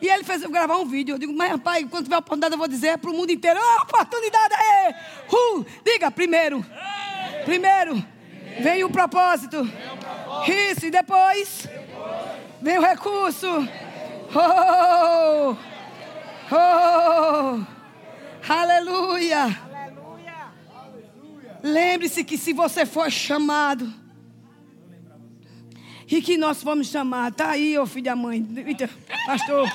E 0.00 0.08
ele 0.08 0.24
fez 0.24 0.42
eu 0.42 0.50
gravar 0.50 0.76
um 0.76 0.86
vídeo. 0.86 1.14
Eu 1.14 1.18
digo, 1.18 1.32
mas 1.32 1.50
rapaz, 1.50 1.86
quando 1.90 2.04
tiver 2.04 2.16
oportunidade, 2.16 2.54
eu 2.54 2.58
vou 2.58 2.68
dizer 2.68 2.88
é 2.88 2.96
para 2.96 3.10
o 3.10 3.14
mundo 3.14 3.30
inteiro: 3.30 3.58
oh, 3.60 3.82
oportunidade 3.82 4.54
aí! 4.54 4.94
Uh, 5.32 5.66
diga, 5.84 6.10
primeiro. 6.10 6.64
Primeiro. 7.44 8.04
Vem 8.60 8.84
o 8.84 8.90
propósito. 8.90 9.68
Isso, 10.70 10.86
e 10.86 10.90
depois 10.90 11.68
vem 12.60 12.78
o 12.78 12.82
recurso. 12.82 13.46
Oh, 14.34 15.56
oh, 16.52 17.64
aleluia. 18.48 19.66
Lembre-se 21.62 22.22
que 22.22 22.38
se 22.38 22.52
você 22.52 22.86
for 22.86 23.10
chamado, 23.10 23.92
e 26.08 26.22
que 26.22 26.36
nós 26.36 26.62
fomos 26.62 26.88
chamados, 26.88 27.36
tá 27.36 27.50
aí, 27.50 27.78
ô 27.78 27.86
filho 27.86 28.04
da 28.04 28.16
mãe, 28.16 28.46
pastor. 29.26 29.70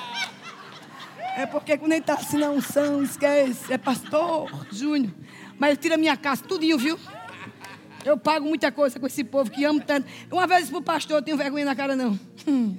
É 1.36 1.46
porque 1.46 1.78
quando 1.78 1.92
ele 1.92 2.00
está 2.00 2.14
assim 2.14 2.38
na 2.38 2.50
unção, 2.50 3.02
esquece, 3.02 3.72
é 3.72 3.78
pastor 3.78 4.50
Júnior. 4.70 5.12
Mas 5.58 5.78
tira 5.78 5.96
minha 5.96 6.16
casa, 6.16 6.42
tudinho, 6.42 6.78
viu? 6.78 6.98
Eu 8.04 8.18
pago 8.18 8.46
muita 8.46 8.72
coisa 8.72 8.98
com 8.98 9.06
esse 9.06 9.22
povo 9.22 9.50
que 9.50 9.64
amo 9.64 9.80
tanto. 9.80 10.06
Uma 10.30 10.46
vez 10.46 10.68
para 10.68 10.78
o 10.78 10.82
pastor, 10.82 11.18
eu 11.18 11.22
tenho 11.22 11.36
vergonha 11.36 11.64
na 11.64 11.74
cara, 11.74 11.94
não. 11.94 12.18
Hum. 12.46 12.76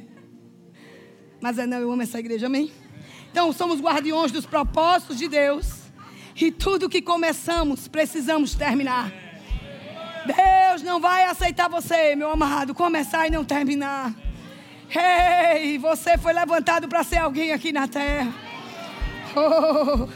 Mas 1.39 1.57
é 1.57 1.65
não, 1.65 1.77
eu 1.77 1.91
amo 1.91 2.01
essa 2.01 2.19
igreja, 2.19 2.47
amém? 2.47 2.71
Então, 3.31 3.51
somos 3.53 3.79
guardiões 3.79 4.31
dos 4.31 4.45
propósitos 4.45 5.17
de 5.17 5.27
Deus. 5.27 5.83
E 6.35 6.51
tudo 6.51 6.89
que 6.89 7.01
começamos, 7.01 7.87
precisamos 7.87 8.53
terminar. 8.53 9.11
Deus 10.25 10.81
não 10.81 10.99
vai 10.99 11.25
aceitar 11.25 11.69
você, 11.69 12.15
meu 12.15 12.31
amado, 12.31 12.73
começar 12.73 13.27
e 13.27 13.31
não 13.31 13.43
terminar. 13.43 14.13
Ei, 14.95 15.77
você 15.77 16.17
foi 16.17 16.33
levantado 16.33 16.87
para 16.87 17.03
ser 17.03 17.17
alguém 17.17 17.51
aqui 17.51 17.71
na 17.71 17.87
terra. 17.87 18.33
Oh, 19.35 20.07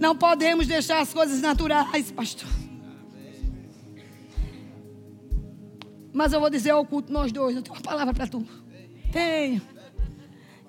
não 0.00 0.16
podemos 0.16 0.66
deixar 0.66 1.00
as 1.00 1.12
coisas 1.12 1.40
naturais, 1.40 2.10
pastor. 2.10 2.48
Mas 6.12 6.32
eu 6.32 6.40
vou 6.40 6.50
dizer 6.50 6.70
ao 6.70 6.84
culto 6.84 7.12
nós 7.12 7.30
dois, 7.30 7.54
eu 7.54 7.62
tenho 7.62 7.76
uma 7.76 7.82
palavra 7.82 8.14
para 8.14 8.26
tu. 8.26 8.44
Tenho. 9.12 9.62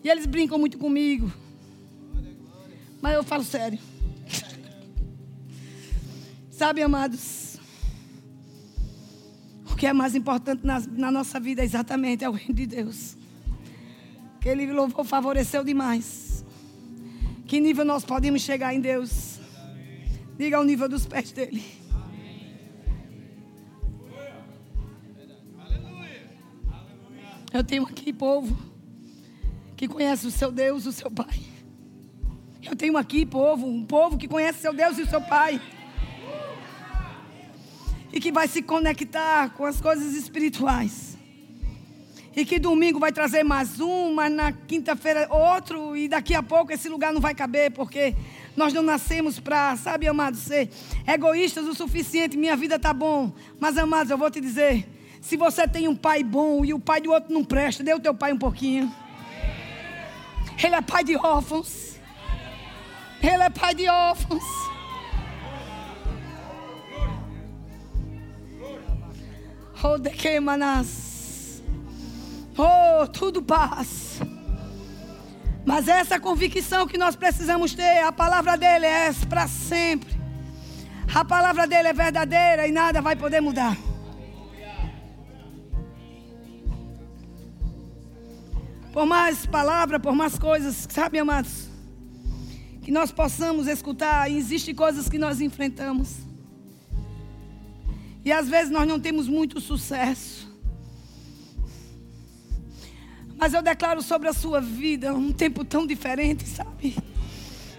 E 0.03 0.09
eles 0.09 0.25
brincam 0.25 0.59
muito 0.59 0.77
comigo. 0.77 1.32
Mas 3.01 3.15
eu 3.15 3.23
falo 3.23 3.43
sério. 3.43 3.80
Sabe, 6.51 6.82
amados? 6.82 7.59
Que 9.80 9.88
é 9.88 9.93
mais 9.93 10.13
importante 10.13 10.65
na, 10.65 10.77
na 10.91 11.09
nossa 11.09 11.39
vida 11.39 11.63
exatamente 11.63 12.21
é 12.21 12.30
o 12.30 12.34
reino 12.34 12.53
de 12.53 12.67
Deus. 12.67 13.15
Que 14.41 14.49
Ele 14.49 14.69
louvou, 14.73 15.05
favoreceu 15.05 15.63
demais. 15.63 16.43
Que 17.47 17.61
nível 17.61 17.86
nós 17.86 18.03
podemos 18.03 18.41
chegar 18.41 18.73
em 18.73 18.82
Deus? 18.82 19.39
Diga 20.38 20.57
ao 20.57 20.65
nível 20.65 20.89
dos 20.89 21.05
pés 21.05 21.32
dele. 21.32 21.63
Eu 27.53 27.63
tenho 27.63 27.84
aqui 27.84 28.11
povo 28.11 28.57
que 29.77 29.88
conhece 29.88 30.27
o 30.27 30.32
seu 30.32 30.51
Deus, 30.51 30.86
o 30.88 30.91
seu 30.91 31.09
Pai. 31.09 31.39
Eu 32.61 32.75
tenho 32.75 32.97
aqui 32.97 33.25
povo, 33.25 33.65
um 33.65 33.86
povo 33.86 34.17
que 34.17 34.27
conhece 34.27 34.59
seu 34.59 34.73
Deus 34.73 34.97
e 34.97 35.03
o 35.03 35.07
seu 35.07 35.21
Pai. 35.21 35.61
E 38.12 38.20
que 38.20 38.32
vai 38.32 38.47
se 38.47 38.62
conectar 38.62 39.49
com 39.51 39.66
as 39.66 39.80
coisas 39.80 40.14
espirituais. 40.14 41.18
E 42.36 42.45
que 42.45 42.60
domingo 42.60 42.99
vai 42.99 43.12
trazer 43.12 43.43
mais 43.43 43.80
um, 43.80 44.14
mas 44.14 44.32
na 44.32 44.51
quinta-feira 44.51 45.28
outro, 45.30 45.97
e 45.97 46.07
daqui 46.07 46.34
a 46.34 46.41
pouco 46.41 46.72
esse 46.72 46.88
lugar 46.88 47.12
não 47.12 47.20
vai 47.20 47.36
caber, 47.36 47.72
porque 47.72 48.16
nós 48.55 48.72
não 48.74 48.82
nascemos 48.82 49.39
para, 49.39 49.76
sabe, 49.76 50.07
amados, 50.07 50.39
ser 50.41 50.70
egoístas 51.07 51.66
o 51.66 51.74
suficiente. 51.74 52.38
Minha 52.38 52.55
vida 52.55 52.78
tá 52.80 52.93
bom. 52.93 53.32
Mas, 53.60 53.78
amados, 53.78 54.12
eu 54.12 54.18
vou 54.18 54.30
te 54.30 54.39
dizer: 54.39 54.88
se 55.22 55.36
você 55.36 55.68
tem 55.68 55.88
um 55.88 55.95
pai 55.95 56.24
bom 56.24 56.64
e 56.64 56.74
o 56.74 56.80
pai 56.80 57.01
do 57.01 57.12
outro 57.12 57.34
não 57.34 57.43
presta, 57.43 57.84
dê 57.84 57.93
o 57.93 57.99
teu 57.99 58.14
pai 58.14 58.32
um 58.32 58.38
pouquinho. 58.38 58.93
Ele 60.64 60.76
é 60.76 60.82
pai 60.82 61.03
de 61.03 61.16
órfãos. 61.16 61.95
Ele 63.22 63.43
é 63.43 63.49
pai 63.49 63.74
de 63.74 63.89
órfãos. 63.89 64.68
Oh, 72.57 73.07
tudo 73.07 73.41
paz. 73.41 74.19
Mas 75.65 75.88
essa 75.88 76.19
convicção 76.19 76.86
que 76.86 76.97
nós 76.97 77.15
precisamos 77.15 77.73
ter, 77.73 78.03
a 78.03 78.11
palavra 78.11 78.57
dele 78.57 78.86
é 78.86 79.13
para 79.30 79.47
sempre. 79.47 80.19
A 81.15 81.23
palavra 81.23 81.65
dele 81.65 81.88
é 81.88 81.93
verdadeira 81.93 82.67
e 82.67 82.71
nada 82.73 83.01
vai 83.01 83.15
poder 83.15 83.39
mudar. 83.39 83.77
Por 88.91 89.05
mais 89.05 89.45
palavra, 89.45 89.97
por 89.97 90.13
mais 90.13 90.38
coisas, 90.38 90.88
sabe, 90.89 91.19
amados? 91.19 91.69
Que 92.82 92.91
nós 92.91 93.13
possamos 93.13 93.65
escutar, 93.65 94.30
existem 94.30 94.75
coisas 94.75 95.07
que 95.07 95.17
nós 95.17 95.39
enfrentamos. 95.39 96.28
E 98.24 98.32
às 98.32 98.49
vezes 98.49 98.72
nós 98.72 98.88
não 98.88 98.99
temos 98.99 99.28
muito 99.28 99.59
sucesso. 99.61 100.49
Mas 103.38 103.53
eu 103.53 103.61
declaro 103.61 104.01
sobre 104.01 104.28
a 104.28 104.34
sua 104.34 104.59
vida 104.59 105.13
um 105.13 105.32
tempo 105.32 105.63
tão 105.63 105.88
diferente, 105.88 106.45
sabe? 106.45 106.97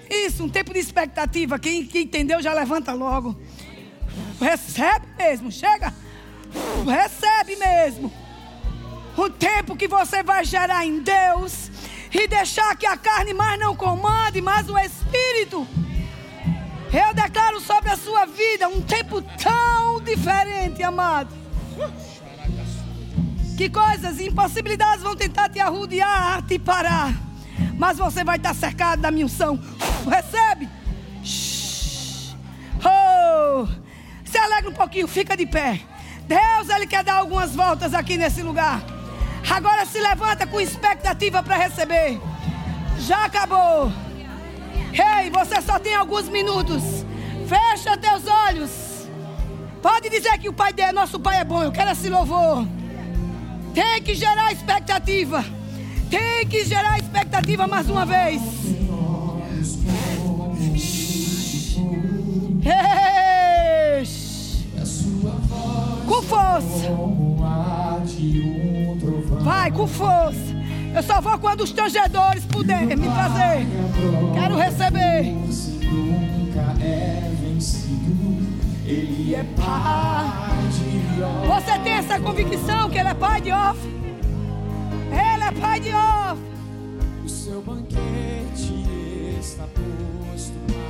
Isso, 0.08 0.42
um 0.42 0.48
tempo 0.48 0.72
de 0.72 0.78
expectativa. 0.78 1.58
Quem, 1.58 1.86
quem 1.86 2.02
entendeu 2.02 2.40
já 2.40 2.52
levanta 2.52 2.92
logo. 2.92 3.38
Recebe 4.40 5.06
mesmo, 5.18 5.52
chega. 5.52 5.94
Recebe 6.84 7.56
mesmo. 7.56 8.12
Um 9.16 9.30
tempo 9.30 9.76
que 9.76 9.86
você 9.86 10.22
vai 10.22 10.44
gerar 10.44 10.84
em 10.86 11.00
Deus 11.00 11.70
e 12.12 12.26
deixar 12.26 12.74
que 12.76 12.86
a 12.86 12.96
carne 12.96 13.34
mais 13.34 13.60
não 13.60 13.76
comande, 13.76 14.40
mas 14.40 14.68
o 14.68 14.78
Espírito. 14.78 15.66
Eu 16.92 17.14
declaro 17.14 17.60
sobre 17.60 17.90
a 17.90 17.96
sua 17.96 18.26
vida 18.26 18.68
um 18.68 18.80
tempo 18.80 19.22
tão 19.22 20.00
diferente, 20.02 20.82
amado. 20.82 21.32
Que 23.56 23.68
coisas, 23.68 24.18
impossibilidades 24.18 25.02
vão 25.02 25.14
tentar 25.14 25.48
te 25.48 25.60
arrudear, 25.60 26.42
te 26.42 26.58
parar. 26.58 27.14
Mas 27.76 27.98
você 27.98 28.24
vai 28.24 28.36
estar 28.38 28.54
cercado 28.54 29.02
da 29.02 29.10
minha 29.10 29.26
unção. 29.26 29.60
Recebe. 30.08 30.68
Oh. 32.84 33.68
Se 34.24 34.38
alegra 34.38 34.70
um 34.70 34.74
pouquinho, 34.74 35.06
fica 35.06 35.36
de 35.36 35.46
pé. 35.46 35.80
Deus, 36.26 36.68
Ele 36.74 36.86
quer 36.86 37.04
dar 37.04 37.14
algumas 37.14 37.54
voltas 37.54 37.94
aqui 37.94 38.16
nesse 38.16 38.42
lugar. 38.42 38.82
Agora 39.48 39.86
se 39.86 40.00
levanta 40.00 40.46
com 40.46 40.60
expectativa 40.60 41.42
para 41.42 41.56
receber. 41.56 42.20
Já 42.98 43.26
acabou. 43.26 43.92
Ei, 44.92 45.24
hey, 45.24 45.30
você 45.30 45.60
só 45.62 45.78
tem 45.78 45.94
alguns 45.94 46.28
minutos. 46.28 46.82
Fecha 47.46 47.96
teus 47.96 48.26
olhos. 48.26 48.70
Pode 49.82 50.10
dizer 50.10 50.36
que 50.38 50.48
o 50.48 50.52
pai 50.52 50.72
dele, 50.72 50.92
nosso 50.92 51.18
pai 51.18 51.40
é 51.40 51.44
bom. 51.44 51.62
Eu 51.62 51.72
quero 51.72 51.90
esse 51.90 52.08
louvor. 52.08 52.66
Tem 53.72 54.02
que 54.02 54.14
gerar 54.14 54.52
expectativa. 54.52 55.44
Tem 56.10 56.46
que 56.46 56.64
gerar 56.64 56.98
expectativa 56.98 57.66
mais 57.66 57.88
uma 57.88 58.04
vez. 58.04 58.42
Com 66.06 66.22
força. 66.22 66.90
Vai, 69.42 69.70
com 69.70 69.86
força. 69.86 70.59
Eu 70.94 71.02
só 71.02 71.20
vou 71.20 71.38
quando 71.38 71.62
os 71.62 71.72
tangedores 71.72 72.44
puderem 72.44 72.96
me 72.96 73.08
trazer. 73.08 73.66
Quero 74.34 74.56
receber. 74.56 75.34
Ele 78.86 79.34
é 79.34 79.44
pai. 79.56 80.50
Você 81.46 81.78
tem 81.80 81.92
essa 81.92 82.18
convicção 82.18 82.90
que 82.90 82.98
Ele 82.98 83.08
é 83.08 83.14
pai 83.14 83.40
de 83.40 83.52
off? 83.52 83.78
Ele 85.12 85.44
é 85.44 85.52
pai 85.60 85.80
de 85.80 85.90
off. 85.90 86.40
O 87.24 87.28
seu 87.28 87.62
banquete 87.62 88.84
está 89.38 89.64
posto 89.64 90.54
para 90.66 90.89